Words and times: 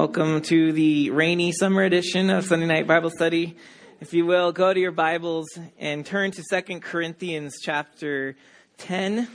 Welcome 0.00 0.40
to 0.44 0.72
the 0.72 1.10
rainy 1.10 1.52
summer 1.52 1.82
edition 1.82 2.30
of 2.30 2.46
Sunday 2.46 2.64
Night 2.64 2.86
Bible 2.86 3.10
Study. 3.10 3.54
If 4.00 4.14
you 4.14 4.24
will, 4.24 4.50
go 4.50 4.72
to 4.72 4.80
your 4.80 4.92
Bibles 4.92 5.46
and 5.78 6.06
turn 6.06 6.30
to 6.30 6.42
2 6.42 6.80
Corinthians 6.80 7.58
chapter 7.62 8.34
10. 8.78 9.28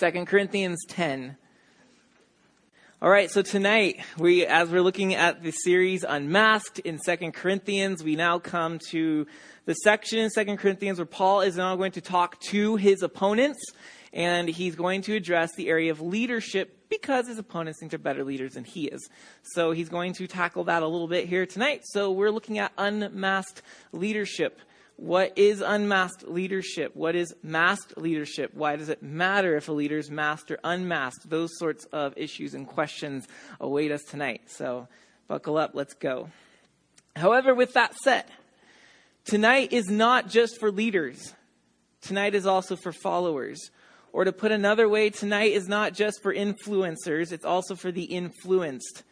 2 0.00 0.24
Corinthians 0.24 0.82
10. 0.88 1.36
All 3.02 3.10
right, 3.10 3.30
so 3.30 3.42
tonight, 3.42 4.00
we, 4.16 4.46
as 4.46 4.70
we're 4.70 4.80
looking 4.80 5.14
at 5.14 5.42
the 5.42 5.50
series 5.50 6.04
Unmasked 6.04 6.78
in 6.78 6.98
2 6.98 7.32
Corinthians, 7.32 8.02
we 8.02 8.16
now 8.16 8.38
come 8.38 8.78
to 8.92 9.26
the 9.66 9.74
section 9.74 10.20
in 10.20 10.30
2 10.30 10.56
Corinthians 10.56 10.98
where 10.98 11.04
Paul 11.04 11.42
is 11.42 11.58
now 11.58 11.76
going 11.76 11.92
to 11.92 12.00
talk 12.00 12.40
to 12.48 12.76
his 12.76 13.02
opponents, 13.02 13.62
and 14.14 14.48
he's 14.48 14.74
going 14.74 15.02
to 15.02 15.14
address 15.14 15.50
the 15.54 15.68
area 15.68 15.90
of 15.90 16.00
leadership 16.00 16.75
because 16.88 17.28
his 17.28 17.38
opponents 17.38 17.78
think 17.78 17.90
they're 17.90 17.98
better 17.98 18.24
leaders 18.24 18.54
than 18.54 18.64
he 18.64 18.86
is. 18.86 19.08
So 19.42 19.72
he's 19.72 19.88
going 19.88 20.14
to 20.14 20.26
tackle 20.26 20.64
that 20.64 20.82
a 20.82 20.86
little 20.86 21.08
bit 21.08 21.28
here 21.28 21.46
tonight. 21.46 21.82
So 21.84 22.10
we're 22.12 22.30
looking 22.30 22.58
at 22.58 22.72
unmasked 22.78 23.62
leadership. 23.92 24.60
What 24.96 25.36
is 25.36 25.60
unmasked 25.60 26.26
leadership? 26.26 26.96
What 26.96 27.14
is 27.14 27.34
masked 27.42 27.98
leadership? 27.98 28.52
Why 28.54 28.76
does 28.76 28.88
it 28.88 29.02
matter 29.02 29.56
if 29.56 29.68
a 29.68 29.72
leader 29.72 29.98
is 29.98 30.10
masked 30.10 30.50
or 30.50 30.58
unmasked? 30.64 31.28
Those 31.28 31.50
sorts 31.58 31.84
of 31.92 32.14
issues 32.16 32.54
and 32.54 32.66
questions 32.66 33.26
await 33.60 33.92
us 33.92 34.02
tonight. 34.08 34.42
So 34.46 34.88
buckle 35.28 35.58
up, 35.58 35.72
let's 35.74 35.94
go. 35.94 36.30
However, 37.14 37.54
with 37.54 37.74
that 37.74 37.94
said, 37.96 38.24
tonight 39.24 39.72
is 39.72 39.88
not 39.88 40.28
just 40.28 40.58
for 40.58 40.70
leaders. 40.70 41.34
Tonight 42.00 42.34
is 42.34 42.46
also 42.46 42.76
for 42.76 42.92
followers. 42.92 43.70
Or 44.16 44.24
to 44.24 44.32
put 44.32 44.50
another 44.50 44.88
way, 44.88 45.10
tonight 45.10 45.52
is 45.52 45.68
not 45.68 45.92
just 45.92 46.22
for 46.22 46.34
influencers, 46.34 47.32
it's 47.32 47.44
also 47.44 47.74
for 47.76 47.92
the 47.92 48.04
influenced. 48.04 49.02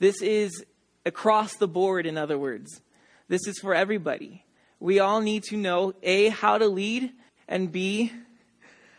This 0.00 0.20
is 0.20 0.66
across 1.06 1.56
the 1.56 1.66
board, 1.66 2.04
in 2.04 2.18
other 2.18 2.36
words. 2.36 2.82
This 3.26 3.46
is 3.46 3.58
for 3.58 3.74
everybody. 3.74 4.44
We 4.78 5.00
all 5.00 5.22
need 5.22 5.44
to 5.44 5.56
know 5.56 5.94
A, 6.02 6.28
how 6.28 6.58
to 6.58 6.68
lead, 6.68 7.10
and 7.48 7.72
B, 7.72 8.12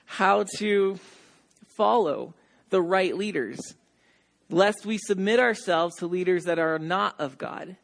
how 0.05 0.45
to 0.57 0.99
follow 1.67 2.33
the 2.71 2.81
right 2.81 3.15
leaders, 3.15 3.59
lest 4.49 4.83
we 4.83 4.97
submit 4.97 5.39
ourselves 5.39 5.95
to 5.97 6.07
leaders 6.07 6.45
that 6.45 6.57
are 6.57 6.79
not 6.79 7.21
of 7.21 7.37
God. 7.37 7.75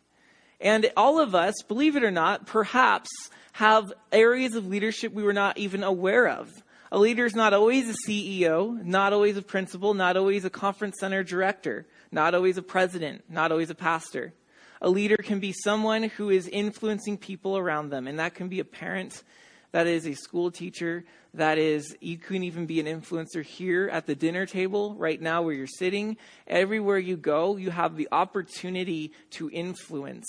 And 0.60 0.92
all 0.98 1.20
of 1.20 1.36
us, 1.36 1.54
believe 1.68 1.96
it 1.96 2.04
or 2.04 2.10
not, 2.10 2.48
perhaps 2.48 3.10
have 3.52 3.94
areas 4.12 4.56
of 4.56 4.66
leadership 4.66 5.14
we 5.14 5.22
were 5.22 5.32
not 5.32 5.60
even 5.60 5.84
aware 5.84 6.28
of. 6.28 6.50
A 6.92 6.98
leader 6.98 7.26
is 7.26 7.36
not 7.36 7.54
always 7.54 7.90
a 7.90 8.08
CEO, 8.08 8.82
not 8.84 9.12
always 9.12 9.36
a 9.36 9.42
principal, 9.42 9.94
not 9.94 10.16
always 10.16 10.46
a 10.46 10.50
conference 10.50 10.96
center 11.00 11.22
director, 11.22 11.86
not 12.12 12.34
always 12.34 12.58
a 12.58 12.62
president, 12.62 13.24
not 13.30 13.52
always 13.52 13.70
a 13.70 13.76
pastor. 13.76 14.34
A 14.82 14.90
leader 14.90 15.18
can 15.18 15.40
be 15.40 15.52
someone 15.52 16.04
who 16.04 16.30
is 16.30 16.48
influencing 16.48 17.18
people 17.18 17.58
around 17.58 17.90
them, 17.90 18.08
and 18.08 18.20
that 18.20 18.36
can 18.36 18.48
be 18.48 18.60
a 18.60 18.66
parent, 18.66 19.24
that 19.72 19.86
is 19.86 20.06
a 20.06 20.14
school 20.14 20.50
teacher, 20.50 21.04
that 21.34 21.58
is, 21.58 21.96
you 22.00 22.18
can 22.18 22.44
even 22.44 22.66
be 22.66 22.80
an 22.80 22.86
influencer 22.86 23.44
here 23.44 23.90
at 23.92 24.06
the 24.06 24.16
dinner 24.16 24.46
table 24.46 24.96
right 24.96 25.22
now 25.22 25.42
where 25.42 25.54
you're 25.54 25.68
sitting. 25.68 26.18
Everywhere 26.48 26.98
you 27.00 27.18
go, 27.18 27.58
you 27.58 27.70
have 27.70 27.98
the 27.98 28.08
opportunity 28.12 29.12
to 29.32 29.50
influence. 29.52 30.26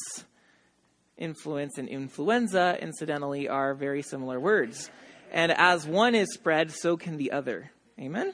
Influence 1.16 1.78
and 1.78 1.88
influenza, 1.88 2.78
incidentally, 2.80 3.48
are 3.48 3.74
very 3.74 4.02
similar 4.02 4.40
words. 4.40 4.90
And 5.32 5.52
as 5.52 5.86
one 5.86 6.14
is 6.14 6.28
spread, 6.32 6.70
so 6.72 6.96
can 6.96 7.16
the 7.16 7.32
other. 7.32 7.70
Amen? 7.98 8.32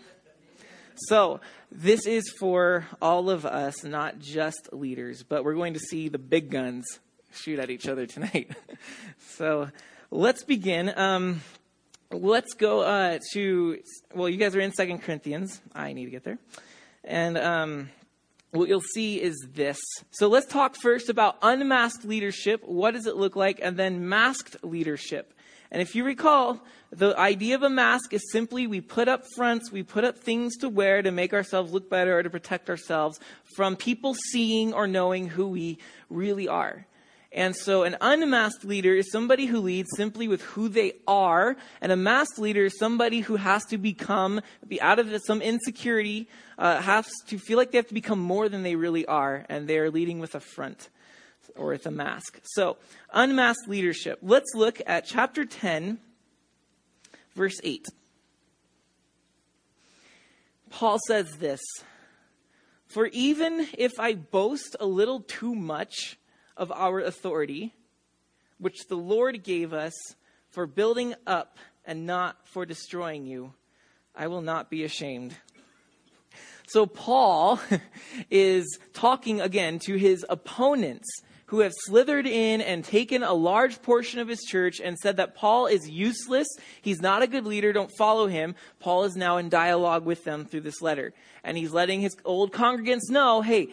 So, 1.09 1.41
this 1.73 2.07
is 2.07 2.23
for 2.39 2.87
all 3.03 3.29
of 3.29 3.45
us, 3.45 3.83
not 3.83 4.21
just 4.21 4.69
leaders, 4.73 5.25
but 5.25 5.45
we're 5.45 5.55
going 5.55 5.75
to 5.75 5.81
see 5.81 6.09
the 6.09 6.19
big 6.19 6.51
guns 6.51 6.85
shoot 7.33 7.59
at 7.59 7.69
each 7.69 7.89
other 7.89 8.07
tonight. 8.07 8.53
so, 9.19 9.71
let's 10.13 10.45
begin. 10.45 10.93
Um, 10.97 11.43
let's 12.13 12.55
go 12.55 12.83
uh, 12.83 13.19
to, 13.33 13.81
well, 14.15 14.29
you 14.29 14.37
guys 14.37 14.55
are 14.55 14.61
in 14.61 14.73
Second 14.73 15.03
Corinthians. 15.03 15.61
I 15.75 15.95
need 15.95 16.05
to 16.05 16.11
get 16.13 16.23
there. 16.23 16.39
And 17.03 17.37
um, 17.39 17.91
what 18.53 18.69
you'll 18.69 18.81
see 18.81 19.21
is 19.21 19.35
this. 19.53 19.81
So, 20.13 20.29
let's 20.29 20.47
talk 20.47 20.77
first 20.81 21.09
about 21.09 21.39
unmasked 21.43 22.05
leadership. 22.05 22.63
What 22.65 22.95
does 22.95 23.07
it 23.07 23.17
look 23.17 23.35
like? 23.35 23.59
And 23.61 23.77
then 23.77 24.09
masked 24.09 24.63
leadership. 24.63 25.35
And 25.73 25.83
if 25.83 25.97
you 25.97 26.05
recall, 26.05 26.63
the 26.97 27.19
idea 27.19 27.55
of 27.55 27.63
a 27.63 27.71
mask 27.71 28.13
is 28.13 28.23
simply 28.31 28.67
we 28.67 28.81
put 28.81 29.09
up 29.09 29.25
fronts, 29.35 29.73
we 29.73 29.83
put 29.83 30.05
up 30.05 30.19
things 30.19 30.57
to 30.59 30.69
wear 30.69 31.03
to 31.03 31.11
make 31.11 31.33
ourselves 31.33 31.73
look 31.73 31.91
better 31.91 32.19
or 32.19 32.23
to 32.23 32.31
protect 32.31 32.71
ourselves 32.71 33.19
from 33.57 33.77
people 33.77 34.15
seeing 34.33 34.73
or 34.73 34.87
knowing 34.87 35.29
who 35.29 35.49
we 35.49 35.79
really 36.09 36.49
are. 36.49 36.87
And 37.35 37.57
so 37.57 37.83
an 37.83 37.97
unmasked 38.01 38.65
leader 38.65 38.95
is 38.95 39.11
somebody 39.11 39.47
who 39.47 39.59
leads 39.59 39.89
simply 39.97 40.29
with 40.29 40.41
who 40.43 40.69
they 40.69 40.93
are, 41.09 41.57
and 41.81 41.91
a 41.91 41.97
masked 41.97 42.39
leader 42.39 42.67
is 42.67 42.79
somebody 42.79 43.21
who 43.21 43.35
has 43.35 43.65
to 43.67 43.79
become, 43.79 44.41
be 44.69 44.81
out 44.81 45.01
of 45.01 45.13
some 45.27 45.43
insecurity, 45.43 46.29
uh, 46.59 46.81
has 46.81 47.07
to 47.27 47.39
feel 47.39 47.59
like 47.59 47.73
they 47.73 47.79
have 47.79 47.89
to 47.89 47.95
become 47.95 48.21
more 48.21 48.49
than 48.49 48.63
they 48.63 48.77
really 48.77 49.05
are, 49.07 49.45
and 49.49 49.67
they're 49.67 49.91
leading 49.91 50.21
with 50.21 50.37
a 50.37 50.41
front 50.41 50.89
or 51.57 51.69
with 51.69 51.87
a 51.87 51.91
mask. 51.91 52.41
So, 52.45 52.77
unmasked 53.13 53.69
leadership. 53.69 54.21
Let's 54.23 54.55
look 54.55 54.81
at 54.87 55.05
chapter 55.05 55.45
10, 55.45 55.99
verse 57.35 57.61
8. 57.63 57.87
Paul 60.71 60.99
says 61.07 61.37
this 61.39 61.61
For 62.87 63.07
even 63.07 63.69
if 63.79 63.93
I 63.99 64.15
boast 64.15 64.77
a 64.81 64.87
little 64.87 65.21
too 65.21 65.55
much 65.55 66.19
of 66.57 66.73
our 66.73 67.01
authority, 67.01 67.75
which 68.59 68.89
the 68.89 68.97
Lord 68.97 69.43
gave 69.43 69.73
us 69.73 69.93
for 70.51 70.67
building 70.67 71.15
up 71.27 71.59
and 71.85 72.07
not 72.07 72.37
for 72.49 72.65
destroying 72.65 73.27
you, 73.27 73.53
I 74.15 74.29
will 74.29 74.43
not 74.43 74.71
be 74.71 74.85
ashamed. 74.85 75.37
So, 76.67 76.87
Paul 76.87 77.61
is 78.31 78.79
talking 78.95 79.41
again 79.41 79.79
to 79.81 79.97
his 79.97 80.25
opponents 80.29 81.07
who 81.55 81.61
have 81.61 81.73
slithered 81.85 82.27
in 82.27 82.61
and 82.61 82.85
taken 82.85 83.23
a 83.23 83.33
large 83.33 83.81
portion 83.81 84.19
of 84.19 84.27
his 84.27 84.41
church 84.41 84.81
and 84.81 84.99
said 84.99 85.19
that 85.19 85.37
Paul 85.37 85.67
is 85.67 85.89
useless. 85.89 86.49
He's 86.83 87.01
not 87.01 87.23
a 87.23 87.29
good 87.29 87.47
leader. 87.47 87.73
Don't 87.73 87.93
follow 87.97 88.27
him. 88.27 88.57
Paul 88.81 89.05
is 89.05 89.15
now 89.15 89.37
in 89.37 89.49
dialogue 89.49 90.05
with 90.05 90.25
them 90.25 90.47
through 90.47 90.63
this 90.63 90.83
letter. 90.83 91.15
And 91.45 91.57
he's 91.57 91.73
letting 91.73 92.01
his 92.01 92.17
old 92.25 92.51
congregants 92.51 93.09
know 93.09 93.41
hey, 93.41 93.69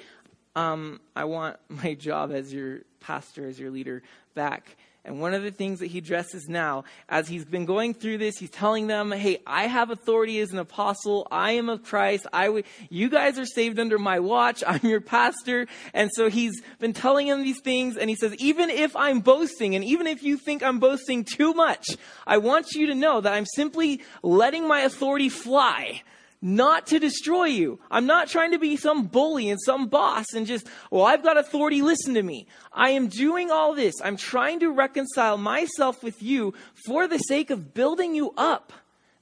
um, 0.56 1.02
I 1.16 1.24
want 1.24 1.58
my 1.70 1.96
job 1.96 2.32
as 2.32 2.54
your 2.54 2.82
pastor, 3.00 3.48
as 3.48 3.60
your 3.60 3.72
leader 3.72 4.04
back. 4.36 4.76
And 5.04 5.20
one 5.20 5.34
of 5.34 5.42
the 5.42 5.50
things 5.50 5.80
that 5.80 5.88
he 5.88 5.98
addresses 5.98 6.48
now, 6.48 6.84
as 7.10 7.28
he's 7.28 7.44
been 7.44 7.66
going 7.66 7.96
through 7.96 8.20
this, 8.20 8.38
he's 8.38 8.52
telling 8.52 8.86
them, 8.86 9.12
hey, 9.12 9.40
I 9.48 9.66
have 9.66 9.90
authority 9.90 10.40
as 10.42 10.52
an 10.52 10.60
apostle. 10.60 11.28
I 11.32 11.54
am 11.54 11.70
of 11.70 11.84
Christ. 11.84 12.28
I 12.32 12.46
w- 12.46 12.64
you 12.92 13.10
guys 13.10 13.40
are 13.40 13.46
saved 13.46 13.80
under 13.80 13.98
my 13.98 14.20
watch. 14.20 14.64
I'm 14.68 14.82
your 14.84 15.02
pastor. 15.02 15.66
And 15.96 16.12
so 16.14 16.30
he's 16.30 16.62
been 16.78 16.94
telling 16.94 17.28
them 17.28 17.42
these 17.42 17.62
things. 17.62 17.98
And 17.98 18.12
he 18.12 18.16
says, 18.16 18.36
even 18.36 18.70
if 18.70 18.96
I'm 18.96 19.22
boasting, 19.22 19.74
and 19.74 19.84
even 19.84 20.06
if 20.06 20.22
you 20.22 20.38
think 20.38 20.62
I'm 20.62 20.80
boasting 20.80 21.24
too 21.24 21.56
much, 21.56 21.88
I 22.28 22.38
want 22.38 22.74
you 22.74 22.86
to 22.88 22.96
know 22.96 23.22
that 23.22 23.34
I'm 23.34 23.48
simply 23.48 24.02
letting 24.22 24.68
my 24.68 24.82
authority 24.82 25.30
fly 25.30 26.04
not 26.42 26.88
to 26.88 27.00
destroy 27.00 27.46
you. 27.46 27.80
I'm 27.92 28.08
not 28.08 28.28
trying 28.28 28.52
to 28.52 28.60
be 28.60 28.76
some 28.76 29.06
bully 29.06 29.50
and 29.50 29.60
some 29.64 29.88
boss 29.88 30.34
and 30.34 30.48
just, 30.48 30.68
well, 30.90 31.06
I've 31.06 31.24
got 31.24 31.38
authority, 31.38 31.82
listen 31.82 32.16
to 32.16 32.24
me. 32.24 32.48
I 32.74 32.92
am 32.92 33.08
doing 33.08 33.52
all 33.52 33.76
this. 33.76 33.96
I'm 34.04 34.18
trying 34.18 34.60
to 34.62 34.72
reconcile 34.72 35.38
myself 35.38 36.04
with 36.04 36.24
you 36.24 36.54
for 36.86 37.08
the 37.08 37.20
sake 37.20 37.52
of 37.52 37.74
building 37.74 38.16
you 38.16 38.34
up. 38.38 38.74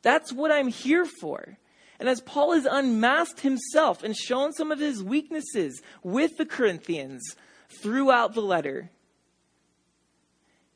That's 0.02 0.31
what 0.31 0.52
I'm 0.52 0.69
here 0.69 1.06
for. 1.06 1.58
And 2.00 2.08
as 2.08 2.22
Paul 2.22 2.53
has 2.53 2.66
unmasked 2.66 3.41
himself 3.41 4.03
and 4.03 4.16
shown 4.16 4.53
some 4.53 4.72
of 4.72 4.79
his 4.79 5.03
weaknesses 5.03 5.81
with 6.02 6.38
the 6.38 6.46
Corinthians 6.46 7.35
throughout 7.67 8.34
the 8.34 8.41
letter, 8.41 8.91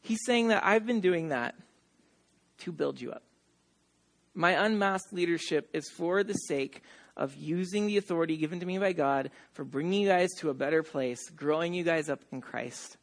he's 0.02 0.20
saying 0.26 0.50
that 0.50 0.66
I've 0.66 0.86
been 0.86 1.00
doing 1.00 1.30
that 1.30 1.56
to 2.60 2.74
build 2.74 3.00
you 3.00 3.14
up. 3.14 3.24
My 4.34 4.66
unmasked 4.66 5.14
leadership 5.14 5.70
is 5.74 5.90
for 5.90 6.24
the 6.24 6.34
sake 6.34 6.82
of 7.16 7.36
using 7.36 7.86
the 7.86 7.98
authority 7.98 8.38
given 8.38 8.60
to 8.60 8.66
me 8.66 8.80
by 8.80 8.94
God 8.94 9.30
for 9.52 9.64
bringing 9.64 10.02
you 10.02 10.08
guys 10.08 10.30
to 10.40 10.50
a 10.50 10.54
better 10.54 10.82
place, 10.82 11.30
growing 11.30 11.74
you 11.74 11.84
guys 11.84 12.10
up 12.10 12.22
in 12.32 12.42
Christ. 12.42 12.98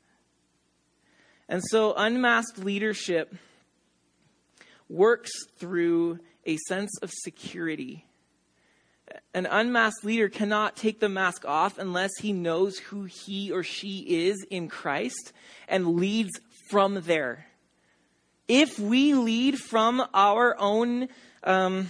And 1.49 1.62
so, 1.65 1.94
unmasked 1.97 2.59
leadership 2.59 3.35
works 4.88 5.31
through 5.59 6.19
a 6.44 6.56
sense 6.69 6.91
of 7.03 7.11
security. 7.11 8.06
An 9.35 9.47
unmasked 9.47 10.05
leader 10.05 10.29
cannot 10.29 10.77
take 10.77 11.00
the 11.00 11.09
mask 11.09 11.44
off 11.44 11.79
unless 11.79 12.11
he 12.21 12.32
knows 12.32 12.79
who 12.79 13.05
he 13.05 13.53
or 13.53 13.62
she 13.62 13.99
is 14.27 14.44
in 14.50 14.69
Christ 14.69 15.32
and 15.69 15.97
leads 15.97 16.31
from 16.69 17.03
there 17.03 17.47
if 18.50 18.81
we 18.81 19.14
lead 19.14 19.61
from 19.61 20.05
our 20.12 20.56
own 20.58 21.06
um, 21.44 21.88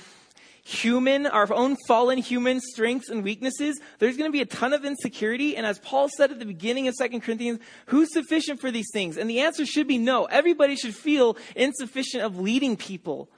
human, 0.63 1.27
our 1.27 1.51
own 1.55 1.75
fallen 1.89 2.19
human 2.19 2.61
strengths 2.61 3.09
and 3.09 3.25
weaknesses, 3.25 3.81
there's 3.99 4.19
going 4.19 4.29
to 4.29 4.33
be 4.33 4.43
a 4.43 4.47
ton 4.47 4.75
of 4.75 4.85
insecurity. 4.85 5.57
And 5.57 5.65
as 5.65 5.79
Paul 5.79 6.11
said 6.15 6.31
at 6.31 6.39
the 6.39 6.45
beginning 6.45 6.87
of 6.87 6.95
Second 6.95 7.23
Corinthians, 7.23 7.61
who's 7.87 8.13
sufficient 8.13 8.61
for 8.61 8.71
these 8.71 8.91
things? 8.93 9.17
And 9.17 9.29
the 9.29 9.41
answer 9.41 9.65
should 9.65 9.89
be 9.89 9.97
no. 9.97 10.27
Everybody 10.27 10.77
should 10.77 10.95
feel 10.95 11.39
insufficient 11.57 12.25
of 12.25 12.39
leading 12.39 12.77
people. 12.77 13.31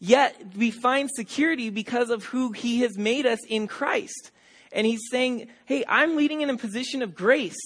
Yet 0.00 0.36
we 0.56 0.72
find 0.72 1.08
security 1.14 1.70
because 1.70 2.10
of 2.10 2.24
who 2.24 2.50
he 2.50 2.80
has 2.80 2.98
made 2.98 3.24
us 3.24 3.38
in 3.48 3.68
Christ. 3.68 4.32
And 4.74 4.86
he's 4.86 5.08
saying, 5.10 5.48
Hey, 5.64 5.84
I'm 5.88 6.16
leading 6.16 6.42
in 6.42 6.50
a 6.50 6.58
position 6.58 7.00
of 7.00 7.14
grace. 7.14 7.56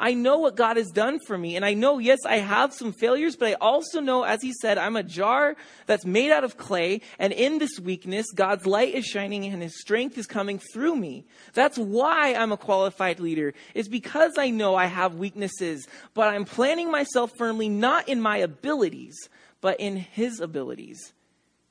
I 0.00 0.14
know 0.14 0.38
what 0.38 0.54
God 0.54 0.76
has 0.76 0.90
done 0.90 1.18
for 1.26 1.36
me. 1.36 1.56
And 1.56 1.64
I 1.64 1.74
know, 1.74 1.98
yes, 1.98 2.20
I 2.24 2.36
have 2.36 2.72
some 2.72 2.92
failures, 2.92 3.34
but 3.34 3.48
I 3.48 3.54
also 3.54 4.00
know, 4.00 4.22
as 4.22 4.40
he 4.40 4.52
said, 4.52 4.78
I'm 4.78 4.94
a 4.94 5.02
jar 5.02 5.56
that's 5.86 6.06
made 6.06 6.30
out 6.30 6.44
of 6.44 6.56
clay. 6.56 7.00
And 7.18 7.32
in 7.32 7.58
this 7.58 7.80
weakness, 7.80 8.26
God's 8.32 8.64
light 8.64 8.94
is 8.94 9.04
shining 9.04 9.44
and 9.46 9.60
his 9.60 9.80
strength 9.80 10.16
is 10.16 10.26
coming 10.26 10.60
through 10.72 10.94
me. 10.94 11.24
That's 11.52 11.76
why 11.76 12.34
I'm 12.34 12.52
a 12.52 12.56
qualified 12.56 13.18
leader. 13.18 13.54
It's 13.74 13.88
because 13.88 14.38
I 14.38 14.50
know 14.50 14.76
I 14.76 14.86
have 14.86 15.16
weaknesses, 15.16 15.88
but 16.14 16.28
I'm 16.28 16.44
planting 16.44 16.92
myself 16.92 17.32
firmly 17.36 17.68
not 17.68 18.08
in 18.08 18.20
my 18.20 18.36
abilities, 18.36 19.16
but 19.60 19.80
in 19.80 19.96
his 19.96 20.38
abilities. 20.38 21.12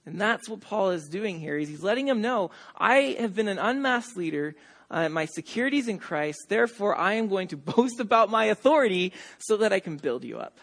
And 0.05 0.19
that's 0.19 0.49
what 0.49 0.61
Paul 0.61 0.91
is 0.91 1.07
doing 1.07 1.39
here. 1.39 1.57
He's 1.57 1.83
letting 1.83 2.07
him 2.07 2.21
know, 2.21 2.51
I 2.77 3.17
have 3.19 3.35
been 3.35 3.47
an 3.47 3.59
unmasked 3.59 4.17
leader 4.17 4.55
uh, 4.89 5.09
my 5.09 5.25
securities 5.25 5.87
in 5.87 5.99
Christ. 5.99 6.39
Therefore, 6.49 6.95
I 6.97 7.13
am 7.13 7.27
going 7.27 7.49
to 7.49 7.57
boast 7.75 7.99
about 7.99 8.29
my 8.29 8.45
authority 8.45 9.13
so 9.39 9.57
that 9.57 9.73
I 9.73 9.79
can 9.79 9.97
build 9.97 10.23
you 10.23 10.37
up. 10.37 10.59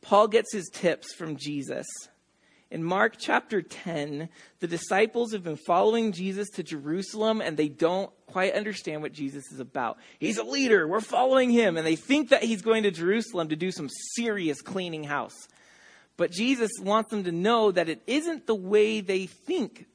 Paul 0.00 0.28
gets 0.28 0.52
his 0.52 0.70
tips 0.72 1.12
from 1.14 1.36
Jesus. 1.36 1.86
In 2.70 2.84
Mark 2.84 3.14
chapter 3.18 3.62
10, 3.62 4.28
the 4.60 4.66
disciples 4.66 5.32
have 5.32 5.42
been 5.42 5.56
following 5.56 6.12
Jesus 6.12 6.50
to 6.50 6.62
Jerusalem 6.62 7.40
and 7.40 7.56
they 7.56 7.68
don't 7.68 8.10
quite 8.26 8.52
understand 8.52 9.00
what 9.00 9.12
Jesus 9.12 9.50
is 9.50 9.58
about. 9.58 9.96
He's 10.18 10.36
a 10.36 10.44
leader. 10.44 10.86
We're 10.86 11.00
following 11.00 11.50
him. 11.50 11.78
And 11.78 11.86
they 11.86 11.96
think 11.96 12.28
that 12.28 12.42
he's 12.42 12.60
going 12.60 12.82
to 12.82 12.90
Jerusalem 12.90 13.48
to 13.48 13.56
do 13.56 13.70
some 13.70 13.88
serious 14.16 14.60
cleaning 14.60 15.04
house. 15.04 15.48
But 16.18 16.30
Jesus 16.30 16.70
wants 16.80 17.10
them 17.10 17.24
to 17.24 17.32
know 17.32 17.70
that 17.70 17.88
it 17.88 18.02
isn't 18.06 18.46
the 18.46 18.54
way 18.54 19.00
they 19.00 19.26
think 19.26 19.86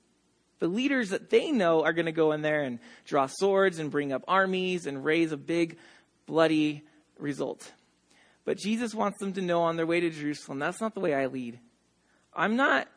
the 0.64 0.70
leaders 0.70 1.10
that 1.10 1.30
they 1.30 1.52
know 1.52 1.84
are 1.84 1.92
going 1.92 2.06
to 2.06 2.14
go 2.14 2.32
in 2.32 2.42
there 2.42 2.62
and 2.62 2.80
draw 3.04 3.28
swords 3.28 3.80
and 3.80 3.92
bring 3.92 4.14
up 4.14 4.24
armies 4.30 4.86
and 4.86 5.04
raise 5.04 5.34
a 5.34 5.38
big, 5.38 5.78
bloody 6.26 6.84
result. 7.20 7.74
But 8.46 8.60
Jesus 8.60 8.96
wants 8.96 9.20
them 9.20 9.34
to 9.34 9.42
know 9.42 9.64
on 9.64 9.76
their 9.76 9.86
way 9.86 10.00
to 10.00 10.10
Jerusalem, 10.10 10.60
that's 10.60 10.80
not 10.80 10.94
the 10.94 11.02
way 11.02 11.14
I 11.14 11.26
lead. 11.26 11.60
I'm 12.34 12.56
not, 12.56 12.88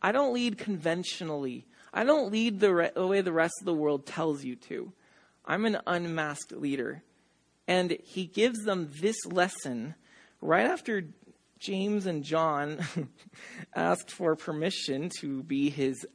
I 0.00 0.12
don't 0.12 0.34
lead 0.34 0.56
conventionally. 0.56 1.66
I 1.92 2.04
don't 2.04 2.30
lead 2.30 2.60
the, 2.60 2.72
re- 2.72 2.90
the 2.94 3.08
way 3.08 3.22
the 3.22 3.32
rest 3.32 3.54
of 3.60 3.66
the 3.66 3.74
world 3.74 4.06
tells 4.06 4.44
you 4.44 4.54
to. 4.54 4.92
I'm 5.44 5.64
an 5.64 5.78
unmasked 5.84 6.52
leader. 6.52 7.02
And 7.66 7.98
he 8.04 8.26
gives 8.26 8.60
them 8.60 8.92
this 9.00 9.16
lesson 9.26 9.96
right 10.40 10.66
after 10.66 11.08
James 11.58 12.06
and 12.06 12.22
John 12.22 12.86
asked 13.74 14.12
for 14.12 14.36
permission 14.36 15.10
to 15.18 15.42
be 15.42 15.70
his 15.70 16.06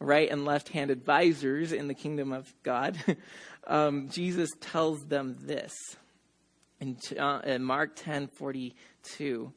right 0.00 0.30
and 0.30 0.44
left 0.44 0.70
hand 0.70 0.90
advisors 0.90 1.72
in 1.72 1.86
the 1.86 1.94
kingdom 1.94 2.32
of 2.32 2.52
God, 2.62 2.96
um, 3.66 4.08
Jesus 4.08 4.50
tells 4.60 5.04
them 5.06 5.36
this 5.40 5.74
in, 6.80 6.96
uh, 7.18 7.40
in 7.44 7.62
Mark 7.62 7.92
10 7.96 8.28
42. 8.28 9.52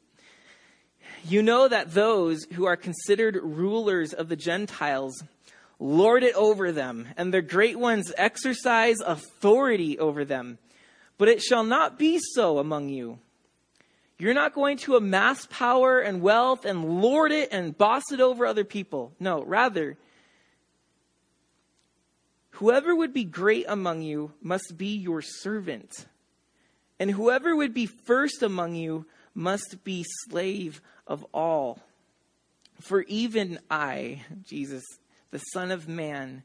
You 1.26 1.42
know 1.42 1.68
that 1.68 1.92
those 1.92 2.44
who 2.52 2.66
are 2.66 2.76
considered 2.76 3.38
rulers 3.42 4.12
of 4.12 4.28
the 4.28 4.36
Gentiles 4.36 5.22
lord 5.78 6.22
it 6.22 6.34
over 6.34 6.72
them, 6.72 7.08
and 7.16 7.32
their 7.32 7.42
great 7.42 7.78
ones 7.78 8.12
exercise 8.16 9.00
authority 9.00 9.98
over 9.98 10.24
them. 10.24 10.58
But 11.18 11.28
it 11.28 11.42
shall 11.42 11.64
not 11.64 11.98
be 11.98 12.18
so 12.34 12.58
among 12.58 12.88
you. 12.88 13.18
You're 14.18 14.34
not 14.34 14.54
going 14.54 14.78
to 14.78 14.96
amass 14.96 15.46
power 15.50 16.00
and 16.00 16.22
wealth 16.22 16.64
and 16.64 17.02
lord 17.02 17.32
it 17.32 17.48
and 17.52 17.76
boss 17.76 18.04
it 18.12 18.20
over 18.20 18.46
other 18.46 18.64
people. 18.64 19.12
No, 19.18 19.42
rather, 19.42 19.96
Whoever 22.58 22.94
would 22.94 23.12
be 23.12 23.24
great 23.24 23.66
among 23.68 24.02
you 24.02 24.32
must 24.40 24.76
be 24.76 24.94
your 24.96 25.22
servant. 25.22 26.06
And 27.00 27.10
whoever 27.10 27.56
would 27.56 27.74
be 27.74 27.86
first 27.86 28.44
among 28.44 28.76
you 28.76 29.06
must 29.34 29.82
be 29.82 30.04
slave 30.28 30.80
of 31.06 31.26
all. 31.34 31.80
For 32.80 33.02
even 33.02 33.58
I, 33.68 34.22
Jesus, 34.44 34.84
the 35.32 35.38
Son 35.38 35.72
of 35.72 35.88
Man, 35.88 36.44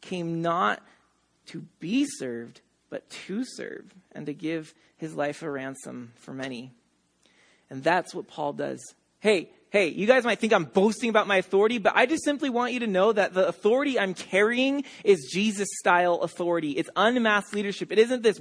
came 0.00 0.40
not 0.40 0.82
to 1.46 1.66
be 1.80 2.06
served, 2.06 2.62
but 2.88 3.10
to 3.26 3.44
serve, 3.44 3.84
and 4.12 4.24
to 4.24 4.32
give 4.32 4.72
his 4.96 5.14
life 5.14 5.42
a 5.42 5.50
ransom 5.50 6.12
for 6.16 6.32
many. 6.32 6.72
And 7.68 7.84
that's 7.84 8.14
what 8.14 8.26
Paul 8.26 8.54
does. 8.54 8.80
Hey, 9.20 9.50
hey, 9.72 9.88
you 9.88 10.06
guys 10.06 10.22
might 10.22 10.38
think 10.38 10.52
I'm 10.52 10.66
boasting 10.66 11.08
about 11.08 11.26
my 11.26 11.38
authority, 11.38 11.78
but 11.78 11.94
I 11.96 12.04
just 12.04 12.24
simply 12.24 12.50
want 12.50 12.74
you 12.74 12.80
to 12.80 12.86
know 12.86 13.10
that 13.10 13.32
the 13.32 13.48
authority 13.48 13.98
I'm 13.98 14.12
carrying 14.12 14.84
is 15.02 15.30
Jesus 15.32 15.66
style 15.78 16.16
authority. 16.16 16.72
It's 16.72 16.90
unmasked 16.94 17.54
leadership. 17.54 17.90
It 17.90 17.98
isn't 17.98 18.22
this, 18.22 18.38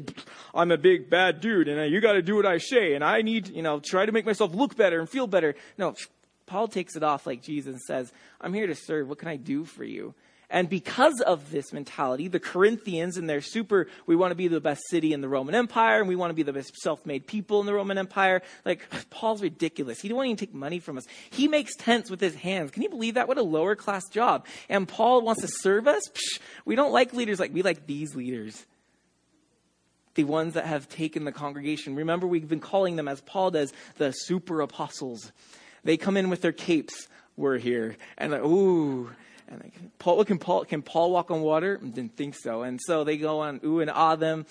I'm 0.54 0.72
a 0.72 0.78
big 0.78 1.10
bad 1.10 1.40
dude 1.40 1.70
and 1.70 1.80
uh, 1.80 1.84
you 1.84 2.02
got 2.02 2.14
to 2.14 2.22
do 2.22 2.36
what 2.36 2.46
I 2.46 2.58
say 2.58 2.96
and 2.96 3.04
I 3.04 3.22
need, 3.22 3.48
you 3.48 3.62
know, 3.62 3.80
try 3.80 4.06
to 4.06 4.12
make 4.12 4.26
myself 4.26 4.54
look 4.54 4.76
better 4.76 5.00
and 5.00 5.10
feel 5.10 5.26
better. 5.26 5.56
No, 5.78 5.96
Paul 6.48 6.68
takes 6.68 6.98
it 6.98 7.04
off 7.04 7.26
like 7.26 7.42
Jesus 7.42 7.88
says, 7.88 8.12
I'm 8.42 8.54
here 8.54 8.68
to 8.68 8.76
serve. 8.76 9.08
What 9.08 9.18
can 9.18 9.30
I 9.30 9.38
do 9.38 9.64
for 9.64 9.86
you? 9.86 10.14
And 10.52 10.70
because 10.70 11.22
of 11.22 11.50
this 11.50 11.72
mentality, 11.72 12.28
the 12.28 12.40
Corinthians 12.40 13.16
and 13.16 13.30
their 13.30 13.40
super, 13.40 13.88
we 14.06 14.18
want 14.18 14.32
to 14.32 14.36
be 14.36 14.50
the 14.50 14.60
best 14.60 14.82
city 14.90 15.14
in 15.14 15.22
the 15.22 15.30
Roman 15.30 15.56
Empire 15.56 16.00
and 16.02 16.10
we 16.10 16.18
want 16.18 16.30
to 16.30 16.36
be 16.36 16.44
the 16.44 16.52
best 16.52 16.76
self-made 16.76 17.26
people 17.26 17.62
in 17.62 17.66
the 17.66 17.74
Roman 17.74 17.98
Empire. 17.98 18.42
Like, 18.66 18.86
Paul's 19.10 19.42
ridiculous. 19.42 20.02
He 20.02 20.10
don't 20.10 20.24
even 20.26 20.36
take 20.36 20.54
money 20.54 20.80
from 20.80 20.98
us. 20.98 21.06
He 21.30 21.48
makes 21.48 21.74
tents 21.78 22.12
with 22.12 22.20
his 22.20 22.36
hands. 22.36 22.72
Can 22.72 22.84
you 22.84 22.90
believe 22.90 23.14
that? 23.14 23.30
What 23.30 23.38
a 23.38 23.44
lower 23.44 23.78
class 23.78 24.10
job. 24.10 24.46
And 24.68 24.88
Paul 24.88 25.22
wants 25.22 25.42
to 25.42 25.48
serve 25.48 25.88
us? 25.88 26.04
Psh, 26.14 26.42
we 26.66 26.76
don't 26.76 26.92
like 26.92 27.14
leaders 27.14 27.40
like, 27.40 27.54
we 27.54 27.64
like 27.64 27.88
these 27.88 28.14
leaders 28.14 28.66
the 30.16 30.24
ones 30.26 30.56
that 30.56 30.66
have 30.66 30.90
taken 30.90 31.24
the 31.24 31.32
congregation. 31.32 31.96
Remember, 31.96 32.28
we've 32.28 32.50
been 32.50 32.60
calling 32.60 32.98
them, 32.98 33.08
as 33.08 33.22
Paul 33.22 33.52
does, 33.52 33.72
the 33.98 34.12
super 34.12 34.60
apostles. 34.60 35.32
They 35.86 35.96
come 35.96 36.18
in 36.18 36.30
with 36.30 36.42
their 36.42 36.52
capes. 36.52 37.08
We're 37.38 37.58
here. 37.58 37.96
And 38.18 38.34
like, 38.34 38.44
ooh, 38.44 39.10
and 39.52 39.92
Paul, 40.00 40.24
can 40.24 40.40
Paul, 40.40 40.66
can 40.66 40.82
Paul 40.82 41.12
walk 41.12 41.30
on 41.30 41.42
water? 41.42 41.78
Didn't 41.78 42.16
think 42.16 42.36
so. 42.36 42.64
And 42.64 42.80
so 42.82 43.04
they 43.04 43.18
go 43.18 43.40
on 43.40 43.60
ooh 43.66 43.80
and 43.80 43.92
ah 43.92 44.16
them. 44.16 44.46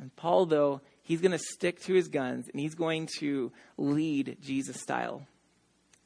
And 0.00 0.14
Paul, 0.14 0.46
though, 0.46 0.80
he's 1.02 1.20
going 1.20 1.32
to 1.32 1.38
stick 1.38 1.80
to 1.82 1.94
his 1.94 2.08
guns 2.08 2.48
and 2.52 2.60
he's 2.60 2.74
going 2.74 3.08
to 3.18 3.50
lead 3.76 4.38
Jesus 4.40 4.80
style. 4.80 5.26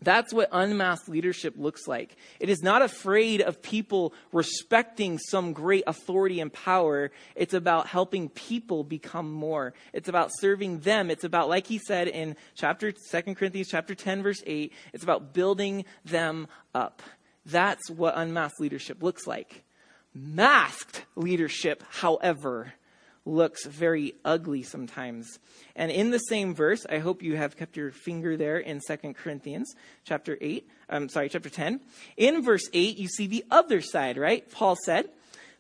That's 0.01 0.33
what 0.33 0.49
unmasked 0.51 1.09
leadership 1.09 1.55
looks 1.57 1.87
like. 1.87 2.17
It 2.41 2.49
is 2.49 2.61
not 2.61 2.83
afraid 2.83 3.41
of 3.41 3.63
people 3.63 4.13
respecting 4.33 5.19
some 5.19 5.53
great 5.53 5.85
authority 5.87 6.41
and 6.41 6.53
power. 6.53 7.13
It's 7.37 7.55
about 7.55 7.87
helping 7.87 8.29
people 8.29 8.83
become 8.83 9.31
more. 9.31 9.75
It's 9.93 10.09
about 10.09 10.31
serving 10.41 10.81
them. 10.81 11.09
It's 11.09 11.23
about, 11.23 11.49
like 11.49 11.69
he 11.69 11.79
said 11.79 12.09
in 12.09 12.37
chapter 12.57 12.93
2 12.93 13.35
Corinthians 13.37 13.69
chapter 13.71 13.95
10 13.95 14.25
verse 14.25 14.43
8, 14.45 14.73
it's 14.93 15.05
about 15.05 15.35
building 15.35 15.85
them 16.05 16.49
up. 16.75 17.03
That's 17.47 17.91
what 17.91 18.15
unmasked 18.17 18.61
leadership 18.61 19.03
looks 19.03 19.27
like. 19.27 19.65
Masked 20.15 21.05
leadership, 21.17 21.83
however, 21.91 22.75
looks 23.25 23.65
very 23.65 24.15
ugly 24.25 24.63
sometimes. 24.63 25.39
And 25.77 25.91
in 25.91 26.11
the 26.11 26.19
same 26.19 26.55
verse, 26.55 26.85
I 26.89 26.99
hope 26.99 27.23
you 27.23 27.37
have 27.37 27.57
kept 27.57 27.77
your 27.77 27.91
finger 27.91 28.37
there 28.37 28.59
in 28.59 28.81
2 28.87 29.15
Corinthians 29.15 29.75
chapter 30.05 30.37
8, 30.41 30.69
I'm 30.89 31.09
sorry, 31.09 31.29
chapter 31.29 31.49
10. 31.49 31.81
In 32.17 32.43
verse 32.43 32.69
8, 32.73 32.99
you 32.99 33.09
see 33.09 33.27
the 33.27 33.45
other 33.51 33.81
side, 33.81 34.17
right? 34.17 34.49
Paul 34.51 34.77
said, 34.85 35.09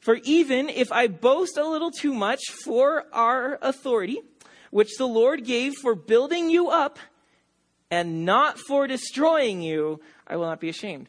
For 0.01 0.17
even 0.25 0.69
if 0.69 0.91
I 0.93 1.07
boast 1.07 1.57
a 1.57 1.69
little 1.69 1.91
too 1.91 2.13
much 2.13 2.41
for 2.65 3.05
our 3.13 3.59
authority, 3.63 4.21
which 4.71 4.97
the 4.99 5.07
Lord 5.07 5.45
gave 5.45 5.75
for 5.75 5.95
building 5.95 6.51
you 6.51 6.69
up 6.69 6.99
and 7.91 8.25
not 8.25 8.59
for 8.59 8.87
destroying 8.87 9.63
you, 9.63 10.01
I 10.27 10.37
will 10.37 10.47
not 10.47 10.61
be 10.61 10.69
ashamed. 10.69 11.09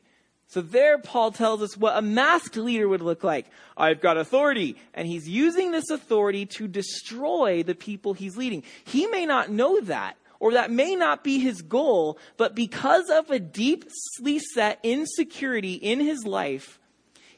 So 0.53 0.61
there, 0.61 0.99
Paul 0.99 1.31
tells 1.31 1.63
us 1.63 1.75
what 1.75 1.97
a 1.97 2.01
masked 2.03 2.57
leader 2.57 2.87
would 2.87 3.01
look 3.01 3.23
like. 3.23 3.47
I've 3.75 4.01
got 4.01 4.17
authority. 4.17 4.75
And 4.93 5.07
he's 5.07 5.27
using 5.27 5.71
this 5.71 5.89
authority 5.89 6.45
to 6.57 6.67
destroy 6.67 7.63
the 7.63 7.73
people 7.73 8.13
he's 8.13 8.37
leading. 8.37 8.61
He 8.85 9.07
may 9.07 9.25
not 9.25 9.49
know 9.49 9.81
that, 9.81 10.15
or 10.39 10.51
that 10.51 10.69
may 10.69 10.95
not 10.95 11.23
be 11.23 11.39
his 11.39 11.63
goal, 11.63 12.19
but 12.37 12.53
because 12.53 13.09
of 13.09 13.31
a 13.31 13.39
deeply 13.39 14.37
set 14.53 14.77
insecurity 14.83 15.73
in 15.73 15.99
his 15.99 16.23
life, 16.23 16.79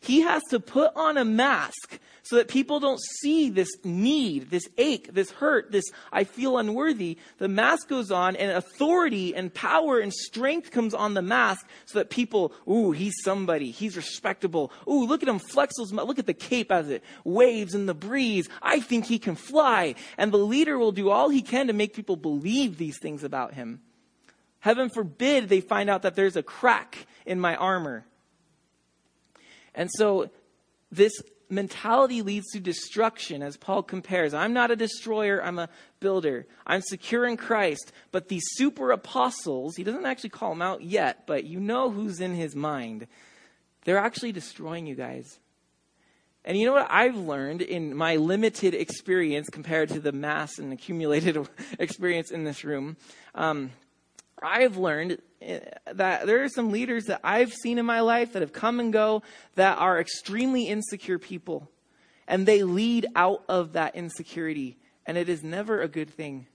he 0.01 0.19
has 0.19 0.43
to 0.50 0.60
put 0.60 0.91
on 0.98 1.17
a 1.17 1.24
mask 1.24 1.98
so 2.25 2.38
that 2.38 2.48
people 2.48 2.79
don't 2.79 3.00
see 3.22 3.51
this 3.51 3.70
need, 3.84 4.50
this 4.50 4.67
ache, 4.79 5.13
this 5.13 5.29
hurt, 5.29 5.72
this 5.72 5.86
I 6.12 6.24
feel 6.24 6.58
unworthy. 6.58 7.20
The 7.38 7.48
mask 7.48 7.88
goes 7.88 8.10
on 8.10 8.36
and 8.36 8.51
authority 8.51 9.36
and 9.36 9.53
power 9.53 10.00
and 10.00 10.12
strength 10.12 10.72
comes 10.72 10.96
on 10.96 11.13
the 11.13 11.22
mask 11.22 11.67
so 11.86 12.00
that 12.00 12.10
people, 12.10 12.51
ooh, 12.67 12.91
he's 12.91 13.13
somebody. 13.24 13.70
He's 13.70 13.96
respectable. 13.96 14.72
Ooh, 14.88 15.05
look 15.05 15.22
at 15.22 15.29
him 15.29 15.38
flex 15.38 15.75
those, 15.77 15.94
look 15.94 16.17
at 16.17 16.25
the 16.25 16.34
cape 16.34 16.72
as 16.72 16.89
it 16.89 17.03
waves 17.24 17.75
in 17.75 17.86
the 17.86 17.94
breeze. 17.94 18.50
I 18.60 18.79
think 18.79 19.05
he 19.05 19.20
can 19.20 19.36
fly. 19.36 19.94
And 20.17 20.32
the 20.32 20.38
leader 20.38 20.79
will 20.79 20.91
do 20.91 21.12
all 21.12 21.29
he 21.29 21.44
can 21.44 21.67
to 21.67 21.74
make 21.74 21.94
people 21.94 22.15
believe 22.15 22.79
these 22.79 22.98
things 22.98 23.24
about 23.24 23.53
him. 23.53 23.82
Heaven 24.62 24.89
forbid 24.89 25.48
they 25.48 25.62
find 25.62 25.91
out 25.91 26.01
that 26.01 26.15
there's 26.15 26.36
a 26.36 26.41
crack 26.41 27.05
in 27.24 27.39
my 27.39 27.55
armor. 27.55 28.03
And 29.75 29.91
so 29.94 30.32
this 30.91 31.13
mentality 31.49 32.21
leads 32.21 32.51
to 32.51 32.59
destruction, 32.59 33.41
as 33.41 33.57
Paul 33.57 33.83
compares. 33.83 34.33
I'm 34.33 34.53
not 34.53 34.71
a 34.71 34.75
destroyer, 34.75 35.43
I'm 35.43 35.59
a 35.59 35.69
builder. 35.99 36.47
I'm 36.65 36.81
secure 36.81 37.25
in 37.25 37.37
Christ. 37.37 37.91
But 38.11 38.27
these 38.27 38.43
super 38.53 38.91
apostles, 38.91 39.75
he 39.75 39.83
doesn't 39.83 40.05
actually 40.05 40.31
call 40.31 40.49
them 40.49 40.61
out 40.61 40.81
yet, 40.81 41.25
but 41.27 41.43
you 41.43 41.59
know 41.59 41.89
who's 41.89 42.19
in 42.19 42.33
his 42.33 42.55
mind. 42.55 43.07
They're 43.83 43.97
actually 43.97 44.31
destroying 44.31 44.87
you 44.87 44.95
guys. 44.95 45.39
And 46.43 46.57
you 46.57 46.67
know 46.67 46.73
what 46.73 46.87
I've 46.91 47.17
learned 47.17 47.63
in 47.63 47.95
my 47.95 48.17
limited 48.17 48.75
experience 48.75 49.49
compared 49.51 49.89
to 49.89 49.99
the 49.99 50.11
mass 50.11 50.59
and 50.59 50.71
accumulated 50.71 51.37
experience 51.79 52.29
in 52.29 52.43
this 52.43 52.63
room? 52.63 52.97
Um, 53.33 53.71
I've 54.41 54.77
learned 54.77 55.19
eh, 55.41 55.59
that 55.93 56.25
there 56.25 56.43
are 56.43 56.49
some 56.49 56.71
leaders 56.71 57.05
that 57.05 57.21
I've 57.23 57.53
seen 57.53 57.77
in 57.77 57.85
my 57.85 58.01
life 58.01 58.33
that 58.33 58.41
have 58.41 58.53
come 58.53 58.79
and 58.79 58.91
go 58.91 59.23
that 59.55 59.77
are 59.77 59.99
extremely 59.99 60.67
insecure 60.67 61.19
people. 61.19 61.69
And 62.27 62.45
they 62.45 62.63
lead 62.63 63.07
out 63.15 63.43
of 63.47 63.73
that 63.73 63.95
insecurity. 63.95 64.77
And 65.05 65.17
it 65.17 65.29
is 65.29 65.43
never 65.43 65.81
a 65.81 65.87
good 65.87 66.09
thing. 66.09 66.47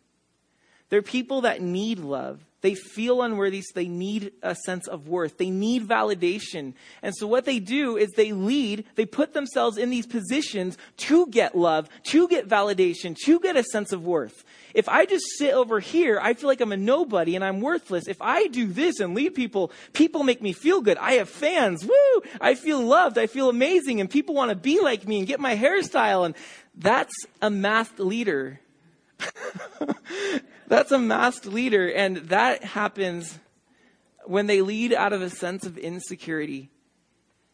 They're 0.91 1.03
people 1.03 1.43
that 1.43 1.63
need 1.63 2.01
love. 2.01 2.45
They 2.63 2.75
feel 2.75 3.23
unworthy, 3.23 3.63
so 3.63 3.73
they 3.75 3.89
need 3.89 4.33
a 4.43 4.55
sense 4.55 4.87
of 4.87 5.09
worth. 5.09 5.39
They 5.39 5.49
need 5.49 5.89
validation. 5.89 6.75
And 7.03 7.17
so 7.17 7.27
what 7.27 7.47
they 7.47 7.59
do 7.59 7.97
is 7.97 8.11
they 8.11 8.33
lead, 8.33 8.85
they 8.97 9.07
put 9.07 9.33
themselves 9.33 9.79
in 9.79 9.89
these 9.89 10.07
positions 10.07 10.77
to 10.99 11.27
get 11.29 11.57
love, 11.57 11.89
to 12.09 12.29
get 12.29 12.49
validation, 12.49 13.17
to 13.25 13.41
get 13.41 13.57
a 13.57 13.63
sense 13.63 13.93
of 13.93 14.05
worth. 14.05 14.45
If 14.75 14.89
I 14.89 15.07
just 15.07 15.25
sit 15.39 15.55
over 15.55 15.81
here, 15.81 16.21
I 16.23 16.35
feel 16.35 16.49
like 16.49 16.61
I'm 16.61 16.73
a 16.73 16.77
nobody 16.77 17.35
and 17.35 17.45
I'm 17.45 17.61
worthless. 17.61 18.07
If 18.07 18.21
I 18.21 18.49
do 18.49 18.67
this 18.67 19.01
and 19.01 19.15
lead 19.15 19.35
people, 19.35 19.73
people 19.95 20.23
make 20.23 20.43
me 20.43 20.53
feel 20.53 20.83
good. 20.83 20.99
I 20.99 21.13
have 21.15 21.31
fans. 21.31 21.85
Woo! 21.85 22.23
I 22.41 22.55
feel 22.55 22.81
loved. 22.81 23.17
I 23.17 23.27
feel 23.27 23.49
amazing 23.49 24.01
and 24.01 24.11
people 24.11 24.35
want 24.35 24.51
to 24.51 24.57
be 24.57 24.81
like 24.81 25.09
me 25.09 25.19
and 25.19 25.27
get 25.27 25.41
my 25.41 25.57
hairstyle. 25.57 26.27
And 26.27 26.35
that's 26.77 27.15
a 27.41 27.49
masked 27.49 28.01
leader. 28.01 28.61
That's 30.69 30.93
a 30.93 30.99
masked 30.99 31.47
leader, 31.47 31.89
and 31.89 32.19
that 32.29 32.63
happens 32.63 33.39
when 34.25 34.47
they 34.47 34.63
lead 34.63 34.93
out 34.93 35.13
of 35.13 35.23
a 35.23 35.31
sense 35.31 35.67
of 35.67 35.77
insecurity. 35.77 36.71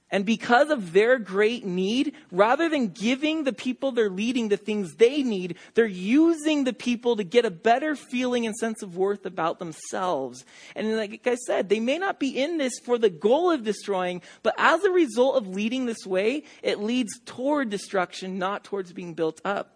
And 0.09 0.25
because 0.25 0.71
of 0.71 0.93
their 0.93 1.19
great 1.19 1.65
need, 1.65 2.15
rather 2.31 2.69
than 2.69 2.89
giving 2.89 3.43
the 3.43 3.53
people 3.53 3.91
they're 3.91 4.09
leading 4.09 4.49
the 4.49 4.57
things 4.57 4.95
they 4.95 5.25
need, 5.25 5.57
they're 5.75 5.85
using 5.85 6.63
the 6.63 6.73
people 6.73 7.17
to 7.17 7.25
get 7.25 7.45
a 7.45 7.51
better 7.51 7.97
feeling 7.97 8.47
and 8.47 8.55
sense 8.55 8.83
of 8.83 8.97
worth 8.97 9.27
about 9.27 9.59
themselves. 9.59 10.45
And 10.77 10.97
like 10.97 11.27
I 11.27 11.35
said, 11.35 11.69
they 11.69 11.81
may 11.81 11.99
not 11.99 12.21
be 12.21 12.39
in 12.39 12.57
this 12.57 12.79
for 12.85 12.99
the 12.99 13.11
goal 13.11 13.51
of 13.51 13.65
destroying, 13.65 14.23
but 14.45 14.55
as 14.59 14.85
a 14.85 14.91
result 14.93 15.37
of 15.37 15.49
leading 15.49 15.87
this 15.87 16.07
way, 16.07 16.45
it 16.63 16.79
leads 16.79 17.19
toward 17.25 17.71
destruction, 17.71 18.39
not 18.39 18.63
towards 18.63 18.93
being 18.93 19.15
built 19.15 19.41
up. 19.45 19.76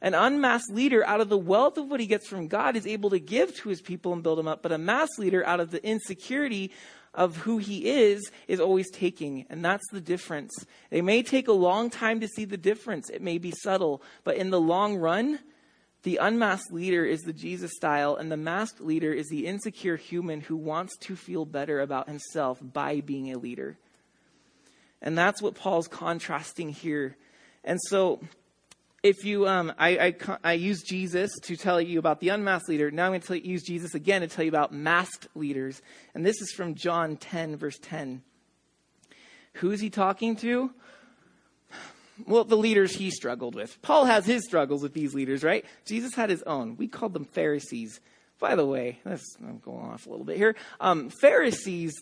An 0.00 0.14
unmasked 0.14 0.72
leader, 0.72 1.04
out 1.06 1.20
of 1.20 1.28
the 1.28 1.38
wealth 1.38 1.76
of 1.76 1.90
what 1.90 2.00
he 2.00 2.06
gets 2.06 2.28
from 2.28 2.48
God, 2.48 2.76
is 2.76 2.86
able 2.86 3.10
to 3.10 3.18
give 3.18 3.54
to 3.56 3.68
his 3.68 3.80
people 3.80 4.12
and 4.12 4.22
build 4.22 4.38
them 4.38 4.48
up. 4.48 4.62
But 4.62 4.72
a 4.72 4.78
masked 4.78 5.18
leader, 5.18 5.44
out 5.46 5.60
of 5.60 5.70
the 5.70 5.84
insecurity 5.84 6.70
of 7.14 7.36
who 7.38 7.58
he 7.58 7.86
is, 7.86 8.30
is 8.46 8.60
always 8.60 8.90
taking. 8.90 9.46
And 9.50 9.64
that's 9.64 9.86
the 9.90 10.00
difference. 10.00 10.52
They 10.90 11.02
may 11.02 11.22
take 11.22 11.48
a 11.48 11.52
long 11.52 11.90
time 11.90 12.20
to 12.20 12.28
see 12.28 12.44
the 12.44 12.56
difference, 12.56 13.10
it 13.10 13.22
may 13.22 13.38
be 13.38 13.52
subtle. 13.62 14.02
But 14.24 14.36
in 14.36 14.50
the 14.50 14.60
long 14.60 14.96
run, 14.96 15.40
the 16.04 16.18
unmasked 16.18 16.72
leader 16.72 17.04
is 17.04 17.22
the 17.22 17.32
Jesus 17.32 17.72
style, 17.74 18.14
and 18.14 18.30
the 18.30 18.36
masked 18.36 18.80
leader 18.80 19.12
is 19.12 19.28
the 19.28 19.46
insecure 19.46 19.96
human 19.96 20.40
who 20.40 20.56
wants 20.56 20.96
to 20.98 21.16
feel 21.16 21.44
better 21.44 21.80
about 21.80 22.08
himself 22.08 22.58
by 22.62 23.00
being 23.00 23.32
a 23.32 23.38
leader. 23.38 23.76
And 25.02 25.18
that's 25.18 25.42
what 25.42 25.54
Paul's 25.54 25.88
contrasting 25.88 26.70
here. 26.70 27.16
And 27.64 27.80
so 27.88 28.20
if 29.08 29.24
you, 29.24 29.48
um, 29.48 29.72
I, 29.78 29.88
I, 29.98 30.38
I 30.44 30.52
use 30.52 30.82
Jesus 30.82 31.30
to 31.44 31.56
tell 31.56 31.80
you 31.80 31.98
about 31.98 32.20
the 32.20 32.28
unmasked 32.28 32.68
leader. 32.68 32.90
Now 32.90 33.06
I'm 33.06 33.12
going 33.12 33.22
to 33.22 33.48
use 33.48 33.62
Jesus 33.62 33.94
again 33.94 34.20
to 34.20 34.28
tell 34.28 34.44
you 34.44 34.50
about 34.50 34.70
masked 34.70 35.28
leaders. 35.34 35.80
And 36.14 36.26
this 36.26 36.42
is 36.42 36.52
from 36.52 36.74
John 36.74 37.16
10, 37.16 37.56
verse 37.56 37.78
10. 37.80 38.22
Who 39.54 39.70
is 39.70 39.80
he 39.80 39.88
talking 39.88 40.36
to? 40.36 40.70
Well, 42.26 42.44
the 42.44 42.56
leaders 42.56 42.94
he 42.94 43.10
struggled 43.10 43.54
with. 43.54 43.80
Paul 43.80 44.04
has 44.04 44.26
his 44.26 44.44
struggles 44.44 44.82
with 44.82 44.92
these 44.92 45.14
leaders, 45.14 45.42
right? 45.42 45.64
Jesus 45.86 46.14
had 46.14 46.28
his 46.28 46.42
own. 46.42 46.76
We 46.76 46.86
called 46.86 47.14
them 47.14 47.24
Pharisees. 47.24 48.00
By 48.38 48.56
the 48.56 48.66
way, 48.66 49.00
I'm 49.06 49.58
going 49.64 49.86
off 49.86 50.06
a 50.06 50.10
little 50.10 50.26
bit 50.26 50.36
here. 50.36 50.54
Um, 50.80 51.08
Pharisees 51.08 51.94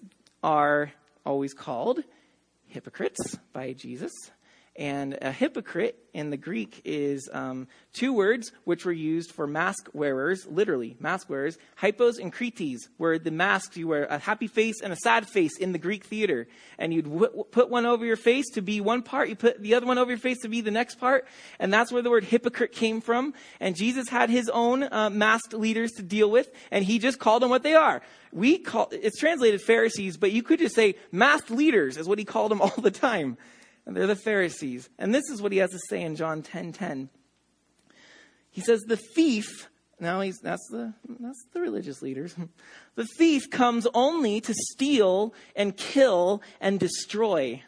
are 0.43 0.91
always 1.25 1.55
called 1.55 2.01
hypocrites 2.67 3.39
by 3.53 3.75
Jesus. 3.75 4.13
And 4.79 5.17
a 5.23 5.33
hypocrite 5.33 5.99
in 6.13 6.29
the 6.29 6.37
Greek 6.37 6.83
is 6.85 7.31
um, 7.33 7.67
two 7.95 8.13
words 8.13 8.53
which 8.65 8.85
were 8.85 8.93
used 8.93 9.33
for 9.33 9.47
mask 9.47 9.89
wearers, 9.95 10.47
literally, 10.47 10.97
mask 11.01 11.31
wearers. 11.31 11.57
Hypos 11.81 12.19
and 12.19 12.33
krites 12.33 12.89
were 12.99 13.19
the 13.19 13.31
masks 13.31 13.77
you 13.79 13.89
wear, 13.89 14.05
a 14.05 14.19
happy 14.19 14.47
face 14.47 14.83
and 14.83 14.93
a 14.93 14.97
sad 14.97 15.27
face 15.27 15.59
in 15.59 15.73
the 15.73 15.79
Greek 15.79 16.05
theater. 16.05 16.47
And 16.79 16.93
you'd 16.93 17.11
w- 17.11 17.45
put 17.51 17.71
one 17.71 17.87
over 17.87 18.05
your 18.05 18.17
face 18.17 18.51
to 18.55 18.61
be 18.61 18.83
one 18.83 19.03
part, 19.03 19.31
you 19.31 19.37
put 19.37 19.63
the 19.63 19.75
other 19.75 19.87
one 19.87 19.97
over 19.97 20.11
your 20.11 20.19
face 20.19 20.41
to 20.43 20.49
be 20.49 20.61
the 20.61 20.71
next 20.71 20.97
part. 20.97 21.27
And 21.59 21.73
that's 21.73 21.91
where 21.91 22.03
the 22.03 22.11
word 22.11 22.25
hypocrite 22.25 22.73
came 22.73 23.01
from. 23.01 23.33
And 23.61 23.77
Jesus 23.77 24.09
had 24.11 24.29
his 24.29 24.51
own 24.51 24.83
uh, 24.83 25.09
masked 25.09 25.55
leaders 25.55 25.93
to 25.93 26.03
deal 26.03 26.31
with, 26.31 26.51
and 26.71 26.85
he 26.85 26.99
just 26.99 27.19
called 27.19 27.43
them 27.43 27.51
what 27.51 27.63
they 27.63 27.75
are. 27.75 28.03
We 28.31 28.59
call, 28.59 28.89
it's 28.93 29.19
translated 29.19 29.63
Pharisees, 29.63 30.19
but 30.19 30.33
you 30.33 30.43
could 30.43 30.59
just 30.59 30.75
say 30.75 30.97
masked 31.13 31.51
leaders 31.51 31.97
is 31.97 32.07
what 32.07 32.19
he 32.19 32.27
called 32.27 32.51
them 32.51 32.61
all 32.67 32.75
the 32.77 32.91
time 32.91 33.39
and 33.87 33.97
they're 33.97 34.07
the 34.07 34.17
Pharisees. 34.17 34.89
And 34.99 35.15
this 35.15 35.31
is 35.31 35.41
what 35.41 35.53
he 35.53 35.59
has 35.59 35.71
to 35.71 35.79
say 35.89 36.03
in 36.03 36.17
John 36.17 36.43
10:10. 36.43 36.45
10, 36.45 36.73
10. 36.73 37.09
He 38.51 38.61
says 38.61 38.81
the 38.83 38.97
thief 38.97 39.69
now 39.99 40.21
he's 40.21 40.39
that's 40.41 40.67
the 40.71 40.93
that's 41.21 41.45
the 41.53 41.61
religious 41.61 42.03
leaders. 42.03 42.35
The 42.97 43.07
thief 43.19 43.51
comes 43.51 43.87
only 43.93 44.41
to 44.41 44.55
steal 44.55 45.35
and 45.55 45.77
kill 45.77 46.41
and 46.63 46.81
destroy. 46.81 47.63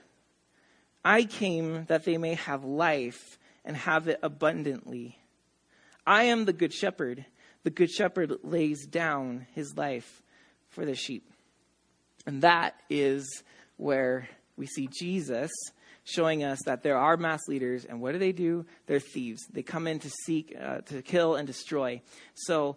I 1.05 1.25
came 1.25 1.85
that 1.85 2.07
they 2.07 2.17
may 2.17 2.33
have 2.33 2.65
life 2.65 3.39
and 3.63 3.77
have 3.77 4.09
it 4.09 4.21
abundantly. 4.23 5.19
I 6.07 6.25
am 6.25 6.47
the 6.47 6.55
good 6.55 6.73
shepherd. 6.73 7.27
The 7.63 7.69
good 7.69 7.91
shepherd 7.91 8.39
lays 8.43 8.87
down 8.87 9.47
his 9.53 9.77
life 9.77 10.23
for 10.71 10.87
the 10.87 10.95
sheep. 10.95 11.31
And 12.27 12.41
that 12.41 12.81
is 12.89 13.43
where 13.77 14.31
we 14.57 14.65
see 14.65 14.89
Jesus 14.91 15.51
showing 16.09 16.43
us 16.43 16.61
that 16.65 16.83
there 16.83 16.97
are 16.97 17.17
mass 17.17 17.49
leaders, 17.49 17.85
and 17.85 18.01
what 18.01 18.13
do 18.13 18.19
they 18.19 18.33
do? 18.33 18.65
They're 18.87 19.01
thieves. 19.01 19.47
They 19.53 19.63
come 19.63 19.87
in 19.87 19.99
to 20.01 20.11
seek, 20.25 20.57
uh, 20.59 20.79
to 20.87 21.03
kill 21.03 21.35
and 21.35 21.47
destroy. 21.47 22.01
So, 22.35 22.77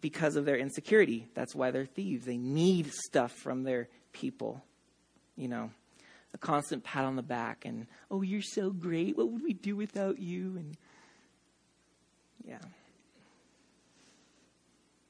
because 0.00 0.36
of 0.36 0.44
their 0.44 0.56
insecurity, 0.56 1.28
that's 1.34 1.54
why 1.54 1.70
they're 1.70 1.86
thieves. 1.86 2.24
They 2.24 2.36
need 2.36 2.92
stuff 2.92 3.32
from 3.32 3.64
their 3.64 3.88
people. 4.12 4.62
You 5.36 5.48
know, 5.48 5.70
a 6.34 6.38
constant 6.38 6.84
pat 6.84 7.04
on 7.04 7.16
the 7.16 7.22
back 7.22 7.64
and, 7.64 7.86
oh, 8.10 8.22
you're 8.22 8.42
so 8.42 8.70
great. 8.70 9.16
What 9.16 9.30
would 9.30 9.42
we 9.42 9.54
do 9.54 9.74
without 9.76 10.18
you? 10.18 10.56
And, 10.56 10.76
yeah. 12.44 12.58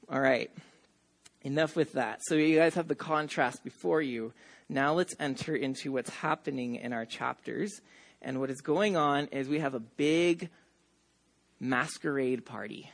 All 0.09 0.21
right. 0.21 0.49
Enough 1.41 1.75
with 1.75 1.93
that. 1.93 2.21
So, 2.23 2.35
you 2.35 2.57
guys 2.57 2.75
have 2.75 2.87
the 2.87 2.95
contrast 2.95 3.63
before 3.63 4.01
you. 4.01 4.33
Now 4.69 4.93
let's 4.93 5.15
enter 5.19 5.55
into 5.55 5.91
what's 5.91 6.11
happening 6.11 6.75
in 6.75 6.93
our 6.93 7.05
chapters. 7.05 7.81
And 8.21 8.39
what 8.39 8.51
is 8.51 8.61
going 8.61 8.95
on 8.95 9.25
is 9.27 9.49
we 9.49 9.59
have 9.59 9.73
a 9.73 9.79
big 9.79 10.49
masquerade 11.59 12.45
party. 12.45 12.91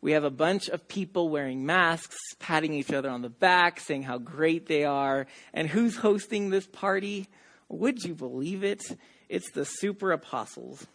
We 0.00 0.12
have 0.12 0.22
a 0.22 0.30
bunch 0.30 0.68
of 0.68 0.86
people 0.86 1.28
wearing 1.28 1.66
masks, 1.66 2.16
patting 2.38 2.72
each 2.72 2.92
other 2.92 3.08
on 3.08 3.22
the 3.22 3.30
back, 3.30 3.80
saying 3.80 4.04
how 4.04 4.18
great 4.18 4.66
they 4.66 4.84
are. 4.84 5.26
And 5.52 5.66
who's 5.66 5.96
hosting 5.96 6.50
this 6.50 6.66
party? 6.66 7.28
Would 7.68 8.04
you 8.04 8.14
believe 8.14 8.62
it? 8.62 8.82
It's 9.28 9.50
the 9.52 9.64
super 9.64 10.12
apostles. 10.12 10.86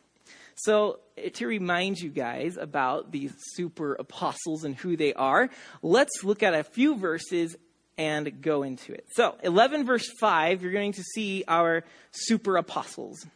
So, 0.54 1.00
eh, 1.18 1.30
to 1.30 1.48
remind 1.48 1.98
you 2.00 2.10
guys 2.10 2.56
about 2.56 3.12
these 3.12 3.34
super 3.56 3.96
apostles 3.96 4.64
and 4.64 4.76
who 4.76 4.96
they 4.96 5.14
are, 5.14 5.50
let's 5.82 6.24
look 6.24 6.44
at 6.44 6.54
a 6.54 6.64
few 6.64 6.96
verses 6.96 7.56
and 8.00 8.42
go 8.42 8.64
into 8.64 8.94
it. 8.94 9.06
So, 9.12 9.36
11 9.44 9.86
verse 9.86 10.10
5, 10.20 10.64
you're 10.64 10.72
going 10.72 10.94
to 10.94 11.04
see 11.04 11.44
our 11.50 11.84
super 12.12 12.56
apostles. 12.56 13.28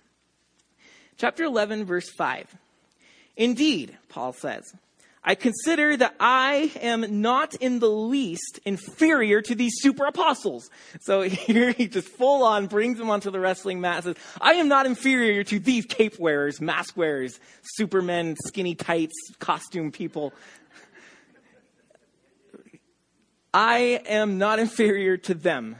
Chapter 1.18 1.44
11, 1.44 1.86
verse 1.86 2.10
5. 2.10 2.56
Indeed, 3.36 3.98
Paul 4.08 4.32
says, 4.32 4.74
I 5.22 5.36
consider 5.36 5.98
that 5.98 6.16
I 6.18 6.72
am 6.82 7.22
not 7.22 7.56
in 7.56 7.80
the 7.80 7.90
least 7.90 8.62
inferior 8.64 9.42
to 9.42 9.54
these 9.54 9.74
super 9.78 10.06
apostles. 10.06 10.70
So 11.02 11.22
here 11.24 11.74
he 11.74 11.90
just 11.90 12.08
full 12.08 12.44
on 12.44 12.68
brings 12.68 12.98
them 12.98 13.10
onto 13.10 13.32
the 13.32 13.42
wrestling 13.42 13.82
mat 13.82 14.06
and 14.06 14.16
says, 14.16 14.26
I 14.40 14.54
am 14.54 14.70
not 14.70 14.86
inferior 14.86 15.44
to 15.44 15.60
these 15.60 15.86
cape 15.86 16.18
wearers, 16.20 16.62
mask 16.62 16.96
wearers, 16.96 17.38
supermen, 17.64 18.38
skinny 18.46 18.76
tights, 18.76 19.16
costume 19.40 19.92
people. 19.92 20.34
I 23.54 24.02
am 24.06 24.38
not 24.38 24.60
inferior 24.60 25.18
to 25.18 25.34
them. 25.34 25.76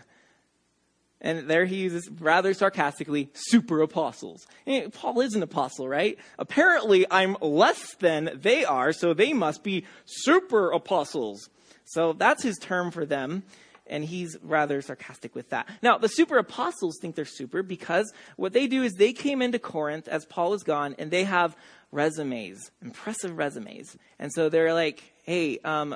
And 1.24 1.48
there 1.50 1.66
he 1.66 1.78
uses 1.78 2.10
rather 2.20 2.54
sarcastically, 2.54 3.30
super 3.34 3.82
apostles. 3.82 4.46
And 4.68 4.94
Paul 4.94 5.22
is 5.22 5.34
an 5.36 5.42
apostle, 5.42 5.88
right? 5.88 6.20
Apparently, 6.38 7.06
I'm 7.10 7.38
less 7.40 7.96
than 7.96 8.30
they 8.36 8.66
are, 8.66 8.92
so 8.92 9.14
they 9.14 9.32
must 9.32 9.64
be 9.64 9.86
super 10.06 10.72
apostles. 10.72 11.50
So 11.86 12.12
that's 12.12 12.44
his 12.44 12.58
term 12.58 12.92
for 12.92 13.06
them. 13.06 13.44
And 13.88 14.04
he's 14.04 14.38
rather 14.44 14.82
sarcastic 14.82 15.34
with 15.34 15.50
that. 15.50 15.70
Now, 15.82 15.98
the 15.98 16.08
super 16.08 16.38
apostles 16.38 16.98
think 17.02 17.16
they're 17.16 17.26
super 17.26 17.64
because 17.64 18.12
what 18.36 18.54
they 18.54 18.68
do 18.68 18.84
is 18.84 18.94
they 18.94 19.14
came 19.14 19.42
into 19.42 19.60
Corinth 19.60 20.08
as 20.08 20.26
Paul 20.26 20.54
is 20.54 20.64
gone 20.64 20.96
and 20.98 21.12
they 21.12 21.24
have 21.26 21.56
resumes, 21.92 22.72
impressive 22.82 23.38
resumes. 23.38 23.98
And 24.20 24.32
so 24.34 24.50
they're 24.50 24.74
like, 24.74 25.04
hey, 25.24 25.60
um, 25.60 25.96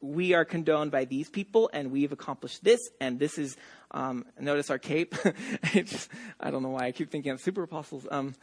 we 0.00 0.34
are 0.34 0.44
condoned 0.44 0.90
by 0.90 1.04
these 1.04 1.28
people 1.28 1.70
and 1.72 1.90
we've 1.90 2.12
accomplished 2.12 2.62
this 2.62 2.80
and 3.00 3.18
this 3.18 3.38
is 3.38 3.56
um, 3.90 4.26
notice 4.38 4.70
our 4.70 4.78
cape. 4.78 5.14
I 6.40 6.50
don't 6.50 6.62
know 6.62 6.70
why 6.70 6.86
i 6.86 6.92
keep 6.92 7.10
thinking 7.10 7.32
of 7.32 7.40
super 7.40 7.62
apostles. 7.62 8.06
Um, 8.10 8.34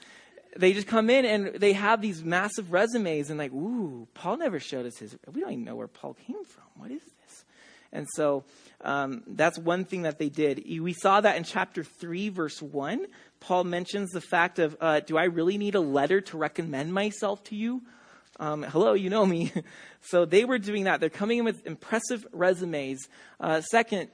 they 0.58 0.74
just 0.74 0.88
come 0.88 1.10
in 1.10 1.26
and 1.26 1.56
they 1.56 1.74
have 1.74 2.02
these 2.02 2.24
massive 2.24 2.72
resumes 2.72 3.30
and 3.30 3.38
like 3.38 3.52
ooh 3.52 4.08
paul 4.14 4.38
never 4.38 4.60
showed 4.60 4.86
us 4.86 4.98
his 4.98 5.18
we 5.34 5.42
don't 5.42 5.52
even 5.52 5.66
know 5.66 5.76
where 5.76 5.88
paul 5.88 6.14
came 6.14 6.44
from. 6.46 6.64
What 6.78 6.92
is 6.92 7.02
this? 7.02 7.46
And 7.92 8.08
so 8.16 8.44
um, 8.82 9.24
that's 9.26 9.58
one 9.58 9.86
thing 9.86 10.02
that 10.02 10.20
they 10.20 10.28
did. 10.28 10.64
We 10.68 10.94
saw 10.94 11.22
that 11.22 11.38
in 11.38 11.44
chapter 11.44 11.84
3 11.84 12.30
verse 12.30 12.62
1 12.62 13.06
paul 13.40 13.64
mentions 13.64 14.12
the 14.12 14.22
fact 14.22 14.60
of 14.60 14.76
uh, 14.82 15.00
do 15.02 15.18
i 15.18 15.26
really 15.26 15.58
need 15.58 15.76
a 15.76 15.80
letter 15.80 16.22
to 16.22 16.38
recommend 16.38 16.94
myself 16.94 17.44
to 17.46 17.56
you 17.56 17.82
um, 18.40 18.64
hello, 18.64 18.94
you 18.94 19.10
know 19.10 19.26
me. 19.26 19.52
so 20.02 20.26
they 20.26 20.46
were 20.46 20.58
doing 20.58 20.86
that. 20.86 21.00
They're 21.00 21.10
coming 21.10 21.40
in 21.40 21.46
with 21.46 21.66
impressive 21.66 22.26
resumes. 22.32 23.08
Uh, 23.40 23.62
second, 23.62 24.10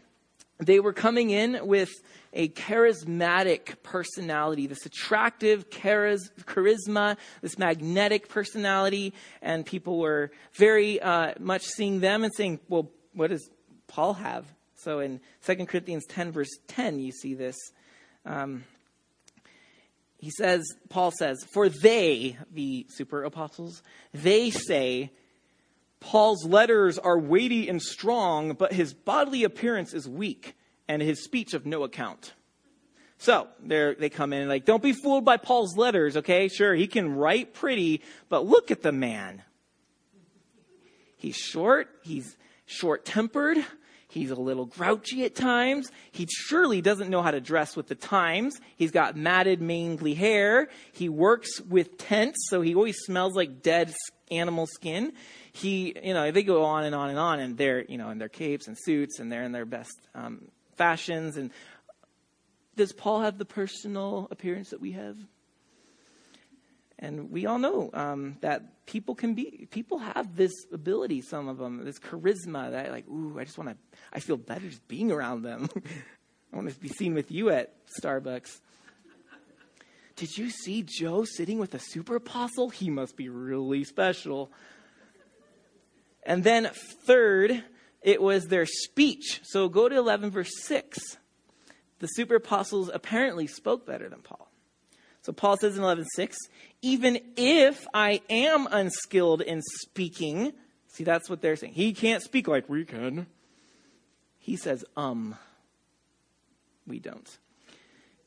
they 0.60 0.80
were 0.80 0.94
coming 0.94 1.32
in 1.32 1.66
with 1.66 1.90
a 2.34 2.50
charismatic 2.50 3.82
personality, 3.84 4.68
this 4.68 4.86
attractive 4.86 5.70
chariz- 5.70 6.32
charisma, 6.44 7.18
this 7.42 7.58
magnetic 7.58 8.30
personality, 8.30 9.14
and 9.42 9.66
people 9.66 9.98
were 10.00 10.32
very 10.54 11.02
uh, 11.02 11.34
much 11.40 11.64
seeing 11.64 12.00
them 12.00 12.24
and 12.24 12.34
saying, 12.36 12.60
well, 12.70 12.90
what 13.14 13.32
does 13.32 13.50
Paul 13.88 14.14
have? 14.14 14.46
So 14.76 15.00
in 15.00 15.20
2 15.46 15.66
Corinthians 15.66 16.06
10, 16.08 16.32
verse 16.32 16.50
10, 16.68 17.00
you 17.00 17.12
see 17.12 17.34
this. 17.34 17.58
Um, 18.26 18.64
he 20.22 20.30
says, 20.30 20.64
Paul 20.88 21.12
says, 21.12 21.44
for 21.52 21.68
they, 21.68 22.38
the 22.54 22.86
super 22.90 23.24
apostles, 23.24 23.82
they 24.14 24.52
say, 24.52 25.12
Paul's 26.00 26.46
letters 26.46 27.00
are 27.00 27.18
weighty 27.18 27.68
and 27.68 27.82
strong, 27.82 28.54
but 28.54 28.72
his 28.72 28.94
bodily 28.94 29.44
appearance 29.44 29.96
is 29.96 30.08
weak 30.08 30.56
and 30.88 31.02
his 31.02 31.24
speech 31.24 31.56
of 31.56 31.66
no 31.66 31.84
account. 31.84 32.34
So 33.18 33.48
they 33.64 34.10
come 34.10 34.32
in 34.32 34.42
and 34.42 34.50
like, 34.50 34.66
don't 34.66 34.84
be 34.84 34.94
fooled 34.94 35.26
by 35.26 35.38
Paul's 35.38 35.76
letters, 35.76 36.16
okay? 36.18 36.50
Sure, 36.50 36.76
he 36.76 36.86
can 36.86 37.16
write 37.16 37.56
pretty, 37.56 38.04
but 38.30 38.46
look 38.46 38.70
at 38.70 38.84
the 38.84 38.92
man. 38.92 39.42
He's 41.18 41.36
short, 41.36 41.90
he's 42.04 42.38
short 42.68 43.06
tempered, 43.06 43.58
He's 44.12 44.30
a 44.30 44.36
little 44.36 44.66
grouchy 44.66 45.24
at 45.24 45.36
times. 45.36 45.90
He 46.12 46.28
surely 46.30 46.82
doesn't 46.82 47.10
know 47.10 47.22
how 47.22 47.32
to 47.32 47.40
dress 47.40 47.78
with 47.78 47.88
the 47.88 47.96
times. 47.96 48.60
He's 48.76 48.92
got 48.92 49.16
matted, 49.16 49.62
mangly 49.62 50.18
hair. 50.18 50.68
He 50.92 51.08
works 51.08 51.62
with 51.62 51.98
tents, 51.98 52.50
so 52.50 52.60
he 52.60 52.76
always 52.76 52.98
smells 52.98 53.38
like 53.38 53.62
dead 53.62 53.94
animal 54.30 54.68
skin. 54.68 55.14
He, 55.54 55.96
you 56.04 56.14
know, 56.14 56.30
they 56.30 56.44
go 56.44 56.66
on 56.66 56.84
and 56.84 56.94
on 56.94 57.10
and 57.10 57.18
on, 57.18 57.40
and 57.40 57.58
they're, 57.58 57.86
you 57.86 57.98
know, 57.98 58.10
in 58.10 58.18
their 58.18 58.28
capes 58.28 58.68
and 58.68 58.78
suits, 58.78 59.20
and 59.20 59.32
they're 59.32 59.44
in 59.44 59.54
their 59.54 59.66
best 59.66 59.98
um, 60.14 60.42
fashions. 60.76 61.38
And 61.38 61.50
does 62.76 62.92
Paul 62.92 63.22
have 63.22 63.38
the 63.38 63.46
personal 63.46 64.28
appearance 64.30 64.72
that 64.72 64.82
we 64.82 64.92
have? 64.92 65.16
And 67.02 67.32
we 67.32 67.48
all 67.48 67.58
know 67.58 67.90
um, 67.94 68.38
that 68.42 68.86
people 68.86 69.16
can 69.16 69.34
be, 69.34 69.68
people 69.72 69.98
have 69.98 70.36
this 70.36 70.52
ability, 70.72 71.22
some 71.22 71.48
of 71.48 71.58
them, 71.58 71.84
this 71.84 71.98
charisma 71.98 72.72
that 72.72 72.92
like, 72.92 73.08
ooh, 73.08 73.38
I 73.40 73.44
just 73.44 73.58
want 73.58 73.72
to, 73.72 73.78
I 74.14 74.20
feel 74.20 74.38
better 74.38 74.68
just 74.68 74.88
being 74.88 75.12
around 75.12 75.42
them. 75.42 75.68
I 76.54 76.56
want 76.56 76.72
to 76.72 76.80
be 76.80 76.90
seen 76.90 77.16
with 77.16 77.32
you 77.32 77.50
at 77.50 77.74
Starbucks. 78.00 78.60
Did 80.16 80.38
you 80.38 80.52
see 80.52 80.84
Joe 80.86 81.24
sitting 81.24 81.58
with 81.58 81.74
a 81.74 81.80
super 81.80 82.18
apostle? 82.18 82.70
He 82.70 82.92
must 82.92 83.16
be 83.16 83.30
really 83.30 83.84
special. 83.84 84.52
And 86.24 86.44
then, 86.44 86.70
third, 87.08 87.64
it 88.04 88.22
was 88.22 88.46
their 88.46 88.68
speech. 88.68 89.40
So 89.44 89.70
go 89.70 89.90
to 89.90 89.98
11, 89.98 90.30
verse 90.30 90.52
6. 90.64 91.00
The 91.98 92.08
super 92.08 92.36
apostles 92.36 92.92
apparently 92.94 93.48
spoke 93.48 93.88
better 93.88 94.10
than 94.10 94.20
Paul. 94.20 94.51
So 95.22 95.32
Paul 95.32 95.58
says 95.58 95.78
in 95.78 95.84
11:6, 95.84 96.36
even 96.82 97.20
if 97.36 97.86
I 97.94 98.22
am 98.30 98.68
unskilled 98.72 99.42
in 99.42 99.62
speaking, 99.82 100.54
see 100.88 101.04
that's 101.04 101.30
what 101.30 101.42
they're 101.42 101.56
saying. 101.56 101.74
He 101.74 101.94
can't 101.94 102.24
speak 102.24 102.48
like 102.48 102.68
we 102.68 102.86
can. 102.86 103.28
He 104.40 104.56
says, 104.56 104.84
um, 104.98 105.36
we 106.88 107.00
don't. 107.00 107.38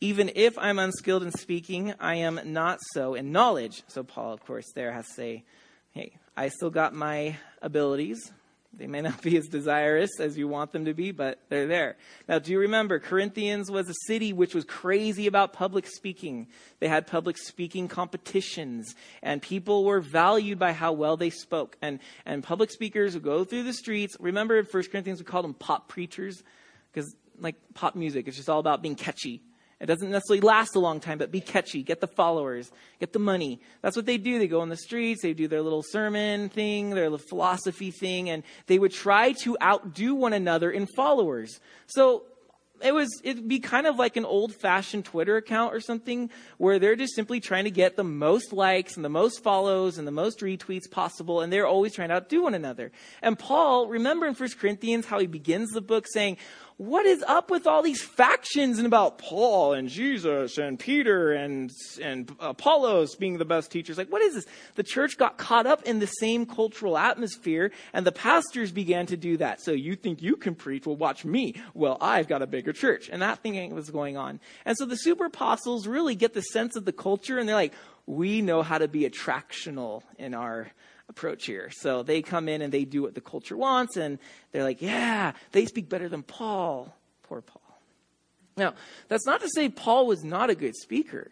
Even 0.01 0.31
if 0.35 0.57
I'm 0.59 0.79
unskilled 0.79 1.25
in 1.25 1.33
speaking, 1.33 1.95
I 1.99 2.17
am 2.17 2.39
not 2.45 2.79
so 2.93 3.15
in 3.15 3.33
knowledge. 3.33 3.83
So 3.89 4.05
Paul, 4.05 4.33
of 4.33 4.45
course, 4.45 4.71
there 4.75 4.93
has 4.93 5.07
to 5.07 5.13
say, 5.13 5.45
hey, 5.93 6.17
I 6.37 6.49
still 6.49 6.71
got 6.71 6.95
my 6.95 7.37
abilities. 7.63 8.31
They 8.77 8.87
may 8.87 9.01
not 9.01 9.23
be 9.23 9.37
as 9.37 9.47
desirous 9.47 10.19
as 10.19 10.37
you 10.37 10.49
want 10.49 10.73
them 10.73 10.85
to 10.87 10.95
be, 10.95 11.13
but 11.13 11.41
they're 11.49 11.67
there. 11.67 11.97
Now, 12.29 12.39
do 12.39 12.53
you 12.53 12.59
remember 12.59 12.99
Corinthians 12.99 13.71
was 13.71 13.89
a 13.89 13.95
city 14.07 14.33
which 14.33 14.55
was 14.55 14.65
crazy 14.65 15.27
about 15.27 15.53
public 15.53 15.87
speaking? 15.87 16.49
They 16.81 16.89
had 16.89 17.07
public 17.07 17.39
speaking 17.39 17.89
competitions, 17.89 18.95
and 19.23 19.41
people 19.41 19.85
were 19.85 20.01
valued 20.01 20.59
by 20.59 20.73
how 20.73 20.93
well 20.93 21.17
they 21.17 21.31
spoke. 21.31 21.77
And, 21.81 22.01
and 22.27 22.43
public 22.43 22.71
speakers 22.71 23.15
would 23.15 23.23
go 23.23 23.45
through 23.45 23.63
the 23.63 23.73
streets. 23.73 24.17
Remember 24.19 24.59
in 24.59 24.65
1 24.65 24.83
Corinthians, 24.91 25.21
we 25.21 25.25
called 25.25 25.45
them 25.45 25.55
pop 25.55 25.89
preachers? 25.89 26.43
Because, 26.93 27.15
like, 27.39 27.57
pop 27.75 27.95
music, 27.95 28.29
it's 28.29 28.37
just 28.37 28.49
all 28.49 28.61
about 28.61 28.83
being 28.83 28.97
catchy. 28.97 29.43
It 29.81 29.87
doesn't 29.87 30.11
necessarily 30.11 30.41
last 30.41 30.77
a 30.77 30.79
long 30.79 31.01
time, 31.01 31.19
but 31.19 31.31
be 31.31 31.41
catchy, 31.41 31.83
get 31.83 32.01
the 32.01 32.07
followers, 32.07 32.71
get 33.01 33.13
the 33.13 33.19
money. 33.19 33.61
That's 33.83 33.97
what 33.97 34.07
they 34.07 34.19
do. 34.19 34.39
They 34.39 34.47
go 34.47 34.61
on 34.61 34.69
the 34.69 34.77
streets, 34.77 35.23
they 35.23 35.35
do 35.35 35.49
their 35.49 35.63
little 35.63 35.83
sermon 35.83 36.49
thing, 36.49 36.91
their 36.91 37.11
little 37.11 37.27
philosophy 37.29 37.91
thing, 37.91 38.31
and 38.31 38.43
they 38.67 38.79
would 38.79 38.93
try 38.93 39.33
to 39.43 39.57
outdo 39.61 40.15
one 40.15 40.33
another 40.33 40.71
in 40.71 40.87
followers. 40.87 41.61
So 41.87 42.25
it 42.83 42.93
was 42.93 43.09
it'd 43.23 43.49
be 43.49 43.61
kind 43.61 43.87
of 43.87 43.97
like 43.99 44.17
an 44.17 44.25
old 44.25 44.55
fashioned 44.55 45.05
Twitter 45.05 45.37
account 45.37 45.73
or 45.75 45.81
something 45.81 46.31
where 46.59 46.79
they're 46.79 46.97
just 46.97 47.15
simply 47.15 47.41
trying 47.41 47.65
to 47.65 47.71
get 47.71 47.97
the 47.97 48.05
most 48.05 48.53
likes 48.53 48.97
and 48.97 49.05
the 49.05 49.09
most 49.09 49.43
follows 49.43 49.97
and 49.97 50.07
the 50.07 50.13
most 50.13 50.41
retweets 50.41 50.91
possible, 50.91 51.41
and 51.41 51.53
they're 51.53 51.67
always 51.67 51.95
trying 51.95 52.09
to 52.09 52.17
outdo 52.17 52.43
one 52.43 52.55
another. 52.55 52.91
And 53.23 53.39
Paul, 53.39 53.89
remember 53.89 54.27
in 54.27 54.35
1 54.35 54.49
Corinthians 54.59 55.07
how 55.07 55.19
he 55.19 55.27
begins 55.27 55.71
the 55.71 55.81
book 55.81 56.07
saying, 56.13 56.37
what 56.77 57.07
is 57.07 57.23
up 57.29 57.51
with 57.51 57.67
all 57.67 57.83
these 57.83 58.03
factions 58.03 58.79
and 58.79 58.87
about 58.87 59.19
Paul 59.19 59.75
and 59.75 59.89
Jesus 59.89 60.59
and 60.59 60.79
Peter 60.79 61.33
and, 61.33 61.71
and 62.03 62.35
Apollos 62.41 63.15
being 63.15 63.39
the 63.39 63.45
best 63.45 63.71
teachers? 63.71 63.97
Like, 63.97 64.11
what 64.11 64.23
is 64.23 64.35
this? 64.35 64.47
The 64.75 64.83
church 64.83 65.17
got 65.17 65.39
caught 65.39 65.67
up 65.67 65.83
in 65.85 66.01
the 66.01 66.07
same 66.07 66.47
cultural 66.47 66.99
atmosphere 66.99 67.71
and 67.93 68.05
the 68.05 68.13
pastors 68.13 68.73
began 68.73 69.07
to 69.07 69.17
do 69.17 69.37
that. 69.37 69.61
So 69.61 69.71
you 69.71 69.95
think 69.95 70.21
you 70.21 70.37
can 70.37 70.57
preach? 70.57 70.85
Well, 70.85 70.97
watch 70.97 71.25
me. 71.25 71.55
Well, 71.75 71.97
I've 72.01 72.27
got 72.27 72.43
a 72.43 72.47
bigger 72.47 72.73
church. 72.73 73.09
And 73.09 73.23
that 73.23 73.39
thing 73.39 73.73
was 73.73 73.91
going 73.91 74.17
on. 74.17 74.41
And 74.65 74.77
so 74.77 74.85
the 74.85 74.97
super 74.97 75.27
apostles 75.27 75.87
really 75.87 76.17
get 76.17 76.35
the 76.35 76.43
sense 76.43 76.75
of 76.75 76.85
the 76.85 76.93
culture 76.93 77.39
and 77.39 77.49
they're 77.49 77.55
like, 77.55 77.75
we 78.07 78.43
know 78.43 78.63
how 78.63 78.79
to 78.79 78.89
be 78.89 79.09
attractional 79.09 80.03
in 80.19 80.35
our 80.35 80.71
approach 81.09 81.47
here. 81.47 81.71
So 81.71 82.03
they 82.03 82.23
come 82.23 82.49
in 82.49 82.63
and 82.63 82.73
they 82.73 82.85
do 82.85 83.03
what 83.03 83.15
the 83.15 83.21
culture 83.21 83.57
wants, 83.57 83.97
and 83.97 84.19
they're 84.53 84.65
like, 84.65 84.83
yeah, 84.83 85.33
they 85.53 85.67
speak 85.67 85.89
better 85.89 86.09
than 86.09 86.23
Paul. 86.23 86.95
Poor 87.23 87.41
Paul. 87.41 87.61
Now, 88.57 88.75
that's 89.09 89.27
not 89.27 89.41
to 89.41 89.49
say 89.55 89.69
Paul 89.69 90.07
was 90.07 90.25
not 90.25 90.51
a 90.51 90.55
good 90.55 90.77
speaker. 90.77 91.31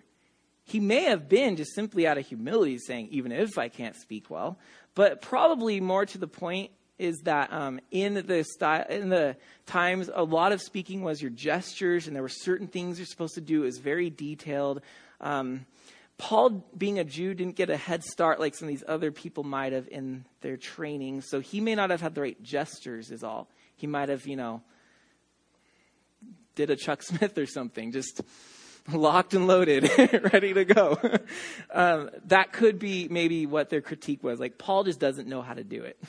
He 0.65 0.81
may 0.81 1.05
have 1.05 1.29
been 1.29 1.57
just 1.57 1.75
simply 1.75 2.07
out 2.07 2.19
of 2.19 2.27
humility 2.27 2.79
saying, 2.79 3.09
even 3.11 3.33
if 3.33 3.59
I 3.59 3.69
can't 3.69 3.97
speak 3.97 4.31
well, 4.31 4.59
but 4.95 5.23
probably 5.23 5.81
more 5.81 6.07
to 6.07 6.19
the 6.19 6.29
point 6.29 6.71
is 6.99 7.19
that 7.25 7.53
um, 7.53 7.81
in 7.91 8.15
the 8.15 8.45
style, 8.45 8.87
in 8.89 9.09
the 9.09 9.37
times, 9.67 10.09
a 10.15 10.23
lot 10.23 10.53
of 10.53 10.61
speaking 10.61 11.03
was 11.03 11.21
your 11.21 11.31
gestures, 11.31 12.07
and 12.07 12.15
there 12.15 12.23
were 12.23 12.29
certain 12.29 12.69
things 12.69 12.99
you're 12.99 13.07
supposed 13.07 13.35
to 13.35 13.41
do. 13.41 13.63
It 13.63 13.67
was 13.67 13.79
very 13.79 14.09
detailed. 14.09 14.83
Um, 15.21 15.67
Paul, 16.19 16.65
being 16.77 16.99
a 16.99 17.05
Jew, 17.05 17.35
didn't 17.35 17.57
get 17.57 17.71
a 17.71 17.77
head 17.77 18.05
start 18.05 18.39
like 18.39 18.55
some 18.55 18.69
of 18.69 18.75
these 18.75 18.85
other 18.87 19.11
people 19.11 19.45
might 19.45 19.73
have 19.73 19.89
in 19.89 20.25
their 20.41 20.57
training. 20.57 21.23
So 21.23 21.41
he 21.41 21.61
may 21.61 21.75
not 21.75 21.91
have 21.91 22.01
had 22.01 22.15
the 22.15 22.21
right 22.21 22.43
gestures, 22.43 23.11
is 23.11 23.25
all. 23.25 23.49
He 23.77 23.87
might 23.87 24.09
have, 24.09 24.27
you 24.27 24.37
know, 24.37 24.63
did 26.55 26.71
a 26.71 26.77
Chuck 26.77 27.03
Smith 27.03 27.37
or 27.39 27.47
something, 27.47 27.93
just 27.93 28.21
locked 28.91 29.35
and 29.35 29.47
loaded, 29.47 29.91
ready 30.33 30.53
to 30.55 30.65
go. 30.65 30.99
um, 31.73 32.11
that 32.27 32.53
could 32.53 32.79
be 32.79 33.09
maybe 33.09 33.47
what 33.47 33.71
their 33.71 33.81
critique 33.81 34.23
was. 34.23 34.39
Like, 34.39 34.59
Paul 34.59 34.85
just 34.85 35.01
doesn't 35.01 35.29
know 35.29 35.43
how 35.43 35.55
to 35.55 35.65
do 35.65 35.83
it. 35.83 36.03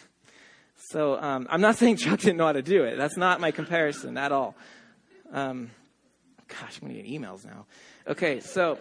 So 0.89 1.19
um, 1.19 1.47
I'm 1.49 1.61
not 1.61 1.75
saying 1.77 1.97
Chuck 1.97 2.19
didn't 2.19 2.37
know 2.37 2.45
how 2.45 2.53
to 2.53 2.61
do 2.61 2.83
it. 2.83 2.97
That's 2.97 3.17
not 3.17 3.39
my 3.39 3.51
comparison 3.51 4.17
at 4.17 4.31
all. 4.31 4.55
Um, 5.31 5.71
gosh, 6.47 6.79
I'm 6.81 6.87
going 6.87 7.01
to 7.01 7.09
get 7.09 7.21
emails 7.21 7.45
now. 7.45 7.65
Okay, 8.07 8.39
so 8.39 8.77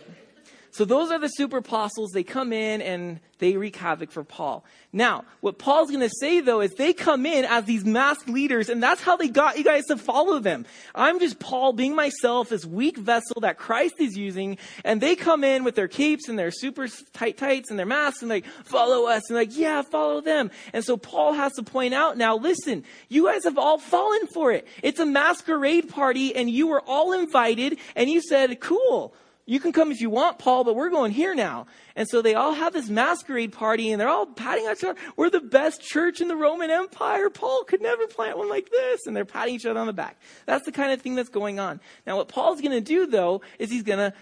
so 0.73 0.87
those 0.87 1.11
are 1.11 1.19
the 1.19 1.29
super 1.29 1.59
apostles. 1.59 2.13
They 2.13 2.25
come 2.25 2.51
in 2.51 2.81
and 2.81 3.21
they 3.41 3.59
wreak 3.59 3.77
havoc 3.77 4.11
for 4.11 4.25
Paul. 4.25 4.65
Now, 4.91 5.27
what 5.43 5.59
Paul's 5.59 5.91
going 5.91 6.01
to 6.01 6.15
say 6.19 6.41
though 6.41 6.63
is 6.63 6.73
they 6.73 6.95
come 6.95 7.27
in 7.27 7.45
as 7.45 7.65
these 7.65 7.85
masked 7.85 8.27
leaders 8.27 8.71
and 8.71 8.83
that's 8.83 9.03
how 9.03 9.19
they 9.19 9.29
got 9.29 9.59
you 9.59 9.65
guys 9.65 9.85
to 9.87 9.99
follow 9.99 10.39
them. 10.39 10.65
I'm 10.95 11.21
just 11.21 11.39
Paul 11.39 11.75
being 11.75 11.95
myself, 11.95 12.49
this 12.49 12.65
weak 12.65 12.97
vessel 12.97 13.43
that 13.43 13.59
Christ 13.59 13.97
is 13.99 14.17
using, 14.17 14.57
and 14.83 14.99
they 14.99 15.15
come 15.15 15.45
in 15.45 15.63
with 15.63 15.75
their 15.75 15.89
capes 15.89 16.27
and 16.31 16.39
their 16.39 16.51
super 16.51 16.89
tight 17.13 17.37
tights 17.37 17.69
and 17.69 17.79
their 17.79 17.85
masks 17.85 18.23
and 18.23 18.31
like, 18.31 18.47
follow 18.65 19.09
us. 19.09 19.29
And 19.29 19.37
like, 19.37 19.55
yeah, 19.55 19.83
follow 19.83 20.23
them. 20.23 20.51
And 20.73 20.83
so 20.83 20.97
Paul 20.97 21.35
has 21.35 21.53
to 21.55 21.63
point 21.63 21.93
out 21.93 22.17
now, 22.17 22.39
listen, 22.39 22.85
you 23.11 23.27
guys 23.27 23.45
have 23.45 23.59
all 23.59 23.77
fallen 23.77 24.27
for 24.29 24.53
it. 24.53 24.67
It's 24.83 25.01
a 25.01 25.07
masquerade 25.07 25.91
party 25.91 26.35
and 26.35 26.49
you 26.49 26.69
were 26.69 26.81
all 26.81 27.13
invited 27.13 27.77
and 27.95 28.09
you 28.09 28.23
said, 28.23 28.59
cool 28.61 29.15
you 29.45 29.59
can 29.59 29.73
come 29.73 29.91
if 29.91 30.01
you 30.01 30.09
want, 30.09 30.39
Paul, 30.39 30.63
but 30.63 30.77
we're 30.77 30.91
going 30.91 31.11
here 31.11 31.35
now. 31.35 31.67
And 31.97 32.09
so 32.09 32.23
they 32.23 32.35
all 32.35 32.55
have 32.55 32.73
this 32.73 32.89
masquerade 32.89 33.53
party 33.53 33.91
and 33.91 34.01
they're 34.01 34.09
all 34.09 34.27
patting 34.27 34.69
each 34.71 34.85
other. 34.85 34.99
We're 35.17 35.31
the 35.31 35.41
best 35.41 35.83
church 35.83 36.21
in 36.21 36.29
the 36.29 36.37
Roman 36.37 36.71
Empire. 36.71 37.29
Paul 37.29 37.65
could 37.65 37.83
never 37.83 38.07
plant 38.07 38.39
one 38.39 38.49
like 38.49 38.71
this. 38.71 39.01
And 39.07 39.17
they're 39.17 39.25
patting 39.25 39.57
each 39.57 39.67
other 39.67 39.81
on 39.81 39.89
the 39.89 39.93
back. 39.93 40.17
That's 40.47 40.65
the 40.65 40.73
kind 40.73 40.93
of 40.93 41.03
thing 41.03 41.17
that's 41.17 41.29
going 41.29 41.59
on. 41.59 41.81
Now, 42.07 42.19
what 42.19 42.29
Paul's 42.29 42.61
going 42.61 42.73
to 42.73 42.81
do, 42.81 43.07
though, 43.07 43.43
is 43.59 43.71
he's 43.71 43.83
going 43.83 43.99
to 43.99 44.15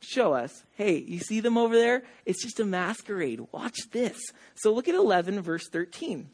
show 0.00 0.34
us 0.34 0.62
hey, 0.76 0.98
you 0.98 1.18
see 1.20 1.40
them 1.40 1.56
over 1.56 1.74
there? 1.74 2.02
It's 2.26 2.42
just 2.42 2.60
a 2.60 2.64
masquerade. 2.64 3.40
Watch 3.50 3.78
this. 3.92 4.18
So 4.56 4.74
look 4.74 4.88
at 4.88 4.94
11, 4.94 5.40
verse 5.40 5.68
13. 5.72 6.28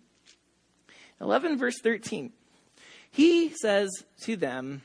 11, 1.21 1.59
verse 1.59 1.79
13. 1.81 2.33
He 3.13 3.51
says 3.51 3.89
to 4.23 4.37
them, 4.37 4.83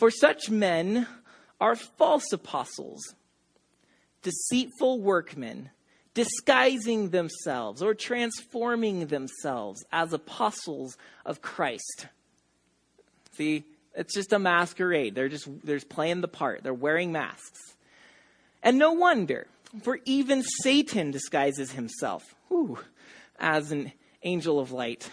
For 0.00 0.10
such 0.10 0.48
men 0.48 1.06
are 1.60 1.76
false 1.76 2.32
apostles, 2.32 3.14
deceitful 4.22 4.98
workmen, 4.98 5.68
disguising 6.14 7.10
themselves 7.10 7.82
or 7.82 7.92
transforming 7.92 9.08
themselves 9.08 9.84
as 9.92 10.14
apostles 10.14 10.96
of 11.26 11.42
Christ. 11.42 12.06
See, 13.32 13.64
it's 13.94 14.14
just 14.14 14.32
a 14.32 14.38
masquerade. 14.38 15.14
They're 15.14 15.28
just 15.28 15.46
they're 15.64 15.76
just 15.76 15.90
playing 15.90 16.22
the 16.22 16.28
part. 16.28 16.62
They're 16.62 16.72
wearing 16.72 17.12
masks. 17.12 17.60
And 18.62 18.78
no 18.78 18.92
wonder, 18.92 19.48
for 19.82 19.98
even 20.06 20.42
Satan 20.62 21.10
disguises 21.10 21.72
himself 21.72 22.34
whew, 22.48 22.78
as 23.38 23.70
an 23.70 23.92
angel 24.22 24.60
of 24.60 24.72
light. 24.72 25.10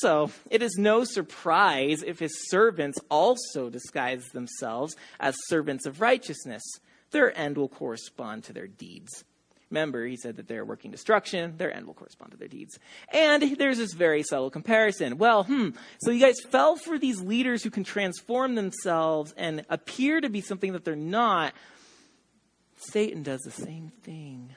So 0.00 0.30
it 0.50 0.62
is 0.62 0.76
no 0.78 1.04
surprise 1.04 2.02
if 2.02 2.18
his 2.18 2.48
servants 2.50 2.98
also 3.10 3.70
disguise 3.70 4.24
themselves 4.28 4.96
as 5.18 5.34
servants 5.46 5.86
of 5.86 6.00
righteousness. 6.00 6.62
Their 7.10 7.36
end 7.36 7.56
will 7.56 7.68
correspond 7.68 8.44
to 8.44 8.52
their 8.52 8.66
deeds. 8.66 9.24
Remember, 9.70 10.06
he 10.06 10.16
said 10.16 10.36
that 10.36 10.48
they're 10.48 10.64
working 10.64 10.90
destruction, 10.90 11.54
their 11.58 11.74
end 11.74 11.86
will 11.86 11.94
correspond 11.94 12.30
to 12.32 12.38
their 12.38 12.48
deeds. 12.48 12.78
And 13.12 13.58
there's 13.58 13.76
this 13.76 13.92
very 13.92 14.22
subtle 14.22 14.50
comparison. 14.50 15.18
Well, 15.18 15.44
hmm, 15.44 15.70
so 16.00 16.10
you 16.10 16.20
guys 16.20 16.40
fell 16.40 16.76
for 16.76 16.98
these 16.98 17.20
leaders 17.20 17.62
who 17.62 17.70
can 17.70 17.84
transform 17.84 18.54
themselves 18.54 19.34
and 19.36 19.66
appear 19.68 20.20
to 20.20 20.30
be 20.30 20.40
something 20.40 20.72
that 20.72 20.84
they're 20.84 20.96
not. 20.96 21.52
Satan 22.76 23.22
does 23.22 23.40
the 23.40 23.50
same 23.50 23.92
thing. 24.02 24.54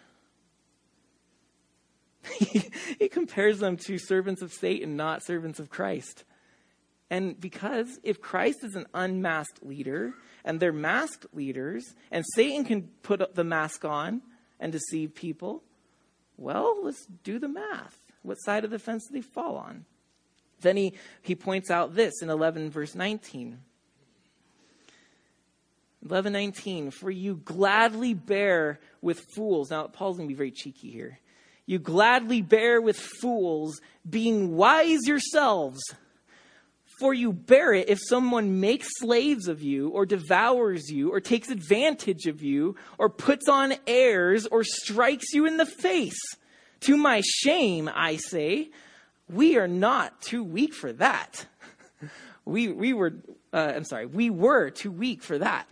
he 2.99 3.09
compares 3.09 3.59
them 3.59 3.77
to 3.77 3.97
servants 3.97 4.41
of 4.41 4.53
Satan, 4.53 4.95
not 4.95 5.23
servants 5.23 5.59
of 5.59 5.69
Christ. 5.69 6.23
And 7.09 7.39
because 7.39 7.99
if 8.03 8.21
Christ 8.21 8.63
is 8.63 8.75
an 8.75 8.85
unmasked 8.93 9.65
leader 9.65 10.13
and 10.45 10.59
they're 10.59 10.71
masked 10.71 11.25
leaders, 11.33 11.93
and 12.09 12.23
Satan 12.35 12.63
can 12.63 12.83
put 13.03 13.35
the 13.35 13.43
mask 13.43 13.83
on 13.83 14.21
and 14.59 14.71
deceive 14.71 15.13
people, 15.13 15.63
well, 16.37 16.83
let's 16.83 17.05
do 17.23 17.37
the 17.37 17.49
math. 17.49 17.97
What 18.23 18.35
side 18.35 18.63
of 18.63 18.71
the 18.71 18.79
fence 18.79 19.07
do 19.07 19.15
they 19.15 19.21
fall 19.21 19.57
on? 19.57 19.85
Then 20.61 20.77
he, 20.77 20.93
he 21.21 21.35
points 21.35 21.69
out 21.71 21.95
this 21.95 22.21
in 22.21 22.29
11 22.29 22.69
verse 22.69 22.95
19. 22.95 23.59
11:19 26.07 26.91
for 26.91 27.11
you 27.11 27.35
gladly 27.35 28.15
bear 28.15 28.79
with 29.01 29.19
fools. 29.35 29.69
Now 29.69 29.85
Paul's 29.87 30.17
going 30.17 30.27
to 30.27 30.33
be 30.33 30.37
very 30.37 30.49
cheeky 30.49 30.89
here 30.89 31.19
you 31.71 31.79
gladly 31.79 32.41
bear 32.41 32.81
with 32.81 32.99
fools, 32.99 33.79
being 34.07 34.55
wise 34.55 35.07
yourselves. 35.07 35.79
For 36.99 37.13
you 37.13 37.31
bear 37.33 37.73
it 37.73 37.89
if 37.89 37.97
someone 38.07 38.59
makes 38.59 38.87
slaves 38.99 39.47
of 39.47 39.63
you, 39.63 39.89
or 39.89 40.05
devours 40.05 40.91
you, 40.91 41.11
or 41.11 41.21
takes 41.21 41.49
advantage 41.49 42.27
of 42.27 42.43
you, 42.43 42.75
or 42.97 43.09
puts 43.09 43.47
on 43.47 43.73
airs, 43.87 44.45
or 44.45 44.63
strikes 44.63 45.33
you 45.33 45.45
in 45.45 45.57
the 45.57 45.65
face. 45.65 46.19
To 46.81 46.97
my 46.97 47.21
shame, 47.23 47.89
I 47.91 48.17
say, 48.17 48.69
we 49.29 49.57
are 49.57 49.67
not 49.67 50.21
too 50.21 50.43
weak 50.43 50.73
for 50.73 50.91
that. 50.93 51.45
we, 52.45 52.67
we 52.67 52.91
were, 52.91 53.13
uh, 53.53 53.73
I'm 53.75 53.85
sorry, 53.85 54.05
we 54.05 54.29
were 54.29 54.69
too 54.69 54.91
weak 54.91 55.23
for 55.23 55.37
that. 55.37 55.67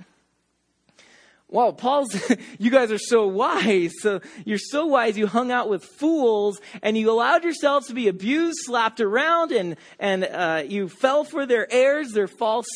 Wow, 1.51 1.71
Paul's, 1.71 2.15
you 2.59 2.69
guys 2.69 2.91
are 2.91 2.99
so 2.99 3.27
wise. 3.27 3.93
So 4.01 4.21
you're 4.45 4.59
so 4.59 4.85
wise. 4.85 5.17
You 5.17 5.25
hung 5.25 5.51
out 5.51 5.67
with 5.67 5.83
fools 5.83 6.62
and 6.83 6.95
you 6.95 7.09
allowed 7.09 7.43
yourselves 7.43 7.88
to 7.88 7.93
be 7.95 8.07
abused, 8.07 8.59
slapped 8.62 9.01
around, 9.01 9.51
and, 9.51 9.75
and, 9.99 10.25
uh, 10.25 10.63
you 10.67 10.89
fell 10.89 11.23
for 11.23 11.47
their 11.47 11.71
airs, 11.71 12.12
their 12.12 12.27
false 12.27 12.67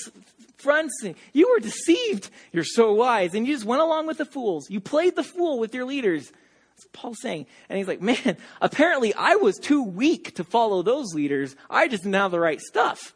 fronts. 0.58 1.06
You 1.34 1.52
were 1.52 1.60
deceived. 1.60 2.32
You're 2.52 2.64
so 2.64 2.94
wise. 2.94 3.36
And 3.36 3.46
you 3.46 3.54
just 3.54 3.66
went 3.66 3.82
along 3.82 4.08
with 4.08 4.18
the 4.18 4.26
fools. 4.26 4.70
You 4.72 4.80
played 4.80 5.16
the 5.16 5.24
fool 5.24 5.60
with 5.60 5.76
your 5.76 5.86
leaders. 5.86 6.32
That's 6.76 6.88
Paul's 6.94 7.22
saying. 7.22 7.46
And 7.70 7.78
he's 7.78 7.88
like, 7.88 8.02
man, 8.02 8.38
apparently 8.60 9.14
I 9.14 9.36
was 9.36 9.58
too 9.58 9.84
weak 9.84 10.36
to 10.36 10.44
follow 10.44 10.82
those 10.82 11.14
leaders. 11.14 11.56
I 11.70 11.88
just 11.88 12.04
didn't 12.04 12.16
have 12.16 12.32
the 12.32 12.40
right 12.40 12.60
stuff. 12.60 13.14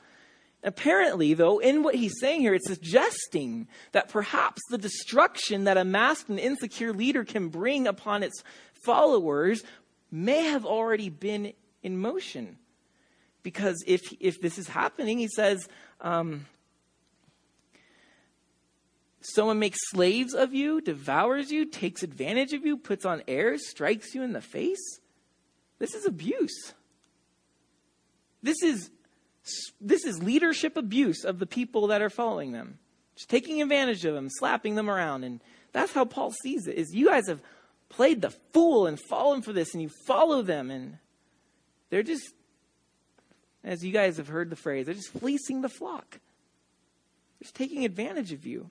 Apparently, 0.64 1.34
though, 1.34 1.60
in 1.60 1.84
what 1.84 1.96
he's 1.96 2.20
saying 2.20 2.42
here, 2.42 2.54
it's 2.54 2.68
suggesting 2.68 3.68
that 3.92 4.10
perhaps 4.10 4.62
the 4.70 4.78
destruction 4.78 5.66
that 5.66 5.78
a 5.78 5.86
masked 5.86 6.30
and 6.30 6.40
insecure 6.40 6.94
leader 6.94 7.24
can 7.24 7.50
bring 7.50 7.88
upon 7.88 8.24
its 8.24 8.44
followers 8.74 9.64
may 10.12 10.44
have 10.44 10.66
already 10.66 11.10
been 11.10 11.54
in 11.84 11.98
motion. 11.98 12.58
Because 13.44 13.84
if, 13.86 14.02
if 14.20 14.42
this 14.42 14.58
is 14.58 14.68
happening, 14.68 15.20
he 15.20 15.28
says, 15.28 15.70
um, 16.02 16.48
someone 19.22 19.60
makes 19.60 19.78
slaves 19.90 20.34
of 20.34 20.54
you, 20.54 20.82
devours 20.82 21.52
you, 21.52 21.66
takes 21.66 22.04
advantage 22.04 22.54
of 22.54 22.66
you, 22.66 22.78
puts 22.78 23.06
on 23.06 23.22
airs, 23.28 23.70
strikes 23.70 24.16
you 24.16 24.24
in 24.24 24.34
the 24.34 24.42
face. 24.42 25.00
This 25.80 25.94
is 25.94 26.06
abuse. 26.06 26.74
This 28.42 28.62
is 28.64 28.90
this 29.82 30.06
is 30.06 30.22
leadership 30.22 30.78
abuse 30.78 31.24
of 31.24 31.40
the 31.40 31.46
people 31.46 31.88
that 31.88 32.02
are 32.02 32.10
following 32.10 32.52
them. 32.52 32.80
Just 33.16 33.30
taking 33.30 33.62
advantage 33.62 34.06
of 34.06 34.14
them, 34.14 34.30
slapping 34.30 34.76
them 34.76 34.90
around. 34.90 35.24
And 35.24 35.42
that's 35.72 35.94
how 35.94 36.06
Paul 36.06 36.32
sees 36.32 36.68
it, 36.68 36.78
is 36.78 36.94
you 36.94 37.08
guys 37.08 37.28
have 37.28 37.42
played 37.90 38.22
the 38.22 38.30
fool 38.54 38.86
and 38.86 39.00
fallen 39.10 39.42
for 39.42 39.54
this, 39.54 39.74
and 39.74 39.82
you 39.82 39.90
follow 40.06 40.42
them, 40.42 40.70
and 40.70 40.98
they're 41.90 42.04
just, 42.04 42.34
as 43.64 43.84
you 43.84 43.92
guys 43.92 44.18
have 44.18 44.28
heard 44.28 44.50
the 44.50 44.56
phrase, 44.56 44.86
they're 44.86 44.96
just 44.96 45.14
fleecing 45.14 45.62
the 45.62 45.70
flock. 45.70 46.12
They're 46.12 47.44
just 47.44 47.56
taking 47.56 47.86
advantage 47.86 48.34
of 48.34 48.46
you. 48.46 48.70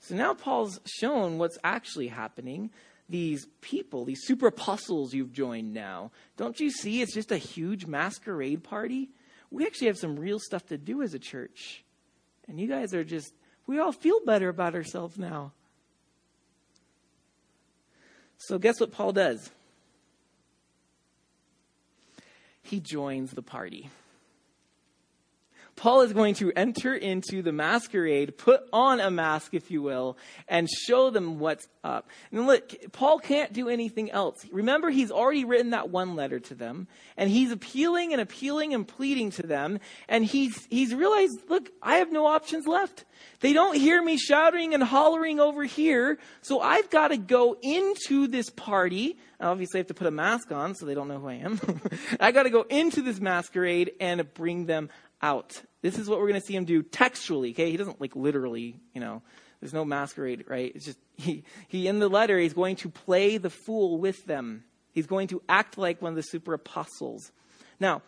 So 0.00 0.14
now 0.14 0.34
Paul's 0.34 0.80
shown 0.84 1.38
what's 1.38 1.58
actually 1.62 2.08
happening. 2.08 2.70
These 3.08 3.46
people, 3.60 4.04
these 4.04 4.24
super 4.24 4.46
apostles 4.46 5.12
you've 5.12 5.32
joined 5.32 5.74
now, 5.74 6.10
don't 6.36 6.58
you 6.58 6.70
see 6.70 7.02
it's 7.02 7.14
just 7.14 7.32
a 7.32 7.38
huge 7.38 7.86
masquerade 7.86 8.62
party? 8.64 9.10
We 9.50 9.66
actually 9.66 9.88
have 9.88 9.98
some 9.98 10.18
real 10.18 10.38
stuff 10.38 10.66
to 10.66 10.78
do 10.78 11.02
as 11.02 11.14
a 11.14 11.18
church. 11.18 11.84
And 12.48 12.60
you 12.60 12.68
guys 12.68 12.94
are 12.94 13.04
just, 13.04 13.34
we 13.66 13.78
all 13.78 13.92
feel 13.92 14.20
better 14.24 14.48
about 14.48 14.74
ourselves 14.74 15.18
now. 15.18 15.52
So, 18.38 18.58
guess 18.58 18.80
what 18.80 18.92
Paul 18.92 19.12
does? 19.12 19.50
He 22.62 22.80
joins 22.80 23.32
the 23.32 23.42
party. 23.42 23.90
Paul 25.80 26.02
is 26.02 26.12
going 26.12 26.34
to 26.34 26.52
enter 26.54 26.94
into 26.94 27.40
the 27.40 27.52
masquerade, 27.52 28.36
put 28.36 28.68
on 28.70 29.00
a 29.00 29.10
mask, 29.10 29.54
if 29.54 29.70
you 29.70 29.80
will, 29.80 30.18
and 30.46 30.68
show 30.68 31.08
them 31.08 31.38
what's 31.38 31.66
up. 31.82 32.06
And 32.30 32.46
look, 32.46 32.74
Paul 32.92 33.18
can't 33.18 33.50
do 33.54 33.70
anything 33.70 34.10
else. 34.10 34.44
Remember, 34.52 34.90
he's 34.90 35.10
already 35.10 35.46
written 35.46 35.70
that 35.70 35.88
one 35.88 36.16
letter 36.16 36.38
to 36.38 36.54
them, 36.54 36.86
and 37.16 37.30
he's 37.30 37.50
appealing 37.50 38.12
and 38.12 38.20
appealing 38.20 38.74
and 38.74 38.86
pleading 38.86 39.30
to 39.30 39.42
them, 39.42 39.80
and 40.06 40.22
he's, 40.22 40.66
he's 40.68 40.94
realized, 40.94 41.38
look, 41.48 41.70
I 41.82 41.96
have 41.96 42.12
no 42.12 42.26
options 42.26 42.66
left. 42.66 43.06
They 43.40 43.54
don't 43.54 43.74
hear 43.74 44.02
me 44.02 44.18
shouting 44.18 44.74
and 44.74 44.82
hollering 44.82 45.40
over 45.40 45.64
here, 45.64 46.18
so 46.42 46.60
I've 46.60 46.90
got 46.90 47.08
to 47.08 47.16
go 47.16 47.56
into 47.62 48.26
this 48.26 48.50
party. 48.50 49.16
Obviously, 49.40 49.78
I 49.78 49.80
have 49.80 49.86
to 49.86 49.94
put 49.94 50.08
a 50.08 50.10
mask 50.10 50.52
on 50.52 50.74
so 50.74 50.84
they 50.84 50.94
don't 50.94 51.08
know 51.08 51.20
who 51.20 51.28
I 51.28 51.34
am. 51.36 51.58
I 52.20 52.32
got 52.32 52.42
to 52.42 52.50
go 52.50 52.66
into 52.68 53.00
this 53.00 53.18
masquerade 53.18 53.92
and 53.98 54.34
bring 54.34 54.66
them 54.66 54.90
out. 55.22 55.62
This 55.82 55.98
is 55.98 56.08
what 56.08 56.18
we're 56.18 56.28
going 56.28 56.40
to 56.40 56.46
see 56.46 56.54
him 56.54 56.64
do 56.64 56.82
textually, 56.82 57.50
okay? 57.50 57.70
He 57.70 57.76
doesn't 57.76 58.00
like 58.00 58.14
literally, 58.14 58.76
you 58.94 59.00
know, 59.00 59.22
there's 59.60 59.72
no 59.72 59.84
masquerade, 59.84 60.44
right? 60.48 60.72
It's 60.74 60.84
just, 60.84 60.98
he, 61.16 61.44
he 61.68 61.86
in 61.86 61.98
the 61.98 62.08
letter, 62.08 62.38
he's 62.38 62.54
going 62.54 62.76
to 62.76 62.88
play 62.88 63.38
the 63.38 63.50
fool 63.50 63.98
with 63.98 64.24
them. 64.26 64.64
He's 64.92 65.06
going 65.06 65.28
to 65.28 65.42
act 65.48 65.78
like 65.78 66.02
one 66.02 66.12
of 66.12 66.16
the 66.16 66.22
super 66.22 66.54
apostles. 66.54 67.30
Now, 67.78 68.02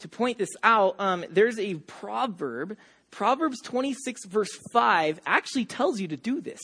to 0.00 0.08
point 0.08 0.38
this 0.38 0.50
out, 0.62 0.96
um, 0.98 1.24
there's 1.30 1.58
a 1.58 1.74
proverb. 1.74 2.76
Proverbs 3.10 3.60
26, 3.62 4.26
verse 4.26 4.54
5, 4.72 5.20
actually 5.24 5.64
tells 5.64 6.00
you 6.00 6.08
to 6.08 6.16
do 6.16 6.40
this. 6.40 6.60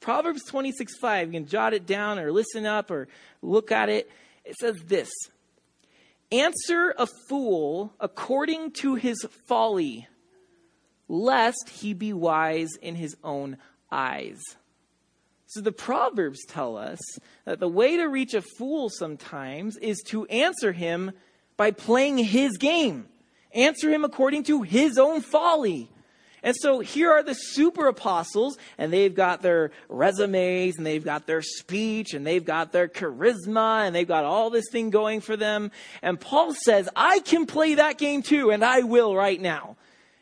Proverbs 0.00 0.42
26, 0.44 0.96
5, 0.98 1.28
you 1.28 1.40
can 1.40 1.48
jot 1.48 1.74
it 1.74 1.86
down 1.86 2.18
or 2.18 2.32
listen 2.32 2.66
up 2.66 2.90
or 2.90 3.08
look 3.40 3.70
at 3.70 3.88
it. 3.88 4.10
It 4.44 4.56
says 4.56 4.76
this 4.86 5.10
Answer 6.34 6.92
a 6.98 7.06
fool 7.06 7.94
according 8.00 8.72
to 8.72 8.96
his 8.96 9.24
folly, 9.46 10.08
lest 11.06 11.68
he 11.68 11.94
be 11.94 12.12
wise 12.12 12.70
in 12.82 12.96
his 12.96 13.16
own 13.22 13.56
eyes. 13.92 14.40
So 15.46 15.60
the 15.60 15.70
Proverbs 15.70 16.44
tell 16.48 16.76
us 16.76 16.98
that 17.44 17.60
the 17.60 17.68
way 17.68 17.96
to 17.98 18.06
reach 18.06 18.34
a 18.34 18.42
fool 18.58 18.90
sometimes 18.90 19.76
is 19.76 20.02
to 20.06 20.26
answer 20.26 20.72
him 20.72 21.12
by 21.56 21.70
playing 21.70 22.18
his 22.18 22.56
game. 22.56 23.06
Answer 23.52 23.88
him 23.88 24.04
according 24.04 24.42
to 24.44 24.62
his 24.62 24.98
own 24.98 25.20
folly. 25.20 25.88
And 26.44 26.54
so 26.54 26.80
here 26.80 27.10
are 27.10 27.22
the 27.22 27.34
super 27.34 27.86
apostles, 27.86 28.58
and 28.76 28.92
they've 28.92 29.14
got 29.14 29.40
their 29.40 29.70
resumes, 29.88 30.76
and 30.76 30.86
they've 30.86 31.04
got 31.04 31.26
their 31.26 31.40
speech, 31.40 32.12
and 32.12 32.26
they've 32.26 32.44
got 32.44 32.70
their 32.70 32.86
charisma, 32.86 33.86
and 33.86 33.96
they've 33.96 34.06
got 34.06 34.24
all 34.24 34.50
this 34.50 34.66
thing 34.70 34.90
going 34.90 35.22
for 35.22 35.38
them. 35.38 35.70
And 36.02 36.20
Paul 36.20 36.54
says, 36.54 36.86
I 36.94 37.20
can 37.20 37.46
play 37.46 37.76
that 37.76 37.96
game 37.96 38.22
too, 38.22 38.50
and 38.50 38.62
I 38.62 38.82
will 38.82 39.16
right 39.16 39.40
now. 39.40 39.76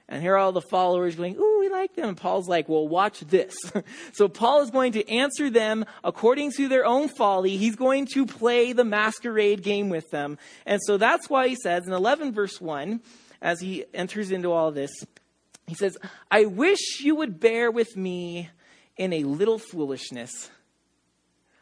And 0.09 0.23
here 0.23 0.35
are 0.35 0.39
all 0.39 0.53
the 0.53 0.61
followers 0.61 1.17
going, 1.17 1.37
Ooh, 1.37 1.59
we 1.61 1.69
like 1.71 1.97
them. 1.97 2.11
And 2.11 2.17
Paul's 2.17 2.47
like, 2.47 2.69
Well, 2.69 2.87
watch 2.87 3.21
this. 3.21 3.55
so 4.13 4.29
Paul 4.29 4.61
is 4.61 4.71
going 4.71 4.93
to 4.93 5.09
answer 5.09 5.51
them 5.51 5.87
according 6.05 6.53
to 6.53 6.69
their 6.69 6.85
own 6.85 7.09
folly. 7.09 7.57
He's 7.57 7.77
going 7.77 8.07
to 8.13 8.27
play 8.27 8.73
the 8.75 8.85
masquerade 8.85 9.63
game 9.63 9.89
with 9.89 10.11
them. 10.11 10.39
And 10.67 10.81
so 10.85 10.99
that's 10.99 11.31
why 11.31 11.49
he 11.49 11.57
says 11.57 11.87
in 11.87 11.93
11 11.93 12.33
verse 12.33 12.61
1, 12.61 13.01
as 13.41 13.61
he 13.61 13.87
enters 13.95 14.31
into 14.31 14.53
all 14.53 14.71
this, 14.71 14.93
he 15.73 15.77
says, 15.77 15.97
I 16.31 16.45
wish 16.45 17.01
you 17.01 17.17
would 17.17 17.41
bear 17.41 17.71
with 17.71 17.97
me 17.97 18.51
in 18.99 19.15
a 19.15 19.25
little 19.25 19.59
foolishness. 19.59 20.51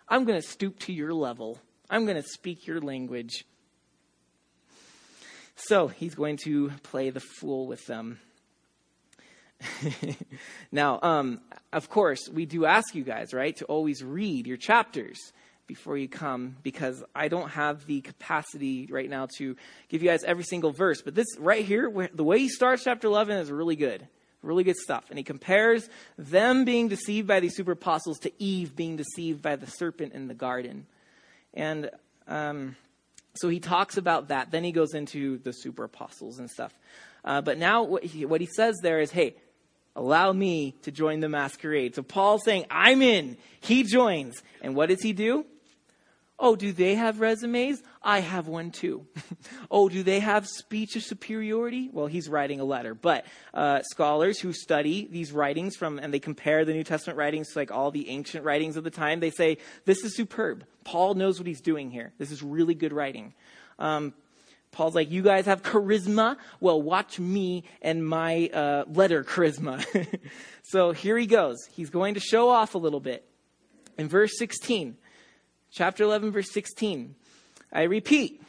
I'm 0.08 0.24
going 0.24 0.40
to 0.40 0.44
stoop 0.44 0.80
to 0.80 0.92
your 0.92 1.14
level. 1.14 1.60
I'm 1.88 2.06
going 2.06 2.20
to 2.20 2.28
speak 2.28 2.66
your 2.66 2.80
language. 2.80 3.44
So 5.54 5.86
he's 5.86 6.16
going 6.16 6.38
to 6.38 6.70
play 6.82 7.10
the 7.10 7.20
fool 7.20 7.68
with 7.68 7.86
them. 7.86 8.18
now, 10.72 10.98
um, 11.04 11.40
of 11.72 11.88
course, 11.88 12.28
we 12.28 12.46
do 12.46 12.64
ask 12.64 12.96
you 12.96 13.04
guys, 13.04 13.32
right, 13.32 13.54
to 13.58 13.64
always 13.66 14.02
read 14.02 14.44
your 14.44 14.56
chapters 14.56 15.32
before 15.70 15.96
you 15.96 16.08
come 16.08 16.56
because 16.64 17.00
I 17.14 17.28
don't 17.28 17.48
have 17.50 17.86
the 17.86 18.00
capacity 18.00 18.88
right 18.90 19.08
now 19.08 19.28
to 19.38 19.54
give 19.88 20.02
you 20.02 20.08
guys 20.08 20.24
every 20.24 20.42
single 20.42 20.72
verse. 20.72 21.00
But 21.00 21.14
this 21.14 21.28
right 21.38 21.64
here, 21.64 22.08
the 22.12 22.24
way 22.24 22.40
he 22.40 22.48
starts 22.48 22.82
chapter 22.82 23.06
11 23.06 23.36
is 23.36 23.52
really 23.52 23.76
good. 23.76 24.08
Really 24.42 24.64
good 24.64 24.78
stuff. 24.78 25.04
And 25.10 25.16
he 25.16 25.22
compares 25.22 25.88
them 26.18 26.64
being 26.64 26.88
deceived 26.88 27.28
by 27.28 27.38
these 27.38 27.54
super 27.54 27.72
apostles 27.72 28.18
to 28.20 28.32
Eve 28.42 28.74
being 28.74 28.96
deceived 28.96 29.42
by 29.42 29.54
the 29.54 29.68
serpent 29.68 30.12
in 30.12 30.26
the 30.26 30.34
garden. 30.34 30.86
And 31.54 31.88
um, 32.26 32.74
so 33.34 33.48
he 33.48 33.60
talks 33.60 33.96
about 33.96 34.28
that. 34.28 34.50
Then 34.50 34.64
he 34.64 34.72
goes 34.72 34.92
into 34.92 35.38
the 35.38 35.52
super 35.52 35.84
apostles 35.84 36.40
and 36.40 36.50
stuff. 36.50 36.74
Uh, 37.24 37.42
but 37.42 37.58
now 37.58 37.84
what 37.84 38.02
he, 38.02 38.24
what 38.24 38.40
he 38.40 38.48
says 38.56 38.74
there 38.82 38.98
is, 38.98 39.12
hey, 39.12 39.36
allow 39.94 40.32
me 40.32 40.74
to 40.82 40.90
join 40.90 41.20
the 41.20 41.28
masquerade. 41.28 41.94
So 41.94 42.02
Paul's 42.02 42.42
saying, 42.44 42.66
I'm 42.72 43.02
in. 43.02 43.36
He 43.60 43.84
joins. 43.84 44.42
And 44.62 44.74
what 44.74 44.88
does 44.88 45.00
he 45.00 45.12
do? 45.12 45.46
Oh, 46.42 46.56
do 46.56 46.72
they 46.72 46.94
have 46.94 47.20
resumes? 47.20 47.82
I 48.02 48.20
have 48.20 48.48
one 48.48 48.70
too. 48.70 49.06
oh, 49.70 49.90
do 49.90 50.02
they 50.02 50.20
have 50.20 50.48
speech 50.48 50.96
of 50.96 51.02
superiority? 51.02 51.90
Well, 51.92 52.06
he's 52.06 52.30
writing 52.30 52.60
a 52.60 52.64
letter. 52.64 52.94
But 52.94 53.26
uh, 53.52 53.82
scholars 53.82 54.40
who 54.40 54.54
study 54.54 55.06
these 55.10 55.32
writings 55.32 55.76
from 55.76 55.98
and 55.98 56.14
they 56.14 56.18
compare 56.18 56.64
the 56.64 56.72
New 56.72 56.82
Testament 56.82 57.18
writings 57.18 57.52
to 57.52 57.58
like 57.58 57.70
all 57.70 57.90
the 57.90 58.08
ancient 58.08 58.42
writings 58.42 58.78
of 58.78 58.84
the 58.84 58.90
time, 58.90 59.20
they 59.20 59.30
say 59.30 59.58
this 59.84 60.02
is 60.02 60.16
superb. 60.16 60.64
Paul 60.82 61.12
knows 61.12 61.38
what 61.38 61.46
he's 61.46 61.60
doing 61.60 61.90
here. 61.90 62.14
This 62.16 62.30
is 62.30 62.42
really 62.42 62.74
good 62.74 62.94
writing. 62.94 63.34
Um, 63.78 64.14
Paul's 64.72 64.94
like, 64.94 65.10
you 65.10 65.22
guys 65.22 65.44
have 65.44 65.62
charisma? 65.62 66.38
Well, 66.58 66.80
watch 66.80 67.18
me 67.18 67.64
and 67.82 68.06
my 68.06 68.48
uh, 68.48 68.84
letter 68.88 69.24
charisma. 69.24 69.84
so 70.62 70.92
here 70.92 71.18
he 71.18 71.26
goes. 71.26 71.58
He's 71.72 71.90
going 71.90 72.14
to 72.14 72.20
show 72.20 72.48
off 72.48 72.74
a 72.74 72.78
little 72.78 73.00
bit. 73.00 73.26
In 73.98 74.08
verse 74.08 74.38
16, 74.38 74.96
chapter 75.72 76.04
11, 76.04 76.32
verse 76.32 76.50
16. 76.52 77.14
I 77.72 77.82
repeat, 77.82 78.42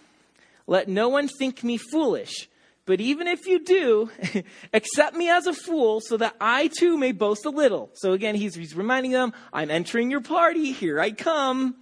let 0.68 0.88
no 0.88 1.10
one 1.10 1.28
think 1.28 1.64
me 1.64 1.78
foolish, 1.78 2.50
but 2.86 3.00
even 3.00 3.28
if 3.28 3.46
you 3.46 3.64
do, 3.64 4.10
accept 4.74 5.16
me 5.16 5.30
as 5.30 5.46
a 5.48 5.54
fool 5.54 6.02
so 6.02 6.18
that 6.18 6.36
I 6.42 6.68
too 6.68 6.98
may 6.98 7.12
boast 7.12 7.46
a 7.46 7.50
little. 7.50 7.92
So 7.94 8.14
again, 8.14 8.36
he's, 8.36 8.56
he's 8.56 8.76
reminding 8.76 9.12
them, 9.12 9.34
I'm 9.54 9.70
entering 9.70 10.10
your 10.10 10.22
party, 10.22 10.72
here 10.72 11.00
I 11.00 11.12
come. 11.12 11.76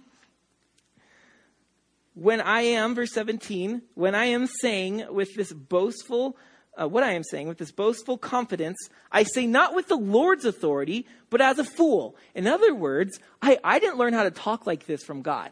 When 2.14 2.40
I 2.40 2.62
am, 2.62 2.94
verse 2.94 3.12
17, 3.14 3.82
when 3.94 4.14
I 4.14 4.26
am 4.26 4.46
saying 4.46 5.06
with 5.10 5.34
this 5.34 5.52
boastful 5.52 6.36
uh, 6.80 6.88
what 6.88 7.02
I 7.02 7.12
am 7.12 7.24
saying 7.24 7.48
with 7.48 7.58
this 7.58 7.72
boastful 7.72 8.16
confidence, 8.16 8.76
I 9.10 9.24
say 9.24 9.46
not 9.46 9.74
with 9.74 9.88
the 9.88 9.96
Lord's 9.96 10.44
authority, 10.44 11.06
but 11.28 11.40
as 11.40 11.58
a 11.58 11.64
fool. 11.64 12.16
In 12.34 12.46
other 12.46 12.74
words, 12.74 13.18
I, 13.42 13.58
I 13.62 13.78
didn't 13.78 13.98
learn 13.98 14.12
how 14.12 14.22
to 14.22 14.30
talk 14.30 14.66
like 14.66 14.86
this 14.86 15.02
from 15.02 15.22
God. 15.22 15.50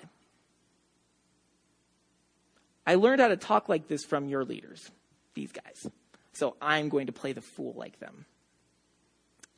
I 2.86 2.94
learned 2.94 3.20
how 3.20 3.28
to 3.28 3.36
talk 3.36 3.68
like 3.68 3.88
this 3.88 4.04
from 4.04 4.28
your 4.28 4.44
leaders, 4.44 4.90
these 5.34 5.52
guys. 5.52 5.92
So 6.32 6.56
I'm 6.62 6.88
going 6.88 7.08
to 7.08 7.12
play 7.12 7.32
the 7.32 7.42
fool 7.42 7.74
like 7.76 7.98
them. 7.98 8.24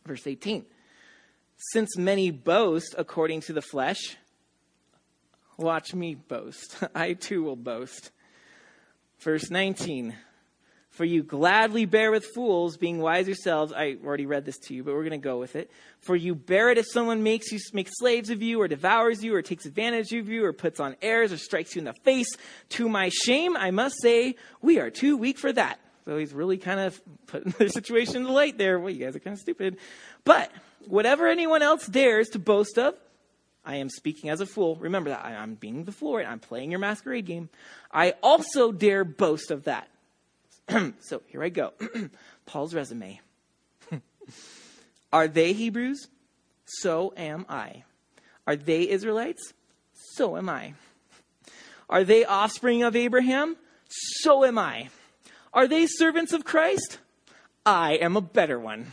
Verse 0.07 0.27
18 0.27 0.65
Since 1.73 1.97
many 1.97 2.31
boast 2.31 2.95
according 2.97 3.43
to 3.43 3.53
the 3.53 3.63
flesh, 3.63 4.17
watch 5.59 5.95
me 5.95 6.15
boast. 6.15 6.83
I 6.95 7.13
too 7.13 7.45
will 7.45 7.57
boast. 7.57 8.11
Verse 9.21 9.51
19 9.51 10.17
for 10.91 11.05
you 11.05 11.23
gladly 11.23 11.85
bear 11.85 12.11
with 12.11 12.27
fools, 12.35 12.77
being 12.77 12.99
wise 12.99 13.27
yourselves. 13.27 13.73
I 13.73 13.97
already 14.05 14.27
read 14.27 14.45
this 14.45 14.59
to 14.59 14.75
you, 14.75 14.83
but 14.83 14.93
we're 14.93 15.05
going 15.05 15.13
to 15.13 15.19
go 15.19 15.39
with 15.39 15.55
it. 15.55 15.71
For 16.01 16.17
you 16.17 16.35
bear 16.35 16.71
it 16.71 16.79
if 16.79 16.87
someone 16.87 17.23
makes 17.23 17.53
you 17.53 17.61
makes 17.73 17.93
slaves 17.95 18.29
of 18.29 18.43
you, 18.43 18.61
or 18.61 18.69
devours 18.69 19.23
you, 19.23 19.35
or 19.35 19.43
takes 19.43 19.67
advantage 19.67 20.13
of 20.13 20.29
you, 20.29 20.45
or 20.45 20.53
puts 20.53 20.81
on 20.81 20.97
airs, 21.01 21.33
or 21.33 21.37
strikes 21.37 21.75
you 21.75 21.81
in 21.81 21.85
the 21.85 21.93
face. 21.93 22.29
To 22.71 22.89
my 22.89 23.09
shame, 23.09 23.57
I 23.57 23.71
must 23.71 23.97
say, 24.03 24.37
we 24.61 24.81
are 24.81 24.91
too 24.91 25.17
weak 25.17 25.39
for 25.39 25.53
that. 25.53 25.79
So 26.07 26.19
he's 26.19 26.33
really 26.33 26.59
kind 26.59 26.81
of 26.81 27.01
putting 27.29 27.53
the 27.59 27.69
situation 27.69 28.17
in 28.17 28.25
the 28.25 28.33
light 28.33 28.59
there. 28.59 28.81
Well, 28.81 28.91
you 28.91 29.05
guys 29.05 29.15
are 29.15 29.21
kind 29.21 29.35
of 29.35 29.41
stupid. 29.41 29.77
But 30.25 30.51
whatever 30.87 31.29
anyone 31.29 31.63
else 31.63 31.87
dares 31.87 32.31
to 32.31 32.41
boast 32.41 32.79
of, 32.79 32.97
I 33.65 33.77
am 33.77 33.89
speaking 33.91 34.29
as 34.29 34.41
a 34.41 34.47
fool. 34.47 34.75
Remember 34.77 35.11
that. 35.11 35.25
I'm 35.25 35.55
being 35.55 35.85
the 35.85 35.93
fool. 35.93 36.17
And 36.17 36.27
I'm 36.27 36.41
playing 36.41 36.73
your 36.73 36.81
masquerade 36.81 37.27
game. 37.27 37.49
I 37.93 38.15
also 38.23 38.73
dare 38.73 39.05
boast 39.05 39.53
of 39.53 39.65
that. 39.65 39.89
so 41.01 41.23
here 41.27 41.43
I 41.43 41.49
go. 41.49 41.73
Paul's 42.47 42.75
resume. 42.75 43.21
Are 45.13 45.29
they 45.29 45.53
Hebrews? 45.53 46.09
So 46.65 47.13
am 47.17 47.47
I. 47.49 47.85
Are 48.47 48.57
they 48.57 48.89
Israelites? 48.89 49.53
So 50.15 50.37
am 50.37 50.49
I. 50.49 50.75
Are 51.89 52.05
they 52.05 52.25
offspring 52.25 52.83
of 52.83 52.95
Abraham? 52.95 53.57
So 53.89 54.45
am 54.45 54.59
I. 54.59 54.89
Are 55.53 55.67
they 55.67 55.87
servants 55.87 56.33
of 56.33 56.45
Christ? 56.45 56.99
I 57.67 57.95
am 57.95 58.17
a 58.17 58.21
better 58.21 58.59
one. 58.59 58.93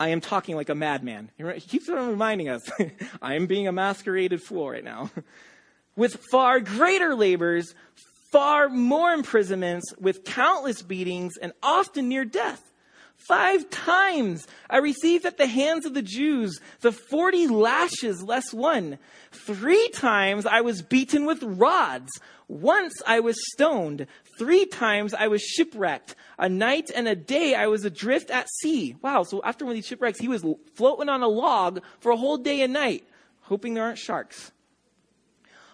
I 0.00 0.08
am 0.10 0.20
talking 0.20 0.54
like 0.54 0.68
a 0.68 0.74
madman. 0.74 1.30
He 1.36 1.60
keeps 1.60 1.88
on 1.88 2.08
reminding 2.08 2.48
us 2.48 2.70
I 3.22 3.34
am 3.34 3.46
being 3.46 3.66
a 3.66 3.72
masqueraded 3.72 4.42
fool 4.42 4.70
right 4.70 4.84
now. 4.84 5.10
With 5.96 6.22
far 6.30 6.60
greater 6.60 7.16
labors, 7.16 7.74
far 8.30 8.68
more 8.68 9.12
imprisonments 9.12 9.92
with 9.98 10.24
countless 10.24 10.82
beatings 10.82 11.36
and 11.36 11.52
often 11.62 12.08
near 12.08 12.24
death. 12.24 12.64
Five 13.16 13.68
times 13.68 14.46
I 14.70 14.78
received 14.78 15.26
at 15.26 15.38
the 15.38 15.48
hands 15.48 15.84
of 15.84 15.92
the 15.92 16.02
Jews 16.02 16.60
the 16.80 16.92
40 16.92 17.48
lashes 17.48 18.22
less 18.22 18.54
one. 18.54 18.98
Three 19.32 19.88
times 19.90 20.46
I 20.46 20.60
was 20.60 20.82
beaten 20.82 21.26
with 21.26 21.42
rods. 21.42 22.10
Once 22.46 23.02
I 23.06 23.20
was 23.20 23.36
stoned. 23.52 24.06
Three 24.38 24.66
times 24.66 25.14
I 25.14 25.26
was 25.26 25.42
shipwrecked. 25.42 26.14
A 26.38 26.48
night 26.48 26.90
and 26.94 27.08
a 27.08 27.16
day 27.16 27.54
I 27.54 27.66
was 27.66 27.84
adrift 27.84 28.30
at 28.30 28.48
sea. 28.60 28.96
Wow, 29.02 29.24
so 29.24 29.42
after 29.44 29.64
one 29.64 29.72
of 29.72 29.76
these 29.76 29.86
shipwrecks, 29.86 30.20
he 30.20 30.28
was 30.28 30.44
floating 30.74 31.08
on 31.08 31.22
a 31.22 31.28
log 31.28 31.82
for 31.98 32.12
a 32.12 32.16
whole 32.16 32.38
day 32.38 32.62
and 32.62 32.72
night, 32.72 33.06
hoping 33.40 33.74
there 33.74 33.84
aren't 33.84 33.98
sharks 33.98 34.52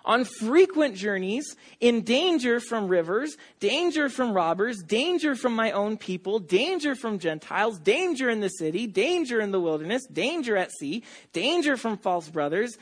on 0.04 0.24
frequent 0.24 0.94
journeys, 0.94 1.56
in 1.80 2.02
danger 2.02 2.60
from 2.60 2.88
rivers, 2.88 3.36
danger 3.58 4.08
from 4.08 4.34
robbers, 4.34 4.82
danger 4.82 5.34
from 5.34 5.54
my 5.54 5.70
own 5.72 5.96
people, 5.96 6.38
danger 6.38 6.94
from 6.94 7.18
Gentiles, 7.18 7.78
danger 7.78 8.28
in 8.28 8.40
the 8.40 8.48
city, 8.48 8.86
danger 8.86 9.40
in 9.40 9.50
the 9.50 9.60
wilderness, 9.60 10.06
danger 10.06 10.56
at 10.56 10.70
sea, 10.72 11.02
danger 11.32 11.76
from 11.76 11.96
false 11.96 12.28
brothers, 12.28 12.76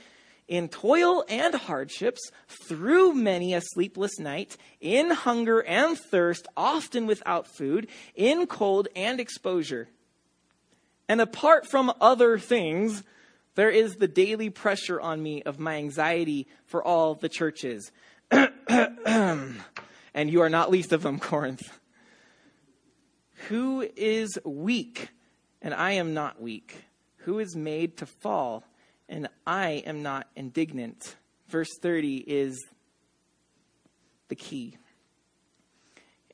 in 0.48 0.68
toil 0.68 1.24
and 1.28 1.54
hardships, 1.54 2.30
through 2.48 3.14
many 3.14 3.54
a 3.54 3.60
sleepless 3.60 4.18
night, 4.18 4.56
in 4.80 5.10
hunger 5.10 5.60
and 5.60 5.96
thirst, 5.96 6.46
often 6.56 7.06
without 7.06 7.46
food, 7.46 7.88
in 8.14 8.46
cold 8.46 8.88
and 8.96 9.20
exposure. 9.20 9.88
And 11.08 11.20
apart 11.20 11.70
from 11.70 11.92
other 12.00 12.38
things, 12.38 13.02
there 13.54 13.70
is 13.70 13.96
the 13.96 14.08
daily 14.08 14.50
pressure 14.50 15.00
on 15.00 15.22
me 15.22 15.42
of 15.42 15.58
my 15.58 15.76
anxiety 15.76 16.46
for 16.64 16.82
all 16.82 17.14
the 17.14 17.28
churches. 17.28 17.92
and 18.30 19.60
you 20.14 20.40
are 20.40 20.48
not 20.48 20.70
least 20.70 20.92
of 20.92 21.02
them, 21.02 21.18
Corinth. 21.20 21.78
Who 23.48 23.86
is 23.96 24.38
weak, 24.44 25.08
and 25.60 25.74
I 25.74 25.92
am 25.92 26.14
not 26.14 26.40
weak? 26.40 26.84
Who 27.18 27.38
is 27.38 27.56
made 27.56 27.98
to 27.98 28.06
fall, 28.06 28.64
and 29.08 29.28
I 29.46 29.82
am 29.86 30.02
not 30.02 30.28
indignant? 30.36 31.16
Verse 31.48 31.76
30 31.80 32.24
is 32.26 32.64
the 34.28 34.36
key. 34.36 34.78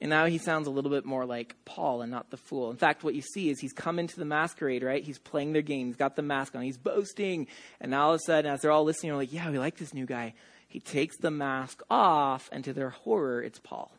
And 0.00 0.10
now 0.10 0.26
he 0.26 0.38
sounds 0.38 0.68
a 0.68 0.70
little 0.70 0.90
bit 0.90 1.04
more 1.04 1.26
like 1.26 1.56
Paul 1.64 2.02
and 2.02 2.10
not 2.10 2.30
the 2.30 2.36
fool. 2.36 2.70
In 2.70 2.76
fact, 2.76 3.02
what 3.02 3.14
you 3.14 3.22
see 3.22 3.50
is 3.50 3.58
he's 3.58 3.72
come 3.72 3.98
into 3.98 4.16
the 4.16 4.24
masquerade, 4.24 4.84
right? 4.84 5.02
He's 5.02 5.18
playing 5.18 5.52
their 5.52 5.62
game. 5.62 5.88
He's 5.88 5.96
got 5.96 6.14
the 6.14 6.22
mask 6.22 6.54
on. 6.54 6.62
He's 6.62 6.78
boasting. 6.78 7.48
And 7.80 7.90
now 7.90 8.06
all 8.06 8.14
of 8.14 8.20
a 8.20 8.24
sudden, 8.24 8.50
as 8.50 8.60
they're 8.60 8.70
all 8.70 8.84
listening, 8.84 9.10
they're 9.10 9.18
like, 9.18 9.32
yeah, 9.32 9.50
we 9.50 9.58
like 9.58 9.76
this 9.76 9.92
new 9.92 10.06
guy. 10.06 10.34
He 10.68 10.80
takes 10.80 11.16
the 11.16 11.30
mask 11.30 11.82
off, 11.90 12.50
and 12.52 12.62
to 12.64 12.74
their 12.74 12.90
horror, 12.90 13.42
it's 13.42 13.58
Paul. 13.58 13.90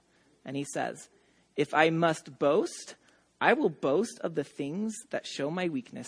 And 0.45 0.55
he 0.55 0.65
says, 0.71 1.09
If 1.55 1.73
I 1.73 1.89
must 1.89 2.37
boast, 2.37 2.95
I 3.41 3.53
will 3.53 3.69
boast 3.69 4.19
of 4.21 4.35
the 4.35 4.43
things 4.43 4.93
that 5.09 5.25
show 5.25 5.49
my 5.49 5.67
weakness. 5.67 6.07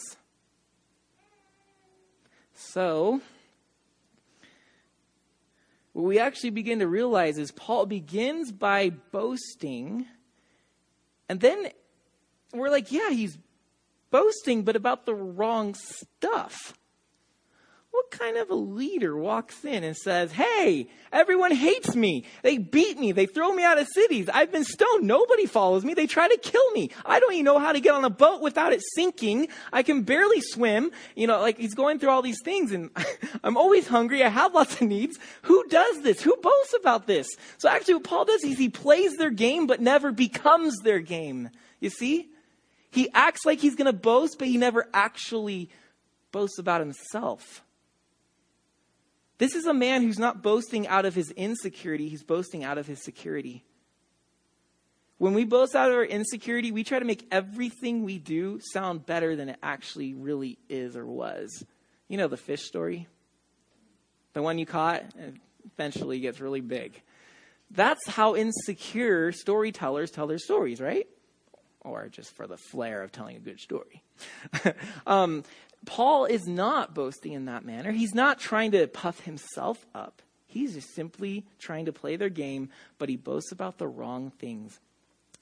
So, 2.54 3.22
what 5.94 6.06
we 6.06 6.20
actually 6.20 6.52
begin 6.52 6.80
to 6.80 6.88
realize 6.88 7.38
is 7.38 7.52
Paul 7.52 7.86
begins 7.86 8.52
by 8.52 8.90
boasting, 9.12 10.06
and 11.28 11.40
then 11.40 11.70
we're 12.54 12.70
like, 12.70 12.92
yeah, 12.92 13.10
he's 13.10 13.38
boasting, 14.10 14.64
but 14.64 14.76
about 14.76 15.06
the 15.06 15.16
wrong 15.16 15.74
stuff. 15.76 16.74
What 17.92 18.10
kind 18.10 18.38
of 18.38 18.50
a 18.50 18.56
leader 18.56 19.18
walks 19.18 19.66
in 19.66 19.84
and 19.84 19.98
says, 19.98 20.32
Hey, 20.32 20.88
everyone 21.12 21.52
hates 21.52 21.94
me. 21.94 22.26
They 22.42 22.58
beat 22.58 22.98
me. 22.98 23.12
They 23.12 23.26
throw 23.26 23.54
me 23.54 23.66
out 23.66 23.80
of 23.80 23.88
cities. 23.94 24.30
I've 24.34 24.50
been 24.50 24.64
stoned. 24.64 25.06
Nobody 25.06 25.46
follows 25.46 25.84
me. 25.84 25.94
They 25.94 26.08
try 26.08 26.30
to 26.30 26.38
kill 26.38 26.72
me. 26.72 26.92
I 27.06 27.20
don't 27.20 27.34
even 27.34 27.44
know 27.44 27.60
how 27.60 27.74
to 27.74 27.82
get 27.82 27.94
on 27.94 28.06
a 28.06 28.10
boat 28.10 28.42
without 28.42 28.72
it 28.72 28.82
sinking. 28.96 29.50
I 29.74 29.84
can 29.84 30.04
barely 30.04 30.40
swim. 30.40 30.92
You 31.16 31.28
know, 31.28 31.42
like 31.42 31.58
he's 31.58 31.74
going 31.76 32.00
through 32.00 32.12
all 32.12 32.22
these 32.22 32.42
things 32.42 32.72
and 32.72 32.92
I'm 33.44 33.58
always 33.58 33.88
hungry. 33.88 34.24
I 34.24 34.30
have 34.30 34.54
lots 34.54 34.76
of 34.76 34.88
needs. 34.88 35.20
Who 35.42 35.68
does 35.68 36.02
this? 36.02 36.22
Who 36.22 36.38
boasts 36.38 36.74
about 36.80 37.08
this? 37.08 37.28
So 37.58 37.68
actually 37.68 37.96
what 37.96 38.06
Paul 38.06 38.24
does 38.24 38.44
is 38.46 38.58
he 38.58 38.70
plays 38.70 39.18
their 39.18 39.32
game 39.32 39.68
but 39.68 39.82
never 39.82 40.14
becomes 40.14 40.78
their 40.80 41.00
game. 41.00 41.50
You 41.82 41.90
see? 41.90 42.30
He 42.90 43.10
acts 43.14 43.46
like 43.46 43.60
he's 43.60 43.76
going 43.76 43.92
to 43.92 43.98
boast, 43.98 44.38
but 44.38 44.48
he 44.48 44.58
never 44.58 44.88
actually 44.94 45.70
boasts 46.32 46.60
about 46.60 46.82
himself. 46.82 47.64
This 49.42 49.56
is 49.56 49.66
a 49.66 49.74
man 49.74 50.04
who's 50.04 50.20
not 50.20 50.44
boasting 50.44 50.88
out 50.88 51.06
of 51.06 51.16
his 51.16 51.32
insecurity, 51.32 52.10
he's 52.10 52.22
boasting 52.22 52.64
out 52.64 52.78
of 52.78 52.86
his 52.86 53.04
security. 53.04 53.64
When 55.18 55.34
we 55.34 55.46
boast 55.46 55.76
out 55.76 55.90
of 55.90 55.96
our 55.96 56.06
insecurity, 56.06 56.72
we 56.72 56.84
try 56.84 57.00
to 57.00 57.06
make 57.06 57.28
everything 57.32 58.04
we 58.04 58.20
do 58.20 58.60
sound 58.72 59.08
better 59.08 59.36
than 59.36 59.50
it 59.50 59.58
actually 59.64 60.14
really 60.14 60.60
is 60.70 60.96
or 60.96 61.08
was. 61.08 61.66
You 62.08 62.18
know 62.18 62.28
the 62.28 62.38
fish 62.38 62.62
story? 62.62 63.08
The 64.34 64.44
one 64.44 64.60
you 64.60 64.68
caught 64.68 65.06
eventually 65.74 66.20
gets 66.20 66.40
really 66.40 66.62
big. 66.62 67.02
That's 67.72 68.08
how 68.10 68.36
insecure 68.36 69.32
storytellers 69.32 70.12
tell 70.12 70.28
their 70.28 70.38
stories, 70.38 70.80
right? 70.80 71.08
Or 71.80 72.10
just 72.10 72.36
for 72.36 72.46
the 72.46 72.58
flair 72.58 73.02
of 73.02 73.12
telling 73.12 73.38
a 73.38 73.40
good 73.40 73.60
story. 73.60 74.04
um, 75.08 75.44
Paul 75.86 76.26
is 76.26 76.46
not 76.48 76.94
boasting 76.94 77.34
in 77.34 77.46
that 77.46 77.66
manner. 77.66 77.92
He's 77.92 78.14
not 78.14 78.40
trying 78.40 78.72
to 78.72 78.88
puff 78.88 79.20
himself 79.22 79.86
up. 79.96 80.22
He's 80.46 80.74
just 80.74 80.94
simply 80.94 81.46
trying 81.60 81.86
to 81.86 81.94
play 81.94 82.18
their 82.18 82.30
game, 82.30 82.70
but 82.98 83.10
he 83.10 83.16
boasts 83.16 83.52
about 83.52 83.78
the 83.78 83.88
wrong 83.88 84.32
things. 84.38 84.80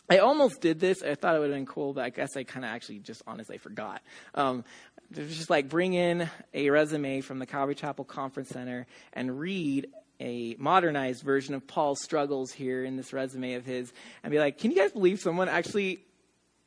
I 0.09 0.19
almost 0.19 0.61
did 0.61 0.79
this. 0.79 1.03
I 1.03 1.15
thought 1.15 1.35
it 1.35 1.39
would 1.39 1.49
have 1.49 1.57
been 1.57 1.65
cool, 1.65 1.93
but 1.93 2.03
I 2.03 2.09
guess 2.09 2.35
I 2.35 2.43
kind 2.43 2.65
of 2.65 2.71
actually 2.71 2.99
just 2.99 3.21
honestly 3.27 3.57
forgot. 3.57 4.01
Um, 4.33 4.63
just 5.11 5.49
like 5.49 5.69
bring 5.69 5.93
in 5.93 6.29
a 6.53 6.69
resume 6.69 7.21
from 7.21 7.39
the 7.39 7.45
Calvary 7.45 7.75
Chapel 7.75 8.05
Conference 8.05 8.49
Center 8.49 8.87
and 9.13 9.39
read 9.39 9.87
a 10.19 10.55
modernized 10.59 11.23
version 11.23 11.55
of 11.55 11.65
Paul's 11.65 12.01
struggles 12.03 12.51
here 12.51 12.83
in 12.83 12.97
this 12.97 13.13
resume 13.13 13.53
of 13.53 13.65
his 13.65 13.93
and 14.23 14.31
be 14.31 14.39
like, 14.39 14.57
can 14.57 14.71
you 14.71 14.77
guys 14.77 14.91
believe 14.91 15.19
someone 15.19 15.47
actually 15.47 15.99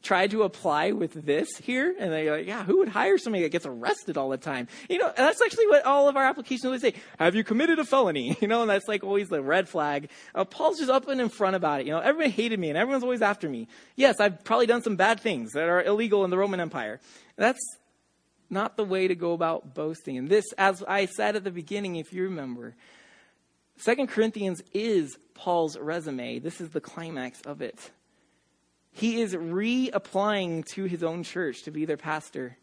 try 0.03 0.27
to 0.27 0.43
apply 0.43 0.93
with 0.93 1.13
this 1.13 1.57
here? 1.59 1.95
And 1.99 2.13
they're 2.13 2.39
like, 2.39 2.47
yeah, 2.47 2.65
who 2.65 2.79
would 2.79 2.89
hire 2.89 3.19
somebody 3.19 3.43
that 3.45 3.51
gets 3.51 3.67
arrested 3.67 4.17
all 4.17 4.29
the 4.29 4.37
time? 4.37 4.69
You 4.89 4.99
know, 4.99 5.13
that's 5.17 5.41
actually 5.41 5.69
what 5.69 5.85
all 5.85 6.09
of 6.09 6.17
our 6.17 6.25
applications 6.25 6.65
always 6.65 6.83
say. 6.83 6.95
Have 7.19 7.35
you 7.35 7.45
committed 7.45 7.79
a 7.79 7.85
felony? 7.85 8.37
You 8.43 8.49
know, 8.49 8.63
and 8.63 8.71
that's 8.71 8.89
like 8.89 9.05
always 9.05 9.29
the 9.29 9.41
red 9.41 9.69
flag. 9.69 10.11
Uh, 10.35 10.45
Paul's 10.45 10.79
just 10.79 10.91
up 10.91 11.07
and 11.07 11.21
in 11.21 11.29
front 11.29 11.55
about 11.55 11.81
it. 11.81 11.87
You 11.87 11.93
know, 11.93 12.01
everyone 12.01 12.33
hated 12.33 12.59
me 12.59 12.71
and 12.71 12.77
everyone's 12.77 13.05
always 13.05 13.23
after 13.23 13.49
me. 13.49 13.69
Yes, 13.95 14.19
I've 14.19 14.43
probably 14.43 14.67
done 14.67 14.83
some 14.83 14.97
bad 14.97 15.21
things 15.21 15.53
that 15.53 15.69
are 15.69 15.81
illegal 15.81 16.25
in 16.25 16.31
the 16.31 16.37
Roman 16.37 16.59
Empire. 16.59 16.99
That's 17.37 17.61
not 18.51 18.77
the 18.77 18.85
way 18.85 19.07
to 19.07 19.15
go 19.15 19.33
about 19.33 19.75
boasting. 19.75 20.19
And 20.19 20.29
this, 20.29 20.45
as 20.59 20.83
I 20.89 21.07
said 21.07 21.37
at 21.37 21.45
the 21.45 21.53
beginning, 21.53 21.97
if 21.97 22.13
you 22.13 22.25
remember, 22.25 22.75
Second 23.77 24.09
Corinthians 24.09 24.63
is 24.73 25.17
Paul's 25.35 25.77
resume. 25.79 26.39
This 26.39 26.61
is 26.61 26.71
the 26.71 26.81
climax 26.81 27.41
of 27.43 27.63
it. 27.63 27.91
He 28.93 29.21
is 29.21 29.35
reapplying 29.35 30.67
to 30.75 30.85
his 30.85 31.03
own 31.03 31.23
church 31.23 31.63
to 31.65 31.71
be 31.71 31.85
their 31.85 31.97
pastor. 31.97 32.59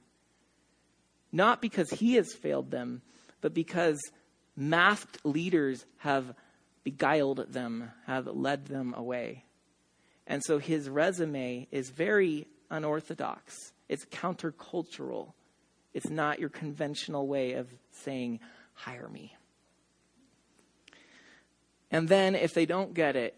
Not 1.31 1.61
because 1.61 1.89
he 1.89 2.15
has 2.15 2.33
failed 2.33 2.71
them, 2.71 3.01
but 3.41 3.53
because 3.53 3.99
masked 4.55 5.25
leaders 5.25 5.85
have 5.97 6.33
beguiled 6.83 7.51
them, 7.51 7.91
have 8.05 8.27
led 8.27 8.67
them 8.67 8.93
away. 8.95 9.43
And 10.27 10.43
so 10.43 10.59
his 10.59 10.87
resume 10.89 11.67
is 11.71 11.89
very 11.89 12.47
unorthodox. 12.69 13.55
It's 13.87 14.05
countercultural. 14.05 15.33
It's 15.93 16.09
not 16.09 16.39
your 16.39 16.49
conventional 16.49 17.27
way 17.27 17.53
of 17.53 17.67
saying, 17.91 18.39
hire 18.73 19.09
me. 19.09 19.35
And 21.91 22.07
then, 22.07 22.35
if 22.35 22.53
they 22.53 22.67
don't 22.67 22.93
get 22.93 23.15
it, 23.15 23.35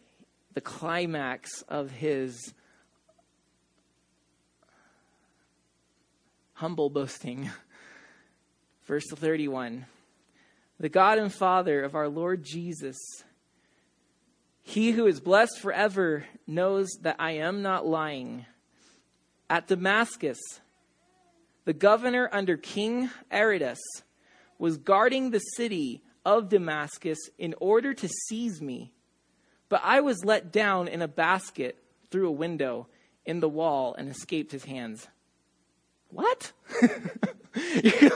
the 0.53 0.59
climax 0.59 1.61
of 1.69 1.89
his 1.89 2.53
humble 6.61 6.91
boasting. 6.91 7.49
Verse 8.85 9.09
31 9.09 9.87
The 10.79 10.89
God 10.89 11.17
and 11.17 11.33
Father 11.33 11.81
of 11.81 11.95
our 11.95 12.07
Lord 12.07 12.43
Jesus, 12.43 12.99
he 14.61 14.91
who 14.91 15.07
is 15.07 15.19
blessed 15.19 15.59
forever, 15.59 16.25
knows 16.45 16.87
that 17.01 17.15
I 17.17 17.31
am 17.31 17.63
not 17.63 17.87
lying. 17.87 18.45
At 19.49 19.65
Damascus, 19.65 20.37
the 21.65 21.73
governor 21.73 22.29
under 22.31 22.57
King 22.57 23.09
Aretas 23.33 23.81
was 24.59 24.77
guarding 24.77 25.31
the 25.31 25.39
city 25.39 26.03
of 26.23 26.49
Damascus 26.49 27.17
in 27.39 27.55
order 27.59 27.95
to 27.95 28.07
seize 28.27 28.61
me. 28.61 28.93
But 29.67 29.81
I 29.83 30.01
was 30.01 30.23
let 30.23 30.51
down 30.51 30.87
in 30.87 31.01
a 31.01 31.07
basket 31.07 31.83
through 32.11 32.27
a 32.27 32.31
window 32.31 32.87
in 33.25 33.39
the 33.39 33.49
wall 33.49 33.95
and 33.97 34.07
escaped 34.09 34.51
his 34.51 34.65
hands. 34.65 35.07
What? 36.11 36.51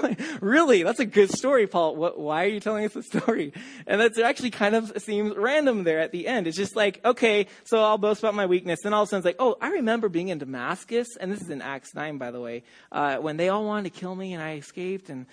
like, 0.02 0.20
really? 0.42 0.84
That's 0.84 1.00
a 1.00 1.06
good 1.06 1.32
story, 1.32 1.66
Paul. 1.68 1.96
What, 1.96 2.20
why 2.20 2.46
are 2.46 2.50
you 2.50 2.60
telling 2.60 2.86
us 2.86 2.94
the 2.94 3.04
story? 3.04 3.54
And 3.88 4.00
that's 4.00 4.20
actually 4.20 4.52
kind 4.52 4.76
of 4.76 4.92
seems 5.02 5.36
random 5.36 5.84
there 5.84 6.00
at 6.00 6.12
the 6.12 6.28
end. 6.28 6.48
It's 6.48 6.58
just 6.58 6.76
like, 6.76 7.04
okay, 7.06 7.48
so 7.64 7.82
I'll 7.82 7.98
boast 7.98 8.22
about 8.22 8.36
my 8.36 8.46
weakness. 8.46 8.82
Then 8.84 8.94
all 8.94 9.04
of 9.04 9.08
a 9.08 9.10
sudden 9.10 9.20
it's 9.20 9.26
like, 9.26 9.36
oh, 9.40 9.58
I 9.62 9.70
remember 9.70 10.10
being 10.10 10.30
in 10.30 10.38
Damascus. 10.38 11.16
And 11.20 11.32
this 11.32 11.42
is 11.42 11.50
in 11.50 11.62
Acts 11.62 11.96
9, 11.96 12.18
by 12.18 12.32
the 12.32 12.42
way, 12.42 12.64
uh, 12.92 13.18
when 13.18 13.38
they 13.38 13.50
all 13.50 13.66
wanted 13.66 13.94
to 13.94 14.00
kill 14.00 14.16
me 14.16 14.34
and 14.34 14.44
I 14.44 14.56
escaped. 14.56 15.10
And 15.10 15.26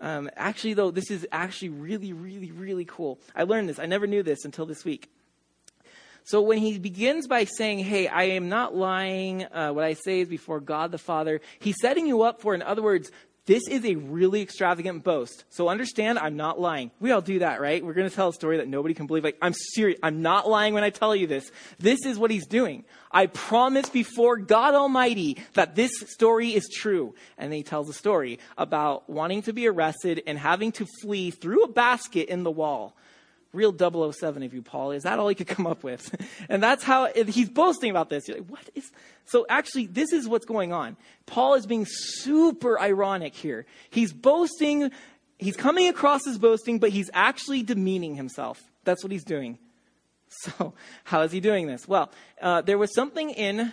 um, 0.00 0.30
actually, 0.36 0.74
though, 0.74 0.90
this 0.90 1.10
is 1.10 1.26
actually 1.30 1.70
really, 1.70 2.12
really, 2.12 2.52
really 2.52 2.84
cool. 2.84 3.20
I 3.34 3.42
learned 3.42 3.68
this. 3.68 3.78
I 3.78 3.86
never 3.86 4.06
knew 4.06 4.22
this 4.22 4.44
until 4.44 4.66
this 4.66 4.84
week. 4.84 5.10
So 6.28 6.42
when 6.42 6.58
he 6.58 6.78
begins 6.78 7.26
by 7.26 7.44
saying, 7.44 7.78
Hey, 7.78 8.06
I 8.06 8.24
am 8.24 8.50
not 8.50 8.76
lying, 8.76 9.44
uh, 9.44 9.70
what 9.70 9.84
I 9.84 9.94
say 9.94 10.20
is 10.20 10.28
before 10.28 10.60
God 10.60 10.92
the 10.92 10.98
Father, 10.98 11.40
he's 11.58 11.76
setting 11.80 12.06
you 12.06 12.20
up 12.20 12.42
for, 12.42 12.54
in 12.54 12.60
other 12.60 12.82
words, 12.82 13.10
this 13.46 13.62
is 13.66 13.82
a 13.86 13.94
really 13.94 14.42
extravagant 14.42 15.04
boast. 15.04 15.44
So 15.48 15.70
understand, 15.70 16.18
I'm 16.18 16.36
not 16.36 16.60
lying. 16.60 16.90
We 17.00 17.12
all 17.12 17.22
do 17.22 17.38
that, 17.38 17.62
right? 17.62 17.82
We're 17.82 17.94
going 17.94 18.10
to 18.10 18.14
tell 18.14 18.28
a 18.28 18.34
story 18.34 18.58
that 18.58 18.68
nobody 18.68 18.92
can 18.92 19.06
believe. 19.06 19.24
Like, 19.24 19.38
I'm 19.40 19.54
serious. 19.54 19.98
I'm 20.02 20.20
not 20.20 20.46
lying 20.46 20.74
when 20.74 20.84
I 20.84 20.90
tell 20.90 21.16
you 21.16 21.26
this. 21.26 21.50
This 21.78 22.04
is 22.04 22.18
what 22.18 22.30
he's 22.30 22.46
doing. 22.46 22.84
I 23.10 23.24
promise 23.24 23.88
before 23.88 24.36
God 24.36 24.74
Almighty 24.74 25.38
that 25.54 25.76
this 25.76 25.92
story 26.08 26.50
is 26.50 26.68
true. 26.68 27.14
And 27.38 27.50
then 27.50 27.56
he 27.56 27.62
tells 27.62 27.88
a 27.88 27.94
story 27.94 28.38
about 28.58 29.08
wanting 29.08 29.40
to 29.44 29.54
be 29.54 29.66
arrested 29.66 30.24
and 30.26 30.38
having 30.38 30.72
to 30.72 30.86
flee 31.00 31.30
through 31.30 31.62
a 31.62 31.72
basket 31.72 32.28
in 32.28 32.42
the 32.42 32.50
wall 32.50 32.98
real 33.52 33.72
007 34.12 34.42
of 34.42 34.54
you, 34.54 34.62
Paul. 34.62 34.92
Is 34.92 35.04
that 35.04 35.18
all 35.18 35.28
he 35.28 35.34
could 35.34 35.46
come 35.46 35.66
up 35.66 35.82
with? 35.82 36.14
And 36.50 36.62
that's 36.62 36.82
how 36.82 37.08
he's 37.12 37.50
boasting 37.50 37.90
about 37.90 38.08
this. 38.08 38.26
You're 38.26 38.38
like, 38.38 38.48
what 38.48 38.70
is? 38.74 38.90
So 39.26 39.44
actually, 39.48 39.86
this 39.86 40.12
is 40.12 40.26
what's 40.26 40.46
going 40.46 40.72
on. 40.72 40.96
Paul 41.26 41.54
is 41.54 41.66
being 41.66 41.84
super 41.86 42.80
ironic 42.80 43.34
here. 43.34 43.66
He's 43.90 44.12
boasting. 44.12 44.90
He's 45.38 45.56
coming 45.56 45.88
across 45.88 46.26
as 46.26 46.38
boasting, 46.38 46.78
but 46.78 46.90
he's 46.90 47.10
actually 47.12 47.62
demeaning 47.62 48.14
himself. 48.14 48.62
That's 48.84 49.02
what 49.04 49.12
he's 49.12 49.24
doing. 49.24 49.58
So 50.42 50.74
how 51.04 51.22
is 51.22 51.32
he 51.32 51.40
doing 51.40 51.66
this? 51.66 51.88
Well, 51.88 52.10
uh, 52.42 52.60
there 52.60 52.76
was 52.76 52.94
something 52.94 53.30
in 53.30 53.72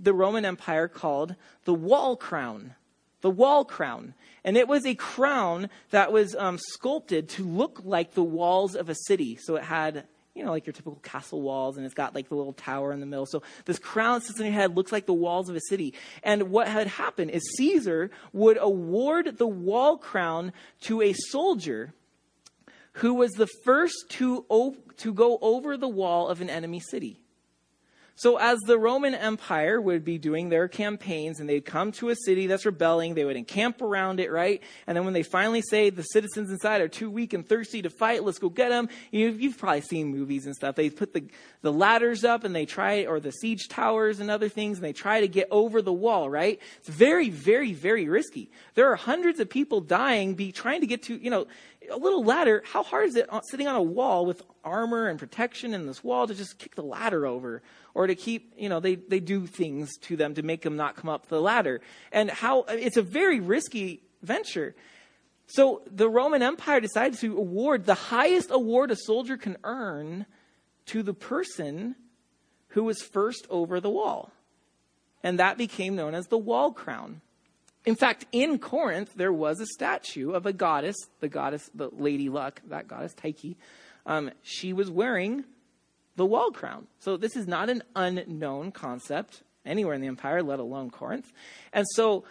the 0.00 0.14
Roman 0.14 0.46
Empire 0.46 0.88
called 0.88 1.36
the 1.64 1.74
wall 1.74 2.16
crown. 2.16 2.74
The 3.22 3.30
wall 3.30 3.64
crown. 3.64 4.14
And 4.44 4.56
it 4.56 4.68
was 4.68 4.84
a 4.84 4.94
crown 4.94 5.70
that 5.90 6.12
was 6.12 6.34
um, 6.36 6.58
sculpted 6.58 7.28
to 7.30 7.44
look 7.44 7.80
like 7.84 8.14
the 8.14 8.22
walls 8.22 8.74
of 8.74 8.88
a 8.88 8.94
city. 8.94 9.38
So 9.40 9.56
it 9.56 9.62
had, 9.62 10.04
you 10.34 10.44
know, 10.44 10.50
like 10.50 10.66
your 10.66 10.72
typical 10.72 11.00
castle 11.02 11.40
walls, 11.40 11.76
and 11.76 11.86
it's 11.86 11.94
got 11.94 12.14
like 12.14 12.28
the 12.28 12.34
little 12.34 12.52
tower 12.52 12.92
in 12.92 13.00
the 13.00 13.06
middle. 13.06 13.26
So 13.26 13.42
this 13.64 13.78
crown 13.78 14.18
that 14.18 14.26
sits 14.26 14.40
on 14.40 14.46
your 14.46 14.54
head 14.54 14.76
looks 14.76 14.92
like 14.92 15.06
the 15.06 15.14
walls 15.14 15.48
of 15.48 15.56
a 15.56 15.60
city. 15.68 15.94
And 16.22 16.50
what 16.50 16.68
had 16.68 16.88
happened 16.88 17.30
is 17.30 17.42
Caesar 17.56 18.10
would 18.32 18.58
award 18.60 19.38
the 19.38 19.46
wall 19.46 19.96
crown 19.96 20.52
to 20.82 21.00
a 21.00 21.12
soldier 21.12 21.94
who 22.96 23.14
was 23.14 23.30
the 23.32 23.48
first 23.64 23.94
to, 24.10 24.44
o- 24.50 24.76
to 24.98 25.14
go 25.14 25.38
over 25.40 25.76
the 25.76 25.88
wall 25.88 26.28
of 26.28 26.40
an 26.40 26.50
enemy 26.50 26.80
city. 26.80 27.21
So, 28.14 28.36
as 28.36 28.58
the 28.60 28.78
Roman 28.78 29.14
Empire 29.14 29.80
would 29.80 30.04
be 30.04 30.18
doing 30.18 30.50
their 30.50 30.68
campaigns 30.68 31.40
and 31.40 31.48
they'd 31.48 31.64
come 31.64 31.92
to 31.92 32.10
a 32.10 32.16
city 32.16 32.46
that's 32.46 32.66
rebelling, 32.66 33.14
they 33.14 33.24
would 33.24 33.36
encamp 33.36 33.80
around 33.80 34.20
it, 34.20 34.30
right? 34.30 34.62
And 34.86 34.96
then 34.96 35.04
when 35.04 35.14
they 35.14 35.22
finally 35.22 35.62
say 35.62 35.88
the 35.88 36.02
citizens 36.02 36.50
inside 36.50 36.82
are 36.82 36.88
too 36.88 37.10
weak 37.10 37.32
and 37.32 37.46
thirsty 37.46 37.80
to 37.82 37.90
fight, 37.90 38.22
let's 38.22 38.38
go 38.38 38.50
get 38.50 38.68
them. 38.68 38.90
You've, 39.10 39.40
you've 39.40 39.56
probably 39.56 39.80
seen 39.80 40.08
movies 40.08 40.44
and 40.44 40.54
stuff. 40.54 40.76
They 40.76 40.90
put 40.90 41.14
the, 41.14 41.24
the 41.62 41.72
ladders 41.72 42.22
up 42.22 42.44
and 42.44 42.54
they 42.54 42.66
try, 42.66 43.06
or 43.06 43.18
the 43.18 43.32
siege 43.32 43.68
towers 43.68 44.20
and 44.20 44.30
other 44.30 44.50
things, 44.50 44.76
and 44.76 44.84
they 44.84 44.92
try 44.92 45.20
to 45.20 45.28
get 45.28 45.48
over 45.50 45.80
the 45.80 45.92
wall, 45.92 46.28
right? 46.28 46.60
It's 46.78 46.90
very, 46.90 47.30
very, 47.30 47.72
very 47.72 48.08
risky. 48.08 48.50
There 48.74 48.90
are 48.90 48.96
hundreds 48.96 49.40
of 49.40 49.48
people 49.48 49.80
dying, 49.80 50.34
be 50.34 50.52
trying 50.52 50.82
to 50.82 50.86
get 50.86 51.04
to, 51.04 51.16
you 51.16 51.30
know, 51.30 51.46
a 51.90 51.96
little 51.96 52.24
ladder, 52.24 52.62
how 52.64 52.82
hard 52.82 53.08
is 53.08 53.16
it 53.16 53.28
sitting 53.44 53.66
on 53.66 53.76
a 53.76 53.82
wall 53.82 54.26
with 54.26 54.42
armor 54.64 55.08
and 55.08 55.18
protection 55.18 55.74
in 55.74 55.86
this 55.86 56.04
wall 56.04 56.26
to 56.26 56.34
just 56.34 56.58
kick 56.58 56.74
the 56.74 56.82
ladder 56.82 57.26
over? 57.26 57.62
Or 57.94 58.06
to 58.06 58.14
keep, 58.14 58.54
you 58.56 58.68
know, 58.68 58.80
they, 58.80 58.94
they 58.94 59.20
do 59.20 59.46
things 59.46 59.96
to 60.02 60.16
them 60.16 60.34
to 60.34 60.42
make 60.42 60.62
them 60.62 60.76
not 60.76 60.96
come 60.96 61.10
up 61.10 61.28
the 61.28 61.40
ladder. 61.40 61.80
And 62.10 62.30
how, 62.30 62.62
it's 62.68 62.96
a 62.96 63.02
very 63.02 63.38
risky 63.38 64.02
venture. 64.22 64.74
So 65.46 65.82
the 65.90 66.08
Roman 66.08 66.42
Empire 66.42 66.80
decided 66.80 67.18
to 67.20 67.36
award 67.36 67.84
the 67.84 67.94
highest 67.94 68.50
award 68.50 68.90
a 68.90 68.96
soldier 68.96 69.36
can 69.36 69.58
earn 69.64 70.24
to 70.86 71.02
the 71.02 71.12
person 71.12 71.96
who 72.68 72.84
was 72.84 73.02
first 73.02 73.46
over 73.50 73.80
the 73.80 73.90
wall. 73.90 74.32
And 75.22 75.38
that 75.38 75.58
became 75.58 75.94
known 75.94 76.14
as 76.14 76.26
the 76.28 76.38
wall 76.38 76.72
crown. 76.72 77.20
In 77.84 77.96
fact, 77.96 78.26
in 78.32 78.58
Corinth, 78.58 79.12
there 79.14 79.32
was 79.32 79.60
a 79.60 79.66
statue 79.66 80.32
of 80.32 80.46
a 80.46 80.52
goddess, 80.52 80.96
the 81.20 81.28
goddess, 81.28 81.68
the 81.74 81.90
Lady 81.92 82.28
Luck, 82.28 82.62
that 82.68 82.88
goddess, 82.88 83.12
Tyche. 83.14 83.56
Um, 84.06 84.30
she 84.42 84.72
was 84.72 84.90
wearing 84.90 85.44
the 86.22 86.26
wall 86.26 86.52
crown. 86.52 86.86
So 87.00 87.16
this 87.16 87.34
is 87.34 87.48
not 87.48 87.68
an 87.68 87.82
unknown 87.96 88.70
concept 88.70 89.42
anywhere 89.66 89.92
in 89.92 90.00
the 90.00 90.06
empire, 90.06 90.40
let 90.40 90.60
alone 90.60 90.88
Corinth. 90.88 91.32
And 91.72 91.84
so 91.96 92.22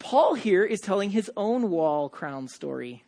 Paul 0.00 0.34
here 0.34 0.64
is 0.64 0.80
telling 0.80 1.10
his 1.10 1.30
own 1.36 1.70
wall 1.70 2.08
crown 2.08 2.48
story. 2.48 3.04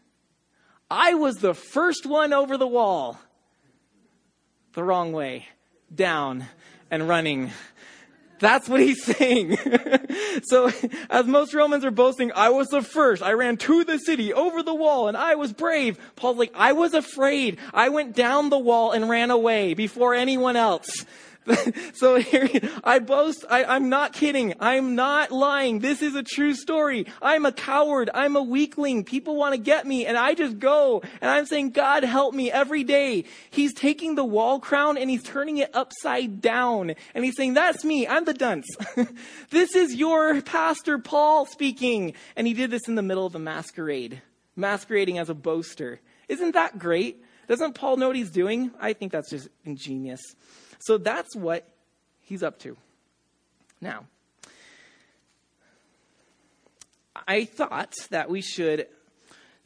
I 0.88 1.14
was 1.14 1.38
the 1.38 1.54
first 1.54 2.06
one 2.06 2.32
over 2.32 2.56
the 2.56 2.68
wall. 2.68 3.18
The 4.74 4.84
wrong 4.84 5.10
way, 5.10 5.48
down 5.92 6.44
and 6.88 7.08
running. 7.08 7.50
That's 8.38 8.68
what 8.68 8.80
he's 8.80 9.04
saying. 9.04 9.58
so, 10.44 10.70
as 11.10 11.26
most 11.26 11.54
Romans 11.54 11.84
are 11.84 11.90
boasting, 11.90 12.30
I 12.34 12.50
was 12.50 12.68
the 12.68 12.82
first. 12.82 13.22
I 13.22 13.32
ran 13.32 13.56
to 13.58 13.84
the 13.84 13.98
city, 13.98 14.32
over 14.32 14.62
the 14.62 14.74
wall, 14.74 15.08
and 15.08 15.16
I 15.16 15.34
was 15.34 15.52
brave. 15.52 15.98
Paul's 16.16 16.38
like, 16.38 16.52
I 16.54 16.72
was 16.72 16.94
afraid. 16.94 17.58
I 17.74 17.88
went 17.88 18.14
down 18.14 18.50
the 18.50 18.58
wall 18.58 18.92
and 18.92 19.08
ran 19.08 19.30
away 19.30 19.74
before 19.74 20.14
anyone 20.14 20.56
else. 20.56 21.04
so 21.94 22.16
here, 22.16 22.48
I 22.84 22.98
boast, 22.98 23.44
I, 23.48 23.76
am 23.76 23.88
not 23.88 24.12
kidding. 24.12 24.54
I'm 24.60 24.94
not 24.94 25.30
lying. 25.30 25.78
This 25.78 26.02
is 26.02 26.14
a 26.14 26.22
true 26.22 26.54
story. 26.54 27.06
I'm 27.22 27.46
a 27.46 27.52
coward. 27.52 28.10
I'm 28.12 28.36
a 28.36 28.42
weakling. 28.42 29.04
People 29.04 29.36
want 29.36 29.54
to 29.54 29.60
get 29.60 29.86
me 29.86 30.06
and 30.06 30.16
I 30.16 30.34
just 30.34 30.58
go 30.58 31.02
and 31.20 31.30
I'm 31.30 31.46
saying, 31.46 31.70
God 31.70 32.04
help 32.04 32.34
me 32.34 32.50
every 32.50 32.84
day. 32.84 33.24
He's 33.50 33.74
taking 33.74 34.14
the 34.14 34.24
wall 34.24 34.60
crown 34.60 34.98
and 34.98 35.08
he's 35.08 35.22
turning 35.22 35.58
it 35.58 35.74
upside 35.74 36.40
down 36.40 36.94
and 37.14 37.24
he's 37.24 37.36
saying, 37.36 37.54
that's 37.54 37.84
me. 37.84 38.06
I'm 38.06 38.24
the 38.24 38.34
dunce. 38.34 38.66
this 39.50 39.74
is 39.74 39.94
your 39.94 40.40
pastor 40.42 40.98
Paul 40.98 41.46
speaking. 41.46 42.14
And 42.36 42.46
he 42.46 42.54
did 42.54 42.70
this 42.70 42.88
in 42.88 42.94
the 42.94 43.02
middle 43.02 43.26
of 43.26 43.34
a 43.34 43.38
masquerade, 43.38 44.22
masquerading 44.56 45.18
as 45.18 45.30
a 45.30 45.34
boaster. 45.34 46.00
Isn't 46.28 46.52
that 46.52 46.78
great? 46.78 47.22
Doesn't 47.48 47.74
Paul 47.74 47.96
know 47.96 48.08
what 48.08 48.16
he's 48.16 48.30
doing? 48.30 48.70
I 48.78 48.92
think 48.92 49.10
that's 49.10 49.30
just 49.30 49.48
ingenious. 49.64 50.20
So 50.78 50.98
that's 50.98 51.34
what 51.34 51.68
he's 52.20 52.42
up 52.42 52.58
to. 52.60 52.76
Now, 53.80 54.06
I 57.26 57.44
thought 57.44 57.94
that 58.10 58.30
we 58.30 58.40
should 58.40 58.86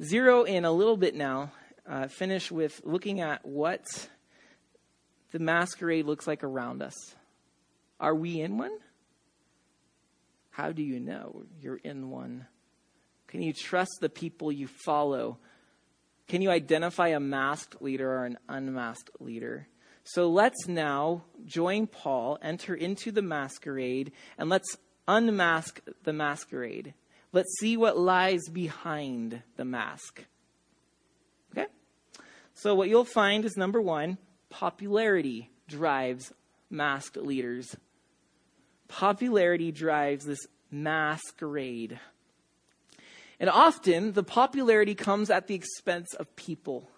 zero 0.03 0.45
in 0.45 0.65
a 0.65 0.73
little 0.73 0.97
bit 0.97 1.15
now, 1.15 1.53
uh, 1.87 2.09
finish 2.09 2.51
with 2.51 2.81
looking 2.85 3.21
at 3.21 3.45
what 3.45 3.85
the 5.33 5.39
masquerade 5.39 6.07
looks 6.07 6.27
like 6.27 6.45
around 6.45 6.83
us. 6.83 6.95
Are 8.01 8.15
we 8.15 8.41
in 8.41 8.59
one? 8.59 8.77
How 10.51 10.73
do 10.73 10.83
you 10.83 11.01
know 11.01 11.45
you're 11.61 11.77
in 11.77 12.11
one? 12.11 12.47
Can 13.29 13.43
you 13.43 13.53
trust 13.55 13.99
the 14.01 14.11
people 14.11 14.53
you 14.53 14.67
follow? 14.67 15.39
Can 16.29 16.43
you 16.43 16.51
identify 16.51 17.09
a 17.09 17.21
masked 17.21 17.81
leader 17.81 18.11
or 18.11 18.25
an 18.27 18.39
unmasked 18.49 19.11
leader? 19.21 19.67
So 20.05 20.29
let's 20.29 20.67
now 20.67 21.25
join 21.45 21.87
Paul, 21.87 22.39
enter 22.43 22.75
into 22.75 23.13
the 23.13 23.23
masquerade, 23.23 24.13
and 24.37 24.49
let's 24.49 24.77
unmask 25.07 25.81
the 26.03 26.13
masquerade. 26.13 26.95
Let's 27.33 27.59
see 27.59 27.77
what 27.77 27.97
lies 27.97 28.49
behind 28.51 29.43
the 29.57 29.65
mask. 29.65 30.25
Okay? 31.53 31.67
So, 32.55 32.75
what 32.75 32.89
you'll 32.89 33.05
find 33.05 33.45
is 33.45 33.57
number 33.57 33.81
one, 33.81 34.19
popularity 34.51 35.51
drives 35.67 36.33
masked 36.69 37.17
leaders. 37.17 37.75
Popularity 38.89 39.73
drives 39.73 40.27
this 40.27 40.47
masquerade. 40.71 41.99
And 43.41 43.49
often, 43.49 44.13
the 44.13 44.23
popularity 44.23 44.95
comes 44.95 45.31
at 45.31 45.47
the 45.47 45.55
expense 45.55 46.13
of 46.15 46.37
people. 46.37 46.92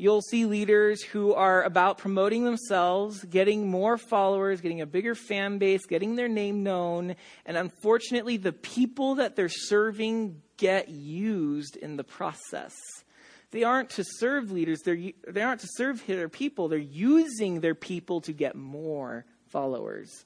You'll 0.00 0.22
see 0.22 0.46
leaders 0.46 1.02
who 1.02 1.34
are 1.34 1.62
about 1.62 1.98
promoting 1.98 2.44
themselves, 2.44 3.22
getting 3.24 3.68
more 3.68 3.98
followers, 3.98 4.62
getting 4.62 4.80
a 4.80 4.86
bigger 4.86 5.14
fan 5.14 5.58
base, 5.58 5.84
getting 5.84 6.16
their 6.16 6.26
name 6.26 6.62
known. 6.62 7.16
And 7.44 7.58
unfortunately, 7.58 8.38
the 8.38 8.54
people 8.54 9.16
that 9.16 9.36
they're 9.36 9.50
serving 9.50 10.40
get 10.56 10.88
used 10.88 11.76
in 11.76 11.98
the 11.98 12.04
process. 12.04 12.74
They 13.50 13.62
aren't 13.62 13.90
to 13.90 14.04
serve 14.04 14.50
leaders, 14.50 14.80
they're, 14.86 15.12
they 15.28 15.42
aren't 15.42 15.60
to 15.60 15.68
serve 15.74 16.02
their 16.06 16.30
people. 16.30 16.68
They're 16.68 16.78
using 16.78 17.60
their 17.60 17.74
people 17.74 18.22
to 18.22 18.32
get 18.32 18.56
more 18.56 19.26
followers. 19.48 20.24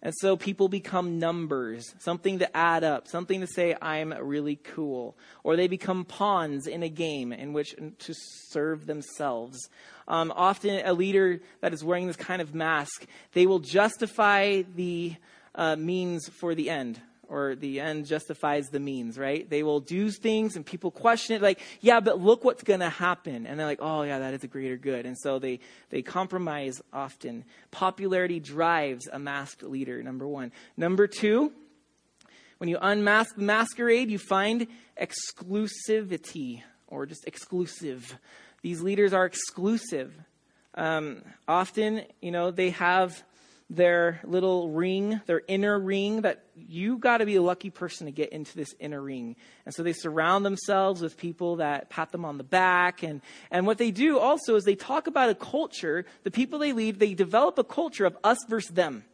And 0.00 0.14
so 0.18 0.36
people 0.36 0.68
become 0.68 1.18
numbers, 1.18 1.84
something 1.98 2.38
to 2.38 2.56
add 2.56 2.84
up, 2.84 3.08
something 3.08 3.40
to 3.40 3.48
say, 3.48 3.74
I'm 3.82 4.12
really 4.12 4.56
cool. 4.56 5.16
Or 5.42 5.56
they 5.56 5.66
become 5.66 6.04
pawns 6.04 6.68
in 6.68 6.84
a 6.84 6.88
game 6.88 7.32
in 7.32 7.52
which 7.52 7.74
to 7.74 8.14
serve 8.50 8.86
themselves. 8.86 9.58
Um, 10.06 10.32
often, 10.34 10.86
a 10.86 10.92
leader 10.92 11.40
that 11.60 11.72
is 11.72 11.82
wearing 11.82 12.06
this 12.06 12.16
kind 12.16 12.40
of 12.40 12.54
mask, 12.54 13.06
they 13.32 13.46
will 13.46 13.58
justify 13.58 14.62
the 14.62 15.16
uh, 15.54 15.74
means 15.74 16.28
for 16.28 16.54
the 16.54 16.70
end 16.70 17.00
or 17.28 17.54
the 17.54 17.80
end 17.80 18.06
justifies 18.06 18.68
the 18.68 18.80
means, 18.80 19.18
right? 19.18 19.48
They 19.48 19.62
will 19.62 19.80
do 19.80 20.10
things 20.10 20.56
and 20.56 20.64
people 20.64 20.90
question 20.90 21.36
it 21.36 21.42
like, 21.42 21.60
yeah, 21.80 22.00
but 22.00 22.20
look 22.20 22.44
what's 22.44 22.62
going 22.62 22.80
to 22.80 22.88
happen. 22.88 23.46
And 23.46 23.58
they're 23.58 23.66
like, 23.66 23.80
oh 23.82 24.02
yeah, 24.02 24.18
that 24.20 24.34
is 24.34 24.44
a 24.44 24.48
greater 24.48 24.76
good. 24.76 25.06
And 25.06 25.16
so 25.18 25.38
they, 25.38 25.60
they 25.90 26.02
compromise 26.02 26.80
often. 26.92 27.44
Popularity 27.70 28.40
drives 28.40 29.08
a 29.12 29.18
masked 29.18 29.62
leader, 29.62 30.02
number 30.02 30.26
one. 30.26 30.52
Number 30.76 31.06
two, 31.06 31.52
when 32.58 32.68
you 32.68 32.78
unmask 32.80 33.36
the 33.36 33.42
masquerade, 33.42 34.10
you 34.10 34.18
find 34.18 34.66
exclusivity 35.00 36.62
or 36.88 37.06
just 37.06 37.26
exclusive. 37.26 38.18
These 38.62 38.80
leaders 38.80 39.12
are 39.12 39.24
exclusive. 39.24 40.12
Um, 40.74 41.22
often, 41.46 42.02
you 42.20 42.30
know, 42.30 42.50
they 42.50 42.70
have 42.70 43.22
their 43.70 44.20
little 44.24 44.70
ring, 44.70 45.20
their 45.26 45.42
inner 45.46 45.78
ring, 45.78 46.22
that 46.22 46.44
you 46.56 46.96
got 46.96 47.18
to 47.18 47.26
be 47.26 47.36
a 47.36 47.42
lucky 47.42 47.68
person 47.68 48.06
to 48.06 48.12
get 48.12 48.32
into 48.32 48.56
this 48.56 48.74
inner 48.80 49.00
ring. 49.00 49.36
And 49.66 49.74
so 49.74 49.82
they 49.82 49.92
surround 49.92 50.44
themselves 50.44 51.02
with 51.02 51.18
people 51.18 51.56
that 51.56 51.90
pat 51.90 52.10
them 52.10 52.24
on 52.24 52.38
the 52.38 52.44
back. 52.44 53.02
And, 53.02 53.20
and 53.50 53.66
what 53.66 53.76
they 53.76 53.90
do 53.90 54.18
also 54.18 54.56
is 54.56 54.64
they 54.64 54.74
talk 54.74 55.06
about 55.06 55.28
a 55.28 55.34
culture, 55.34 56.06
the 56.22 56.30
people 56.30 56.58
they 56.58 56.72
lead, 56.72 56.98
they 56.98 57.12
develop 57.12 57.58
a 57.58 57.64
culture 57.64 58.06
of 58.06 58.16
us 58.24 58.38
versus 58.48 58.74
them. 58.74 59.04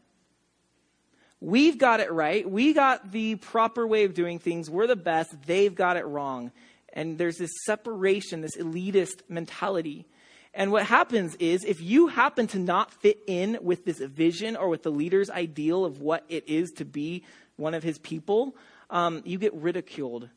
We've 1.40 1.76
got 1.76 2.00
it 2.00 2.12
right. 2.12 2.48
We 2.48 2.72
got 2.72 3.10
the 3.10 3.34
proper 3.34 3.86
way 3.86 4.04
of 4.04 4.14
doing 4.14 4.38
things. 4.38 4.70
We're 4.70 4.86
the 4.86 4.96
best. 4.96 5.34
They've 5.46 5.74
got 5.74 5.96
it 5.96 6.06
wrong. 6.06 6.52
And 6.92 7.18
there's 7.18 7.36
this 7.36 7.50
separation, 7.66 8.40
this 8.40 8.56
elitist 8.56 9.28
mentality. 9.28 10.06
And 10.54 10.70
what 10.70 10.86
happens 10.86 11.34
is 11.36 11.64
if 11.64 11.80
you 11.80 12.06
happen 12.06 12.46
to 12.48 12.58
not 12.60 12.92
fit 12.92 13.18
in 13.26 13.58
with 13.60 13.84
this 13.84 13.98
vision 13.98 14.54
or 14.56 14.68
with 14.68 14.84
the 14.84 14.90
leader's 14.90 15.28
ideal 15.28 15.84
of 15.84 16.00
what 16.00 16.24
it 16.28 16.48
is 16.48 16.70
to 16.76 16.84
be 16.84 17.24
one 17.56 17.74
of 17.74 17.82
his 17.82 17.98
people, 17.98 18.56
um, 18.88 19.22
you 19.24 19.36
get 19.36 19.52
ridiculed 19.54 20.28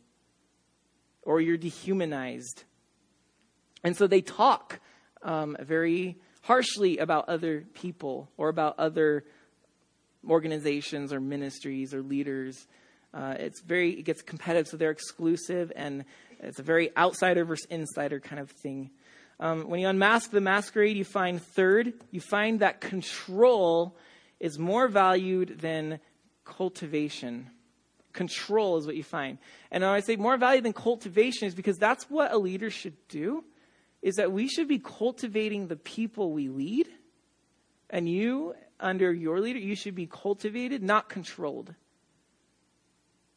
or 1.21 1.39
you're 1.39 1.57
dehumanized. 1.57 2.63
And 3.83 3.95
so 3.95 4.07
they 4.07 4.21
talk 4.21 4.79
um, 5.21 5.55
very 5.59 6.17
harshly 6.41 6.97
about 6.97 7.29
other 7.29 7.65
people 7.75 8.31
or 8.37 8.49
about 8.49 8.79
other 8.79 9.23
organizations 10.27 11.13
or 11.13 11.19
ministries 11.19 11.93
or 11.93 12.01
leaders. 12.01 12.65
Uh, 13.13 13.35
it's 13.37 13.61
very, 13.61 13.91
it 13.91 14.03
gets 14.03 14.23
competitive, 14.23 14.67
so 14.67 14.77
they're 14.77 14.89
exclusive 14.89 15.71
and 15.75 16.05
it's 16.39 16.59
a 16.59 16.63
very 16.63 16.95
outsider 16.97 17.45
versus 17.45 17.67
insider 17.69 18.19
kind 18.19 18.39
of 18.39 18.49
thing. 18.49 18.89
Um, 19.39 19.69
when 19.69 19.79
you 19.79 19.87
unmask 19.87 20.31
the 20.31 20.41
masquerade, 20.41 20.97
you 20.97 21.05
find 21.05 21.41
third, 21.41 21.93
you 22.11 22.21
find 22.21 22.59
that 22.61 22.81
control 22.81 23.95
is 24.39 24.57
more 24.57 24.87
valued 24.87 25.59
than 25.59 25.99
cultivation. 26.43 27.49
Control 28.13 28.77
is 28.77 28.87
what 28.87 28.95
you 28.95 29.03
find. 29.03 29.37
And 29.69 29.85
I 29.85 29.99
say 29.99 30.15
more 30.15 30.37
valued 30.37 30.65
than 30.65 30.73
cultivation 30.73 31.47
is 31.47 31.53
because 31.53 31.77
that's 31.77 32.09
what 32.09 32.31
a 32.33 32.37
leader 32.37 32.71
should 32.71 32.95
do, 33.09 33.43
is 34.01 34.15
that 34.15 34.31
we 34.31 34.47
should 34.47 34.67
be 34.67 34.79
cultivating 34.79 35.67
the 35.67 35.75
people 35.75 36.31
we 36.31 36.49
lead. 36.49 36.87
And 37.89 38.09
you, 38.09 38.55
under 38.79 39.13
your 39.13 39.39
leader, 39.39 39.59
you 39.59 39.75
should 39.75 39.95
be 39.95 40.07
cultivated, 40.07 40.81
not 40.81 41.09
controlled. 41.09 41.75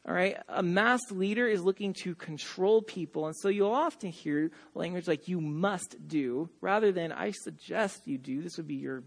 All 0.07 0.15
right, 0.15 0.37
a 0.49 0.63
mass 0.63 0.99
leader 1.11 1.47
is 1.47 1.61
looking 1.61 1.93
to 2.01 2.15
control 2.15 2.81
people, 2.81 3.27
and 3.27 3.35
so 3.37 3.49
you'll 3.49 3.71
often 3.71 4.09
hear 4.09 4.49
language 4.73 5.07
like 5.07 5.27
"you 5.27 5.39
must 5.39 5.95
do" 6.07 6.49
rather 6.59 6.91
than 6.91 7.11
"I 7.11 7.31
suggest 7.31 8.07
you 8.07 8.17
do." 8.17 8.41
This 8.41 8.57
would 8.57 8.67
be 8.67 8.75
your 8.75 9.03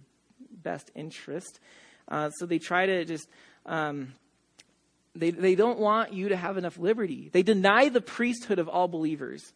best 0.51 0.93
interest. 0.95 1.59
Uh, 2.07 2.31
so 2.31 2.47
they 2.47 2.61
try 2.61 2.87
to 2.87 3.05
just 3.05 3.29
um, 3.67 4.15
they 5.17 5.31
they 5.31 5.57
don't 5.57 5.81
want 5.81 6.13
you 6.13 6.29
to 6.29 6.37
have 6.37 6.57
enough 6.57 6.79
liberty. 6.79 7.29
They 7.33 7.43
deny 7.43 7.89
the 7.89 8.01
priesthood 8.01 8.61
of 8.61 8.69
all 8.69 8.87
believers 8.87 9.53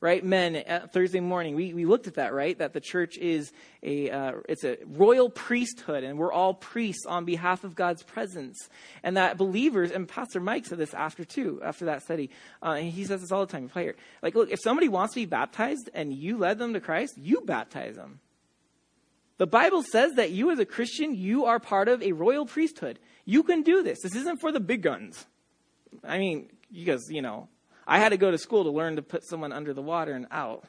right? 0.00 0.24
Men, 0.24 0.62
Thursday 0.92 1.18
morning, 1.18 1.56
we, 1.56 1.74
we 1.74 1.84
looked 1.84 2.06
at 2.06 2.14
that, 2.14 2.32
right? 2.32 2.56
That 2.58 2.72
the 2.72 2.80
church 2.80 3.18
is 3.18 3.52
a, 3.82 4.10
uh, 4.10 4.32
it's 4.48 4.62
a 4.62 4.78
royal 4.86 5.28
priesthood 5.28 6.04
and 6.04 6.18
we're 6.18 6.32
all 6.32 6.54
priests 6.54 7.04
on 7.06 7.24
behalf 7.24 7.64
of 7.64 7.74
God's 7.74 8.04
presence. 8.04 8.68
And 9.02 9.16
that 9.16 9.36
believers, 9.36 9.90
and 9.90 10.08
Pastor 10.08 10.40
Mike 10.40 10.66
said 10.66 10.78
this 10.78 10.94
after 10.94 11.24
too, 11.24 11.60
after 11.64 11.86
that 11.86 12.02
study, 12.02 12.30
uh, 12.62 12.72
and 12.72 12.90
he 12.90 13.04
says 13.04 13.22
this 13.22 13.32
all 13.32 13.44
the 13.44 13.50
time, 13.50 13.68
play 13.68 13.84
here. 13.84 13.96
Like, 14.22 14.36
look, 14.36 14.50
if 14.50 14.60
somebody 14.62 14.88
wants 14.88 15.14
to 15.14 15.20
be 15.20 15.26
baptized 15.26 15.90
and 15.92 16.12
you 16.12 16.38
led 16.38 16.58
them 16.58 16.74
to 16.74 16.80
Christ, 16.80 17.14
you 17.16 17.40
baptize 17.44 17.96
them. 17.96 18.20
The 19.38 19.46
Bible 19.46 19.82
says 19.82 20.14
that 20.14 20.30
you 20.30 20.50
as 20.50 20.58
a 20.58 20.66
Christian, 20.66 21.14
you 21.14 21.44
are 21.46 21.60
part 21.60 21.88
of 21.88 22.02
a 22.02 22.12
royal 22.12 22.46
priesthood. 22.46 22.98
You 23.24 23.42
can 23.42 23.62
do 23.62 23.82
this. 23.82 24.00
This 24.02 24.16
isn't 24.16 24.40
for 24.40 24.52
the 24.52 24.60
big 24.60 24.82
guns. 24.82 25.26
I 26.04 26.18
mean, 26.18 26.50
because, 26.72 27.08
you 27.08 27.22
know, 27.22 27.48
I 27.88 27.98
had 27.98 28.10
to 28.10 28.18
go 28.18 28.30
to 28.30 28.36
school 28.36 28.64
to 28.64 28.70
learn 28.70 28.96
to 28.96 29.02
put 29.02 29.24
someone 29.24 29.50
under 29.50 29.72
the 29.72 29.80
water 29.80 30.12
and 30.12 30.26
out. 30.30 30.64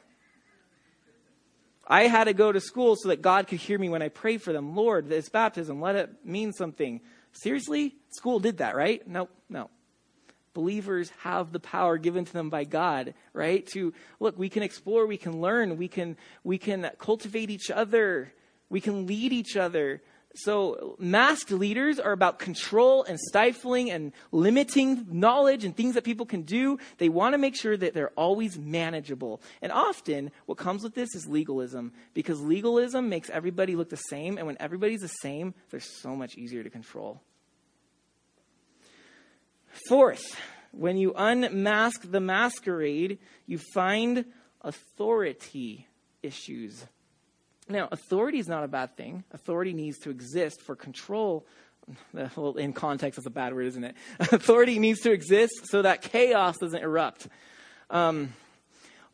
I 1.86 2.04
had 2.04 2.24
to 2.24 2.32
go 2.32 2.50
to 2.50 2.60
school 2.60 2.96
so 2.96 3.10
that 3.10 3.20
God 3.20 3.46
could 3.46 3.58
hear 3.58 3.78
me 3.78 3.90
when 3.90 4.00
I 4.00 4.08
pray 4.08 4.38
for 4.38 4.54
them. 4.54 4.74
Lord, 4.74 5.08
this 5.08 5.28
baptism, 5.28 5.82
let 5.82 5.96
it 5.96 6.24
mean 6.24 6.52
something. 6.52 7.02
Seriously? 7.32 7.94
School 8.08 8.40
did 8.40 8.58
that, 8.58 8.74
right? 8.74 9.06
No, 9.06 9.28
no. 9.50 9.68
Believers 10.54 11.10
have 11.20 11.52
the 11.52 11.60
power 11.60 11.98
given 11.98 12.24
to 12.24 12.32
them 12.32 12.48
by 12.48 12.64
God, 12.64 13.12
right? 13.34 13.66
To 13.74 13.92
look, 14.18 14.38
we 14.38 14.48
can 14.48 14.62
explore, 14.62 15.06
we 15.06 15.18
can 15.18 15.40
learn, 15.40 15.76
we 15.76 15.88
can 15.88 16.16
we 16.42 16.58
can 16.58 16.90
cultivate 16.98 17.50
each 17.50 17.70
other, 17.70 18.32
we 18.68 18.80
can 18.80 19.06
lead 19.06 19.32
each 19.32 19.56
other. 19.56 20.02
So, 20.36 20.94
masked 21.00 21.50
leaders 21.50 21.98
are 21.98 22.12
about 22.12 22.38
control 22.38 23.02
and 23.02 23.18
stifling 23.18 23.90
and 23.90 24.12
limiting 24.30 25.06
knowledge 25.10 25.64
and 25.64 25.76
things 25.76 25.94
that 25.94 26.04
people 26.04 26.24
can 26.24 26.42
do. 26.42 26.78
They 26.98 27.08
want 27.08 27.34
to 27.34 27.38
make 27.38 27.56
sure 27.56 27.76
that 27.76 27.94
they're 27.94 28.12
always 28.16 28.56
manageable. 28.56 29.42
And 29.60 29.72
often, 29.72 30.30
what 30.46 30.56
comes 30.56 30.84
with 30.84 30.94
this 30.94 31.16
is 31.16 31.26
legalism, 31.26 31.92
because 32.14 32.40
legalism 32.40 33.08
makes 33.08 33.28
everybody 33.28 33.74
look 33.74 33.90
the 33.90 33.96
same. 33.96 34.38
And 34.38 34.46
when 34.46 34.56
everybody's 34.60 35.00
the 35.00 35.08
same, 35.08 35.52
they're 35.70 35.80
so 35.80 36.14
much 36.14 36.36
easier 36.36 36.62
to 36.62 36.70
control. 36.70 37.20
Fourth, 39.88 40.36
when 40.70 40.96
you 40.96 41.12
unmask 41.16 42.08
the 42.08 42.20
masquerade, 42.20 43.18
you 43.46 43.58
find 43.74 44.26
authority 44.60 45.88
issues. 46.22 46.86
Now, 47.70 47.88
authority 47.92 48.38
is 48.38 48.48
not 48.48 48.64
a 48.64 48.68
bad 48.68 48.96
thing. 48.96 49.24
Authority 49.32 49.72
needs 49.72 49.98
to 50.00 50.10
exist 50.10 50.60
for 50.60 50.74
control. 50.74 51.46
Well, 52.12 52.54
in 52.56 52.72
context, 52.72 53.16
that's 53.16 53.26
a 53.26 53.30
bad 53.30 53.54
word, 53.54 53.66
isn't 53.66 53.84
it? 53.84 53.96
authority 54.20 54.78
needs 54.78 55.00
to 55.00 55.12
exist 55.12 55.66
so 55.66 55.82
that 55.82 56.02
chaos 56.02 56.56
doesn't 56.58 56.82
erupt. 56.82 57.28
Um, 57.88 58.34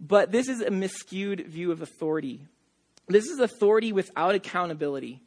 but 0.00 0.32
this 0.32 0.48
is 0.48 0.60
a 0.60 0.70
miscued 0.70 1.46
view 1.46 1.70
of 1.70 1.82
authority. 1.82 2.42
This 3.08 3.26
is 3.26 3.38
authority 3.38 3.92
without 3.92 4.34
accountability. 4.34 5.22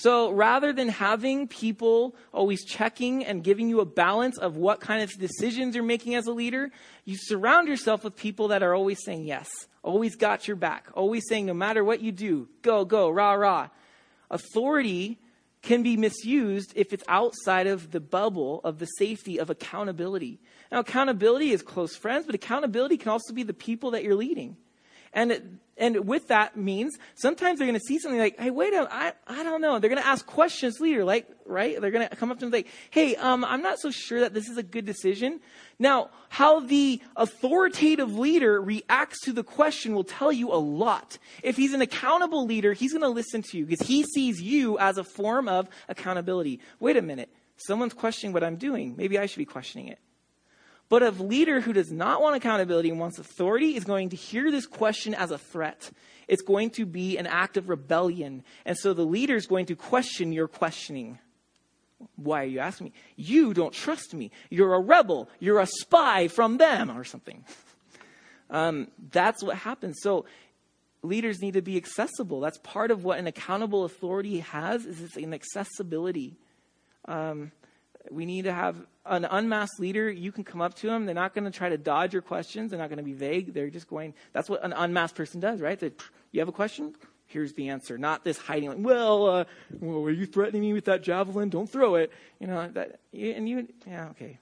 So 0.00 0.30
rather 0.30 0.72
than 0.72 0.88
having 0.88 1.48
people 1.48 2.14
always 2.32 2.64
checking 2.64 3.24
and 3.24 3.42
giving 3.42 3.68
you 3.68 3.80
a 3.80 3.84
balance 3.84 4.38
of 4.38 4.56
what 4.56 4.78
kind 4.78 5.02
of 5.02 5.10
decisions 5.18 5.74
you're 5.74 5.82
making 5.82 6.14
as 6.14 6.28
a 6.28 6.32
leader, 6.32 6.70
you 7.04 7.16
surround 7.18 7.66
yourself 7.66 8.04
with 8.04 8.14
people 8.14 8.48
that 8.48 8.62
are 8.62 8.76
always 8.76 9.02
saying 9.04 9.24
yes, 9.24 9.48
always 9.82 10.14
got 10.14 10.46
your 10.46 10.56
back, 10.56 10.86
always 10.94 11.24
saying 11.28 11.46
no 11.46 11.54
matter 11.54 11.82
what 11.82 12.00
you 12.00 12.12
do, 12.12 12.48
go, 12.62 12.84
go, 12.84 13.10
rah, 13.10 13.32
rah. 13.32 13.70
Authority 14.30 15.18
can 15.62 15.82
be 15.82 15.96
misused 15.96 16.72
if 16.76 16.92
it's 16.92 17.02
outside 17.08 17.66
of 17.66 17.90
the 17.90 17.98
bubble 17.98 18.60
of 18.62 18.78
the 18.78 18.86
safety 18.86 19.38
of 19.38 19.50
accountability. 19.50 20.38
Now, 20.70 20.78
accountability 20.78 21.50
is 21.50 21.62
close 21.62 21.96
friends, 21.96 22.24
but 22.24 22.36
accountability 22.36 22.98
can 22.98 23.10
also 23.10 23.34
be 23.34 23.42
the 23.42 23.52
people 23.52 23.90
that 23.90 24.04
you're 24.04 24.14
leading. 24.14 24.58
And, 25.12 25.58
and 25.76 26.06
with 26.06 26.28
that 26.28 26.56
means 26.56 26.98
sometimes 27.14 27.58
they're 27.58 27.68
going 27.68 27.78
to 27.78 27.86
see 27.86 27.98
something 27.98 28.18
like, 28.18 28.38
hey, 28.38 28.50
wait 28.50 28.72
a 28.72 28.76
minute, 28.76 28.88
I, 28.90 29.12
I 29.26 29.42
don't 29.42 29.60
know. 29.60 29.78
They're 29.78 29.90
going 29.90 30.02
to 30.02 30.06
ask 30.06 30.26
questions 30.26 30.80
later, 30.80 31.04
like, 31.04 31.28
right? 31.46 31.80
They're 31.80 31.90
going 31.90 32.08
to 32.08 32.16
come 32.16 32.30
up 32.30 32.38
to 32.38 32.46
them 32.46 32.52
like, 32.52 32.66
hey, 32.90 33.16
um, 33.16 33.44
I'm 33.44 33.62
not 33.62 33.78
so 33.78 33.90
sure 33.90 34.20
that 34.20 34.34
this 34.34 34.48
is 34.48 34.56
a 34.56 34.62
good 34.62 34.84
decision. 34.84 35.40
Now, 35.78 36.10
how 36.28 36.60
the 36.60 37.00
authoritative 37.16 38.18
leader 38.18 38.60
reacts 38.60 39.20
to 39.22 39.32
the 39.32 39.44
question 39.44 39.94
will 39.94 40.04
tell 40.04 40.32
you 40.32 40.52
a 40.52 40.58
lot. 40.58 41.18
If 41.42 41.56
he's 41.56 41.72
an 41.72 41.80
accountable 41.80 42.44
leader, 42.44 42.72
he's 42.72 42.92
going 42.92 43.02
to 43.02 43.08
listen 43.08 43.42
to 43.42 43.58
you 43.58 43.66
because 43.66 43.86
he 43.86 44.02
sees 44.02 44.42
you 44.42 44.78
as 44.78 44.98
a 44.98 45.04
form 45.04 45.48
of 45.48 45.68
accountability. 45.88 46.60
Wait 46.80 46.96
a 46.96 47.02
minute. 47.02 47.32
Someone's 47.56 47.94
questioning 47.94 48.32
what 48.32 48.44
I'm 48.44 48.56
doing. 48.56 48.94
Maybe 48.96 49.18
I 49.18 49.26
should 49.26 49.38
be 49.38 49.44
questioning 49.44 49.88
it. 49.88 49.98
But 50.88 51.02
a 51.02 51.10
leader 51.10 51.60
who 51.60 51.72
does 51.72 51.92
not 51.92 52.22
want 52.22 52.36
accountability 52.36 52.88
and 52.88 52.98
wants 52.98 53.18
authority 53.18 53.76
is 53.76 53.84
going 53.84 54.10
to 54.10 54.16
hear 54.16 54.50
this 54.50 54.66
question 54.66 55.14
as 55.14 55.30
a 55.30 55.38
threat. 55.38 55.90
It's 56.28 56.42
going 56.42 56.70
to 56.70 56.86
be 56.86 57.18
an 57.18 57.26
act 57.26 57.56
of 57.56 57.68
rebellion. 57.68 58.42
And 58.64 58.76
so 58.76 58.94
the 58.94 59.04
leader 59.04 59.36
is 59.36 59.46
going 59.46 59.66
to 59.66 59.76
question 59.76 60.32
your 60.32 60.48
questioning. 60.48 61.18
Why 62.16 62.42
are 62.42 62.46
you 62.46 62.60
asking 62.60 62.86
me? 62.86 62.92
You 63.16 63.52
don't 63.52 63.72
trust 63.72 64.14
me. 64.14 64.30
You're 64.50 64.74
a 64.74 64.80
rebel. 64.80 65.28
You're 65.40 65.60
a 65.60 65.66
spy 65.66 66.28
from 66.28 66.58
them 66.58 66.90
or 66.90 67.04
something. 67.04 67.44
Um, 68.50 68.88
that's 69.12 69.44
what 69.44 69.56
happens. 69.56 69.98
So 70.00 70.24
leaders 71.02 71.42
need 71.42 71.52
to 71.52 71.60
be 71.60 71.76
accessible. 71.76 72.40
That's 72.40 72.56
part 72.56 72.90
of 72.90 73.04
what 73.04 73.18
an 73.18 73.26
accountable 73.26 73.84
authority 73.84 74.40
has 74.40 74.86
is 74.86 75.02
it's 75.02 75.16
an 75.18 75.34
accessibility. 75.34 76.38
Um, 77.04 77.52
we 78.10 78.26
need 78.26 78.42
to 78.44 78.52
have 78.52 78.76
an 79.06 79.24
unmasked 79.24 79.80
leader. 79.80 80.10
You 80.10 80.32
can 80.32 80.44
come 80.44 80.60
up 80.60 80.74
to 80.76 80.86
them. 80.86 81.06
They're 81.06 81.14
not 81.14 81.34
going 81.34 81.44
to 81.44 81.50
try 81.50 81.68
to 81.68 81.78
dodge 81.78 82.12
your 82.12 82.22
questions. 82.22 82.70
They're 82.70 82.80
not 82.80 82.88
going 82.88 82.98
to 82.98 83.04
be 83.04 83.12
vague. 83.12 83.54
They're 83.54 83.70
just 83.70 83.88
going. 83.88 84.14
That's 84.32 84.48
what 84.48 84.64
an 84.64 84.72
unmasked 84.72 85.16
person 85.16 85.40
does, 85.40 85.60
right? 85.60 85.78
They, 85.78 85.92
you 86.32 86.40
have 86.40 86.48
a 86.48 86.52
question? 86.52 86.94
Here's 87.26 87.52
the 87.52 87.68
answer. 87.68 87.98
Not 87.98 88.24
this 88.24 88.38
hiding. 88.38 88.70
Like, 88.70 88.78
well, 88.80 89.26
uh, 89.26 89.44
well, 89.80 90.02
are 90.04 90.10
you 90.10 90.26
threatening 90.26 90.62
me 90.62 90.72
with 90.72 90.86
that 90.86 91.02
javelin? 91.02 91.50
Don't 91.50 91.70
throw 91.70 91.96
it. 91.96 92.12
You 92.40 92.46
know 92.46 92.68
that. 92.68 93.00
And 93.12 93.48
you, 93.48 93.68
yeah, 93.86 94.08
okay. 94.10 94.38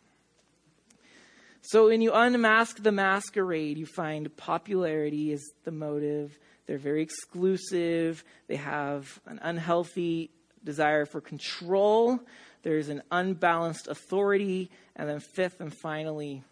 So 1.62 1.88
when 1.88 2.00
you 2.00 2.12
unmask 2.12 2.80
the 2.80 2.92
masquerade, 2.92 3.76
you 3.76 3.86
find 3.86 4.34
popularity 4.36 5.32
is 5.32 5.52
the 5.64 5.72
motive. 5.72 6.38
They're 6.66 6.78
very 6.78 7.02
exclusive. 7.02 8.22
They 8.46 8.54
have 8.54 9.20
an 9.26 9.40
unhealthy 9.42 10.30
desire 10.62 11.06
for 11.06 11.20
control. 11.20 12.20
There's 12.66 12.88
an 12.88 13.04
unbalanced 13.12 13.86
authority. 13.86 14.72
And 14.96 15.08
then, 15.08 15.20
fifth 15.20 15.60
and 15.60 15.72
finally, 15.72 16.42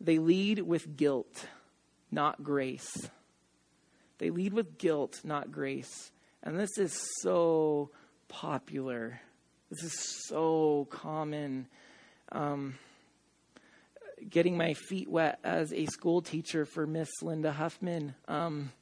they 0.00 0.18
lead 0.18 0.58
with 0.58 0.96
guilt, 0.96 1.46
not 2.10 2.42
grace. 2.42 3.08
They 4.18 4.30
lead 4.30 4.52
with 4.52 4.76
guilt, 4.76 5.20
not 5.22 5.52
grace. 5.52 6.10
And 6.42 6.58
this 6.58 6.76
is 6.76 7.00
so 7.20 7.92
popular. 8.26 9.20
This 9.70 9.84
is 9.84 10.24
so 10.26 10.88
common. 10.90 11.68
Um, 12.32 12.74
getting 14.28 14.56
my 14.56 14.74
feet 14.74 15.08
wet 15.08 15.38
as 15.44 15.72
a 15.72 15.86
school 15.86 16.20
teacher 16.20 16.64
for 16.64 16.84
Miss 16.84 17.10
Linda 17.22 17.52
Huffman. 17.52 18.16
Um, 18.26 18.72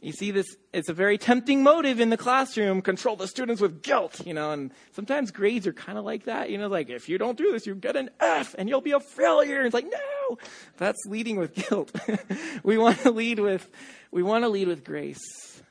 you 0.00 0.12
see 0.12 0.30
this, 0.30 0.56
it's 0.72 0.88
a 0.88 0.92
very 0.92 1.18
tempting 1.18 1.62
motive 1.62 1.98
in 1.98 2.10
the 2.10 2.16
classroom, 2.16 2.82
control 2.82 3.16
the 3.16 3.26
students 3.26 3.60
with 3.60 3.82
guilt, 3.82 4.24
you 4.24 4.32
know, 4.32 4.52
and 4.52 4.72
sometimes 4.92 5.30
grades 5.30 5.66
are 5.66 5.72
kind 5.72 5.98
of 5.98 6.04
like 6.04 6.24
that, 6.24 6.50
you 6.50 6.58
know, 6.58 6.68
like 6.68 6.88
if 6.88 7.08
you 7.08 7.18
don't 7.18 7.36
do 7.36 7.52
this, 7.52 7.66
you 7.66 7.74
get 7.74 7.96
an 7.96 8.10
F 8.20 8.54
and 8.56 8.68
you'll 8.68 8.80
be 8.80 8.92
a 8.92 9.00
failure. 9.00 9.62
It's 9.62 9.74
like, 9.74 9.90
no, 9.90 10.38
that's 10.76 10.98
leading 11.06 11.36
with 11.36 11.54
guilt. 11.54 11.90
we 12.62 12.78
want 12.78 13.00
to 13.00 13.10
lead 13.10 13.40
with, 13.40 13.68
we 14.12 14.22
want 14.22 14.44
to 14.44 14.48
lead 14.48 14.68
with 14.68 14.84
grace. 14.84 15.62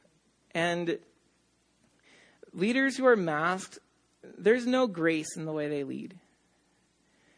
And 0.53 0.99
leaders 2.51 2.97
who 2.97 3.05
are 3.05 3.15
masked, 3.15 3.80
there's 4.38 4.65
no 4.65 4.88
grace 4.88 5.38
in 5.38 5.45
the 5.45 5.53
way 5.53 5.69
they 5.69 5.84
lead. 5.84 6.15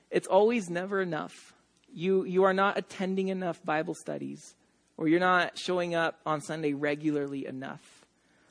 It's 0.09 0.27
always 0.27 0.69
never 0.69 1.01
enough. 1.01 1.53
You, 1.93 2.23
you 2.23 2.43
are 2.45 2.53
not 2.53 2.77
attending 2.77 3.27
enough 3.27 3.63
Bible 3.63 3.93
studies, 3.93 4.55
or 4.99 5.07
you're 5.07 5.21
not 5.21 5.57
showing 5.57 5.95
up 5.95 6.19
on 6.25 6.41
Sunday 6.41 6.73
regularly 6.73 7.45
enough, 7.45 7.79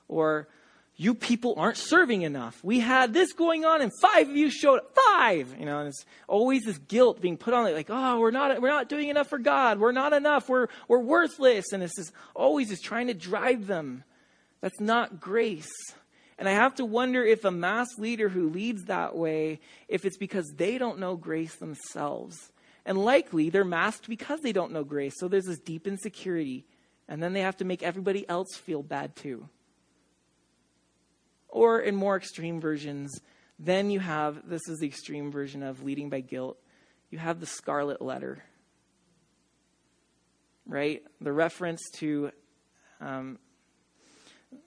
or 0.08 0.48
you 0.96 1.14
people 1.14 1.54
aren't 1.58 1.76
serving 1.76 2.22
enough. 2.22 2.58
We 2.64 2.80
had 2.80 3.12
this 3.12 3.34
going 3.34 3.66
on, 3.66 3.82
and 3.82 3.92
five 4.00 4.30
of 4.30 4.34
you 4.34 4.50
showed 4.50 4.78
up. 4.78 4.96
Five, 5.12 5.54
you 5.60 5.66
know. 5.66 5.80
And 5.80 5.88
it's 5.88 6.06
always 6.26 6.64
this 6.64 6.78
guilt 6.78 7.20
being 7.20 7.36
put 7.36 7.52
on 7.52 7.66
it, 7.66 7.74
like, 7.74 7.90
oh, 7.90 8.18
we're 8.18 8.30
not, 8.30 8.62
we're 8.62 8.70
not 8.70 8.88
doing 8.88 9.10
enough 9.10 9.28
for 9.28 9.38
God. 9.38 9.78
We're 9.78 9.92
not 9.92 10.14
enough. 10.14 10.48
We're, 10.48 10.68
we're 10.88 11.00
worthless. 11.00 11.66
And 11.72 11.82
it's 11.82 11.94
just 11.94 12.12
always 12.34 12.70
just 12.70 12.82
trying 12.82 13.08
to 13.08 13.14
drive 13.14 13.66
them. 13.66 14.04
That's 14.62 14.80
not 14.80 15.20
grace. 15.20 15.70
And 16.38 16.48
I 16.48 16.52
have 16.52 16.76
to 16.76 16.84
wonder 16.86 17.22
if 17.22 17.44
a 17.44 17.50
mass 17.50 17.88
leader 17.98 18.30
who 18.30 18.48
leads 18.48 18.84
that 18.84 19.14
way, 19.14 19.60
if 19.86 20.06
it's 20.06 20.16
because 20.16 20.50
they 20.56 20.78
don't 20.78 20.98
know 20.98 21.14
grace 21.14 21.56
themselves. 21.56 22.52
And 22.86 22.98
likely 23.04 23.50
they're 23.50 23.64
masked 23.64 24.08
because 24.08 24.40
they 24.40 24.52
don't 24.52 24.72
know 24.72 24.84
grace. 24.84 25.14
So 25.18 25.28
there's 25.28 25.46
this 25.46 25.58
deep 25.58 25.86
insecurity. 25.86 26.64
And 27.08 27.22
then 27.22 27.32
they 27.32 27.40
have 27.40 27.56
to 27.58 27.64
make 27.64 27.82
everybody 27.82 28.28
else 28.28 28.54
feel 28.54 28.82
bad 28.82 29.16
too. 29.16 29.48
Or 31.48 31.80
in 31.80 31.96
more 31.96 32.16
extreme 32.16 32.60
versions, 32.60 33.20
then 33.58 33.90
you 33.90 34.00
have 34.00 34.48
this 34.48 34.68
is 34.68 34.78
the 34.78 34.86
extreme 34.86 35.32
version 35.32 35.62
of 35.62 35.82
leading 35.82 36.10
by 36.10 36.20
guilt. 36.20 36.58
You 37.10 37.18
have 37.18 37.40
the 37.40 37.46
scarlet 37.46 38.02
letter. 38.02 38.44
Right? 40.66 41.02
The 41.20 41.32
reference 41.32 41.80
to 41.94 42.30
um, 43.00 43.38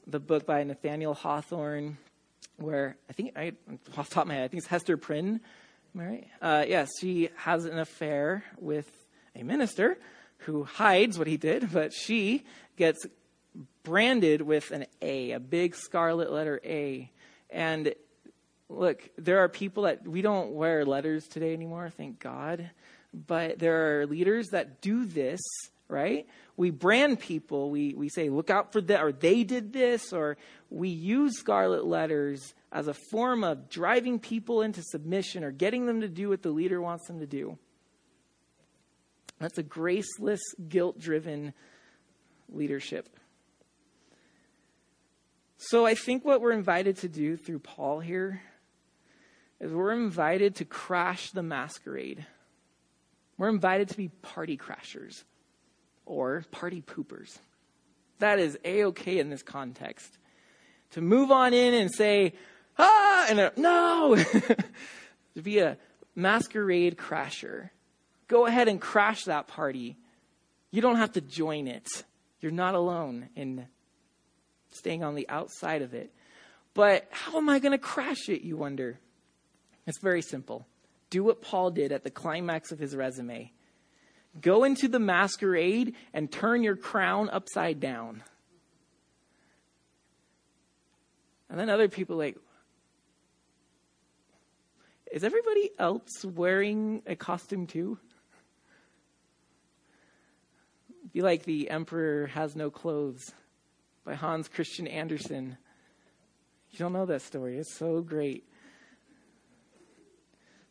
the 0.07 0.20
book 0.20 0.45
by 0.45 0.64
Nathaniel 0.64 1.14
Hawthorne, 1.14 1.97
where 2.57 2.97
I 3.09 3.14
think, 3.14 3.38
I, 3.38 3.53
off 3.97 4.09
top 4.09 4.24
of 4.24 4.28
my 4.28 4.36
head, 4.36 4.45
I 4.45 4.47
think 4.47 4.59
it's 4.59 4.68
Hester 4.68 4.97
Prynne. 4.97 5.41
I 5.97 6.03
right? 6.03 6.27
Uh, 6.41 6.65
yes, 6.67 6.89
she 6.99 7.29
has 7.35 7.65
an 7.65 7.79
affair 7.79 8.43
with 8.59 8.89
a 9.35 9.43
minister 9.43 9.97
who 10.39 10.63
hides 10.63 11.17
what 11.17 11.27
he 11.27 11.37
did, 11.37 11.71
but 11.71 11.93
she 11.93 12.43
gets 12.77 13.05
branded 13.83 14.41
with 14.41 14.71
an 14.71 14.85
A, 15.01 15.31
a 15.31 15.39
big 15.39 15.75
scarlet 15.75 16.31
letter 16.31 16.59
A. 16.63 17.09
And 17.49 17.93
look, 18.69 19.09
there 19.17 19.39
are 19.39 19.49
people 19.49 19.83
that 19.83 20.07
we 20.07 20.21
don't 20.21 20.51
wear 20.51 20.85
letters 20.85 21.27
today 21.27 21.53
anymore, 21.53 21.89
thank 21.89 22.19
God. 22.19 22.69
But 23.13 23.59
there 23.59 23.99
are 24.01 24.05
leaders 24.05 24.47
that 24.49 24.81
do 24.81 25.05
this 25.05 25.41
right? 25.91 26.25
We 26.55 26.71
brand 26.71 27.19
people. 27.19 27.69
We, 27.69 27.93
we 27.93 28.09
say, 28.09 28.29
look 28.29 28.49
out 28.49 28.71
for 28.71 28.81
that, 28.81 29.03
or 29.03 29.11
they 29.11 29.43
did 29.43 29.73
this, 29.73 30.13
or 30.13 30.37
we 30.69 30.89
use 30.89 31.37
scarlet 31.37 31.85
letters 31.85 32.53
as 32.72 32.88
a 32.88 32.93
form 32.93 33.43
of 33.43 33.69
driving 33.69 34.19
people 34.19 34.61
into 34.61 34.82
submission 34.82 35.43
or 35.43 35.51
getting 35.51 35.86
them 35.86 36.01
to 36.01 36.07
do 36.07 36.30
what 36.30 36.41
the 36.41 36.51
leader 36.51 36.82
wants 36.82 37.07
them 37.07 37.19
to 37.19 37.28
do. 37.28 37.57
That's 39.39 39.57
a 39.57 39.63
graceless, 39.63 40.41
guilt 40.69 40.99
driven 40.99 41.53
leadership. 42.47 43.09
So 45.57 45.86
I 45.86 45.95
think 45.95 46.24
what 46.24 46.41
we're 46.41 46.53
invited 46.53 46.97
to 46.97 47.09
do 47.09 47.38
through 47.38 47.59
Paul 47.59 47.99
here 47.99 48.41
is 49.59 49.72
we're 49.72 49.93
invited 49.93 50.55
to 50.55 50.65
crash 50.65 51.32
the 51.32 51.43
masquerade. 51.43 52.26
We're 53.38 53.49
invited 53.49 53.89
to 53.89 53.97
be 53.97 54.09
party 54.09 54.57
crashers 54.57 55.24
or 56.05 56.43
party 56.51 56.82
poopers. 56.82 57.38
That 58.19 58.39
is 58.39 58.57
a 58.63 58.86
okay 58.86 59.19
in 59.19 59.30
this 59.30 59.43
context. 59.43 60.17
To 60.91 61.01
move 61.01 61.32
on 61.32 61.53
in 61.53 61.74
and 61.74 61.91
say, 61.93 62.34
ah, 62.82 63.25
and 63.29 63.51
no, 63.57 64.15
to 64.15 65.41
be 65.41 65.59
a 65.59 65.77
masquerade 66.15 66.97
crasher. 66.97 67.69
Go 68.27 68.45
ahead 68.45 68.67
and 68.67 68.79
crash 68.79 69.25
that 69.25 69.47
party. 69.47 69.97
You 70.71 70.82
don't 70.82 70.97
have 70.97 71.13
to 71.13 71.21
join 71.21 71.67
it. 71.67 71.88
You're 72.39 72.51
not 72.51 72.75
alone 72.75 73.29
in 73.36 73.67
staying 74.71 75.03
on 75.03 75.15
the 75.15 75.27
outside 75.29 75.82
of 75.82 75.93
it. 75.93 76.13
But 76.73 77.07
how 77.11 77.38
am 77.38 77.49
I 77.49 77.59
going 77.59 77.73
to 77.73 77.77
crash 77.77 78.29
it, 78.29 78.41
you 78.41 78.55
wonder? 78.55 78.97
It's 79.86 79.99
very 79.99 80.21
simple. 80.21 80.65
Do 81.09 81.23
what 81.23 81.41
Paul 81.41 81.71
did 81.71 81.91
at 81.91 82.03
the 82.03 82.09
climax 82.09 82.71
of 82.71 82.79
his 82.79 82.95
resume 82.95 83.51
Go 84.39 84.63
into 84.63 84.88
the 84.88 84.99
masquerade 84.99 85.95
and 86.13 86.32
turn 86.32 86.63
your 86.63 86.77
crown 86.77 87.29
upside 87.29 87.79
down. 87.79 88.23
And 91.49 91.59
then 91.59 91.69
other 91.69 91.89
people 91.89 92.15
like, 92.15 92.38
is 95.12 95.24
everybody 95.24 95.72
else 95.78 96.24
wearing 96.24 97.01
a 97.05 97.16
costume 97.16 97.68
too? 97.68 97.97
Be 101.14 101.22
like 101.22 101.43
The 101.43 101.70
Emperor 101.70 102.28
Has 102.28 102.55
No 102.55 102.70
Clothes 102.70 103.34
by 104.05 104.14
Hans 104.14 104.47
Christian 104.47 104.88
Andersen. 104.88 105.57
You 106.72 106.80
don't 106.80 106.93
know 106.93 107.05
that 107.05 107.22
story. 107.22 107.57
It's 107.57 107.76
so 107.76 108.01
great. 108.01 108.47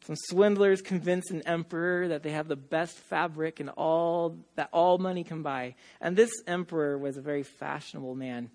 Some 0.06 0.16
swindlers 0.16 0.80
convince 0.80 1.30
an 1.30 1.42
emperor 1.46 2.08
that 2.08 2.22
they 2.22 2.30
have 2.30 2.48
the 2.48 2.56
best 2.56 2.96
fabric 2.96 3.60
and 3.60 3.68
all 3.68 4.38
that 4.56 4.70
all 4.72 4.96
money 4.96 5.24
can 5.24 5.42
buy. 5.42 5.74
And 6.00 6.16
this 6.16 6.30
emperor 6.46 6.96
was 6.96 7.18
a 7.18 7.20
very 7.22 7.42
fashionable 7.42 8.14
man. 8.14 8.50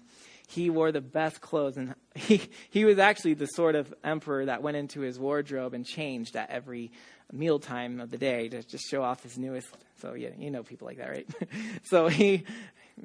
He 0.47 0.69
wore 0.69 0.91
the 0.91 1.01
best 1.01 1.41
clothes, 1.41 1.77
and 1.77 1.95
he, 2.15 2.41
he 2.69 2.85
was 2.85 2.99
actually 2.99 3.33
the 3.33 3.47
sort 3.47 3.75
of 3.75 3.93
emperor 4.03 4.45
that 4.45 4.61
went 4.61 4.77
into 4.77 5.01
his 5.01 5.19
wardrobe 5.19 5.73
and 5.73 5.85
changed 5.85 6.35
at 6.35 6.49
every 6.49 6.91
mealtime 7.31 7.99
of 7.99 8.11
the 8.11 8.17
day 8.17 8.49
to 8.49 8.63
just 8.63 8.85
show 8.89 9.01
off 9.01 9.23
his 9.23 9.37
newest. 9.37 9.67
So 9.97 10.13
yeah, 10.13 10.29
you 10.37 10.51
know 10.51 10.63
people 10.63 10.87
like 10.87 10.97
that, 10.97 11.09
right? 11.09 11.27
so 11.83 12.07
he, 12.07 12.43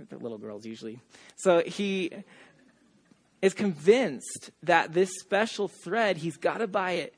the 0.08 0.18
little 0.18 0.38
girls 0.38 0.66
usually. 0.66 1.00
So 1.36 1.62
he 1.62 2.12
is 3.40 3.54
convinced 3.54 4.50
that 4.62 4.92
this 4.92 5.10
special 5.20 5.68
thread, 5.68 6.18
he's 6.18 6.36
got 6.36 6.58
to 6.58 6.66
buy 6.66 6.92
it 6.92 7.14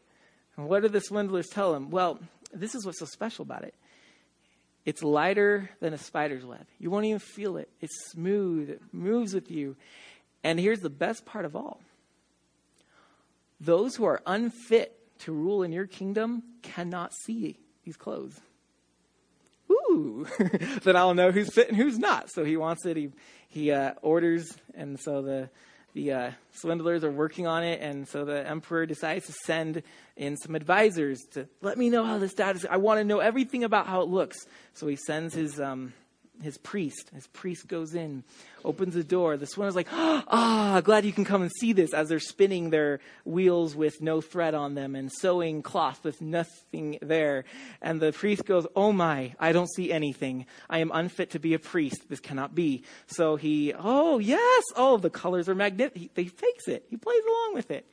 what 0.57 0.83
do 0.83 0.89
the 0.89 1.01
swindlers 1.01 1.49
tell 1.49 1.75
him? 1.75 1.91
Well, 1.91 2.19
this 2.53 2.75
is 2.75 2.85
what's 2.85 2.99
so 2.99 3.07
special 3.07 3.43
about 3.43 3.65
it. 3.65 3.75
It's 4.85 5.03
lighter 5.03 5.71
than 5.81 5.95
a 5.95 5.99
spider's 5.99 6.45
web. 6.45 6.67
You 6.79 6.91
won't 6.91 7.07
even 7.07 7.21
feel 7.21 7.57
it. 7.57 7.71
It's 7.81 8.11
smooth, 8.11 8.71
it 8.71 8.83
moves 8.93 9.33
with 9.33 9.51
you. 9.51 9.77
And 10.45 10.59
here's 10.59 10.81
the 10.81 10.91
best 10.91 11.25
part 11.25 11.45
of 11.45 11.55
all 11.55 11.81
those 13.61 13.95
who 13.95 14.05
are 14.05 14.21
unfit 14.27 14.99
to 15.21 15.33
rule 15.33 15.63
in 15.63 15.71
your 15.73 15.87
kingdom 15.87 16.43
cannot 16.63 17.13
see 17.25 17.57
these 17.85 17.97
clothes. 17.97 18.41
Ooh, 19.71 20.27
then 20.83 20.97
I'll 20.97 21.15
know 21.15 21.31
who's 21.31 21.55
fit 21.55 21.69
and 21.69 21.77
who's 21.77 21.99
not. 21.99 22.29
So 22.31 22.45
he 22.45 22.57
wants 22.57 22.85
it. 22.85 22.97
He 22.97 23.11
he 23.49 23.71
uh, 23.71 23.93
orders, 24.03 24.53
and 24.75 24.99
so 24.99 25.23
the 25.23 25.49
the 25.95 26.13
uh, 26.13 26.31
swindlers 26.53 27.05
are 27.05 27.11
working 27.11 27.47
on 27.47 27.63
it, 27.63 27.81
and 27.81 28.09
so 28.09 28.25
the 28.25 28.47
emperor 28.47 28.87
decides 28.87 29.27
to 29.27 29.33
send 29.45 29.83
in 30.17 30.37
some 30.37 30.55
advisors 30.55 31.21
to 31.33 31.47
let 31.61 31.79
me 31.79 31.91
know 31.91 32.05
how 32.05 32.19
this 32.19 32.35
data 32.35 32.59
is. 32.59 32.67
I 32.69 32.79
want 32.79 32.99
to 32.99 33.05
know 33.05 33.21
everything 33.21 33.65
about 33.65 33.87
how 33.87 34.01
it 34.01 34.09
looks. 34.09 34.47
So 34.75 34.87
he 34.87 34.97
sends 34.97 35.35
his 35.35 35.61
um, 35.61 35.93
his 36.41 36.59
priest. 36.59 37.11
His 37.15 37.27
priest 37.29 37.69
goes 37.69 37.95
in, 37.95 38.25
opens 38.65 38.95
the 38.95 39.05
door. 39.05 39.37
The 39.37 39.47
swindler's 39.47 39.77
like, 39.77 39.89
ah, 39.93 40.81
glad 40.83 41.05
you 41.05 41.13
can 41.13 41.25
come 41.25 41.43
and 41.43 41.51
see 41.61 41.73
this 41.73 41.93
as 41.93 42.09
they're 42.09 42.21
spinning 42.21 42.71
their 42.71 43.01
wheels 43.25 43.77
with 43.77 44.01
no 44.01 44.21
thread 44.21 44.55
on 44.55 44.75
them 44.75 44.95
and 44.95 45.11
sewing 45.13 45.63
cloth 45.63 46.03
with 46.05 46.21
nothing 46.21 46.99
there. 47.03 47.45
And 47.81 48.01
the 48.01 48.13
priest 48.13 48.45
goes, 48.45 48.67
oh 48.75 48.93
my, 48.93 49.35
I 49.39 49.53
don't 49.53 49.73
see 49.73 49.93
anything. 49.93 50.47
I 50.69 50.79
am 50.79 50.91
unfit 50.93 51.31
to 51.31 51.39
be 51.39 51.55
a 51.55 51.59
priest. 51.59 52.09
This 52.09 52.21
cannot 52.21 52.55
be. 52.55 52.85
So 53.07 53.37
he, 53.37 53.75
oh 53.79 54.19
yes, 54.19 54.65
oh, 54.77 54.99
the 54.99 55.11
colors 55.11 55.49
are 55.49 55.55
magnificent. 55.55 56.11
He, 56.17 56.23
he 56.23 56.29
fakes 56.29 56.69
it. 56.69 56.87
He 56.89 56.97
plays 56.97 57.23
along 57.27 57.55
with 57.55 57.71
it. 57.71 57.87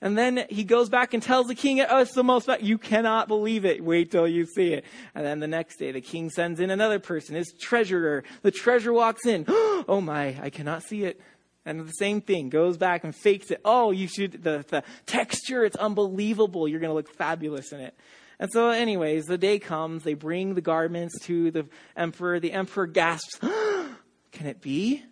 And 0.00 0.16
then 0.16 0.46
he 0.48 0.62
goes 0.62 0.88
back 0.88 1.12
and 1.12 1.22
tells 1.22 1.48
the 1.48 1.56
king, 1.56 1.80
oh, 1.80 2.00
it's 2.00 2.14
the 2.14 2.22
most, 2.22 2.48
you 2.60 2.78
cannot 2.78 3.26
believe 3.26 3.64
it. 3.64 3.82
Wait 3.82 4.12
till 4.12 4.28
you 4.28 4.46
see 4.46 4.72
it. 4.72 4.84
And 5.14 5.26
then 5.26 5.40
the 5.40 5.48
next 5.48 5.76
day, 5.76 5.90
the 5.90 6.00
king 6.00 6.30
sends 6.30 6.60
in 6.60 6.70
another 6.70 7.00
person, 7.00 7.34
his 7.34 7.52
treasurer. 7.60 8.22
The 8.42 8.52
treasurer 8.52 8.92
walks 8.92 9.26
in. 9.26 9.46
Oh 9.86 10.00
my, 10.00 10.36
I 10.42 10.50
cannot 10.50 10.82
see 10.82 11.04
it. 11.04 11.20
And 11.64 11.86
the 11.86 11.92
same 11.92 12.20
thing, 12.20 12.48
goes 12.48 12.76
back 12.76 13.04
and 13.04 13.14
fakes 13.14 13.50
it. 13.50 13.60
Oh, 13.64 13.90
you 13.90 14.08
should, 14.08 14.42
the, 14.42 14.64
the 14.68 14.82
texture, 15.06 15.64
it's 15.64 15.76
unbelievable. 15.76 16.66
You're 16.66 16.80
going 16.80 16.90
to 16.90 16.94
look 16.94 17.08
fabulous 17.08 17.72
in 17.72 17.80
it. 17.80 17.96
And 18.40 18.50
so, 18.52 18.70
anyways, 18.70 19.26
the 19.26 19.38
day 19.38 19.58
comes. 19.58 20.02
They 20.02 20.14
bring 20.14 20.54
the 20.54 20.60
garments 20.60 21.18
to 21.22 21.50
the 21.50 21.68
emperor. 21.96 22.40
The 22.40 22.52
emperor 22.52 22.86
gasps, 22.86 23.38
Can 24.32 24.46
it 24.46 24.60
be? 24.60 25.02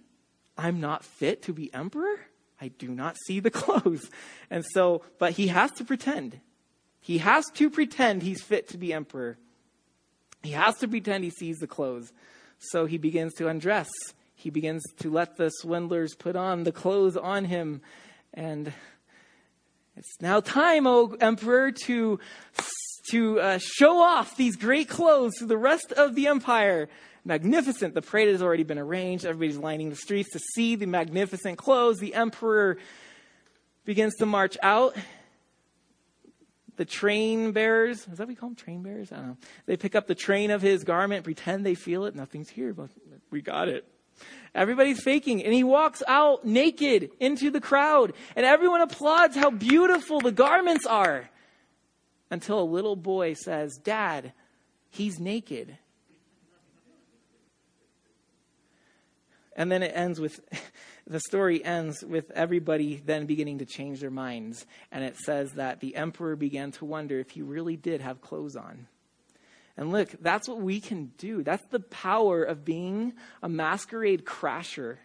I'm 0.59 0.81
not 0.81 1.05
fit 1.05 1.43
to 1.43 1.53
be 1.53 1.73
emperor? 1.73 2.17
I 2.61 2.69
do 2.69 2.89
not 2.89 3.17
see 3.27 3.41
the 3.41 3.51
clothes. 3.63 4.09
And 4.51 4.65
so, 4.73 5.03
but 5.19 5.33
he 5.33 5.49
has 5.49 5.71
to 5.73 5.85
pretend. 5.85 6.41
He 7.01 7.19
has 7.19 7.45
to 7.55 7.71
pretend 7.71 8.23
he's 8.23 8.43
fit 8.43 8.69
to 8.69 8.79
be 8.79 8.93
emperor. 8.93 9.39
He 10.43 10.53
has 10.53 10.77
to 10.79 10.89
pretend 10.89 11.25
he 11.25 11.31
sees 11.31 11.59
the 11.59 11.67
clothes. 11.67 12.13
So 12.59 12.87
he 12.87 12.99
begins 12.99 13.35
to 13.35 13.49
undress. 13.49 13.89
He 14.35 14.51
begins 14.51 14.83
to 14.99 15.11
let 15.11 15.37
the 15.37 15.51
swindlers 15.51 16.15
put 16.15 16.37
on 16.37 16.65
the 16.65 16.73
clothes 16.73 17.17
on 17.17 17.45
him. 17.45 17.81
And 18.35 18.73
it's 19.97 20.21
now 20.21 20.41
time, 20.41 20.87
O 20.87 21.17
emperor, 21.21 21.73
to, 21.85 22.21
to 23.11 23.41
uh, 23.41 23.59
show 23.61 23.99
off 24.01 24.37
these 24.37 24.57
great 24.57 24.89
clothes 24.89 25.37
to 25.39 25.47
the 25.47 25.57
rest 25.57 25.93
of 25.93 26.15
the 26.15 26.27
empire 26.27 26.89
magnificent. 27.27 27.95
The 27.95 28.03
parade 28.03 28.29
has 28.29 28.41
already 28.41 28.63
been 28.63 28.79
arranged. 28.79 29.27
Everybody's 29.27 29.59
lining 29.59 29.91
the 29.91 29.97
streets 29.97 30.31
to 30.31 30.39
see 30.39 30.77
the 30.77 30.87
magnificent 30.87 31.59
clothes. 31.59 31.99
The 31.99 32.15
emperor 32.15 32.79
begins 33.85 34.15
to 34.17 34.27
march 34.27 34.57
out. 34.63 34.97
The 36.77 36.85
train 36.85 37.53
bearers, 37.53 37.99
is 37.99 38.05
that 38.05 38.21
what 38.21 38.29
we 38.29 38.35
call 38.35 38.51
them? 38.51 38.57
Train 38.57 38.83
bearers? 38.83 39.11
I 39.11 39.17
don't 39.17 39.27
know. 39.27 39.37
They 39.65 39.77
pick 39.77 39.95
up 39.95 40.07
the 40.07 40.15
train 40.15 40.51
of 40.51 40.63
his 40.63 40.85
garment, 40.85 41.25
pretend 41.25 41.67
they 41.67 41.75
feel 41.75 42.05
it. 42.05 42.15
Nothing's 42.15 42.51
here, 42.51 42.73
but 42.73 42.91
we 43.31 43.41
got 43.43 43.69
it. 43.69 43.87
Everybody's 44.55 45.03
faking. 45.03 45.43
And 45.43 45.53
he 45.53 45.65
walks 45.65 46.03
out 46.07 46.45
naked 46.45 47.11
into 47.19 47.51
the 47.51 47.61
crowd. 47.61 48.13
And 48.37 48.47
everyone 48.47 48.83
applauds 48.83 49.37
how 49.37 49.51
beautiful 49.51 50.21
the 50.21 50.33
garments 50.33 50.87
are. 50.87 51.29
Until 52.31 52.61
a 52.61 52.65
little 52.65 52.97
boy 52.97 53.35
says, 53.35 53.79
Dad, 53.83 54.33
he's 54.91 55.19
naked. 55.19 55.79
And 59.57 59.73
then 59.73 59.83
it 59.83 59.93
ends 59.95 60.21
with 60.21 60.39
the 61.07 61.19
story 61.19 61.65
ends 61.65 62.05
with 62.05 62.31
everybody 62.33 63.03
then 63.05 63.27
beginning 63.27 63.59
to 63.59 63.65
change 63.65 64.01
their 64.01 64.11
minds. 64.11 64.67
And 64.93 65.03
it 65.03 65.17
says 65.17 65.53
that 65.55 65.81
the 65.81 65.97
emperor 65.97 66.37
began 66.37 66.71
to 66.73 66.85
wonder 66.85 67.19
if 67.19 67.31
he 67.31 67.43
really 67.43 67.77
did 67.77 68.03
have 68.03 68.21
clothes 68.21 68.55
on. 68.55 68.87
And 69.77 69.93
look, 69.93 70.11
that's 70.21 70.49
what 70.49 70.61
we 70.61 70.81
can 70.81 71.13
do. 71.19 71.43
That's 71.43 71.65
the 71.67 71.81
power 71.81 72.43
of 72.43 72.65
being 72.65 73.15
a 73.43 73.49
masquerade 73.49 74.25
crasher, 74.25 74.99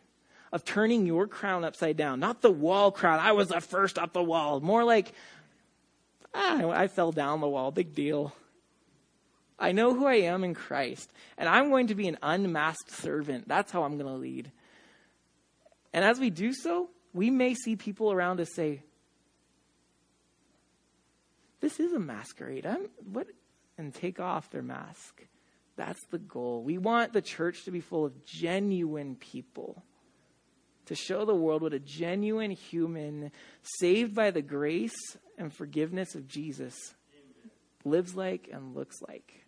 of 0.51 0.63
turning 0.63 1.05
your 1.05 1.27
crown 1.27 1.65
upside 1.65 1.97
down. 1.97 2.19
Not 2.19 2.41
the 2.41 2.51
wall 2.51 2.91
crown. 2.91 3.19
I 3.19 3.31
was 3.31 3.49
the 3.49 3.59
first 3.59 3.97
up 3.97 4.13
the 4.13 4.23
wall. 4.23 4.61
More 4.61 4.83
like, 4.83 5.13
ah, 6.33 6.69
I 6.69 6.87
fell 6.87 7.11
down 7.11 7.41
the 7.41 7.49
wall. 7.49 7.71
Big 7.71 7.93
deal. 7.93 8.33
I 9.61 9.73
know 9.73 9.93
who 9.93 10.07
I 10.07 10.15
am 10.15 10.43
in 10.43 10.55
Christ, 10.55 11.13
and 11.37 11.47
I'm 11.47 11.69
going 11.69 11.87
to 11.87 11.95
be 11.95 12.07
an 12.07 12.17
unmasked 12.23 12.91
servant. 12.91 13.47
That's 13.47 13.71
how 13.71 13.83
I'm 13.83 13.97
going 13.97 14.11
to 14.11 14.19
lead. 14.19 14.51
And 15.93 16.03
as 16.03 16.19
we 16.19 16.31
do 16.31 16.51
so, 16.51 16.89
we 17.13 17.29
may 17.29 17.53
see 17.53 17.75
people 17.75 18.11
around 18.11 18.39
us 18.39 18.49
say, 18.55 18.81
This 21.59 21.79
is 21.79 21.93
a 21.93 21.99
masquerade. 21.99 22.65
I'm, 22.65 22.89
what? 23.13 23.27
And 23.77 23.93
take 23.93 24.19
off 24.19 24.49
their 24.49 24.63
mask. 24.63 25.21
That's 25.75 26.03
the 26.09 26.17
goal. 26.17 26.63
We 26.63 26.79
want 26.79 27.13
the 27.13 27.21
church 27.21 27.63
to 27.65 27.71
be 27.71 27.81
full 27.81 28.03
of 28.03 28.25
genuine 28.25 29.15
people, 29.15 29.83
to 30.87 30.95
show 30.95 31.23
the 31.23 31.35
world 31.35 31.61
what 31.61 31.73
a 31.73 31.79
genuine 31.79 32.51
human, 32.51 33.31
saved 33.79 34.15
by 34.15 34.31
the 34.31 34.41
grace 34.41 35.17
and 35.37 35.53
forgiveness 35.53 36.15
of 36.15 36.27
Jesus, 36.27 36.75
lives 37.85 38.15
like 38.15 38.49
and 38.51 38.75
looks 38.75 38.97
like. 39.07 39.40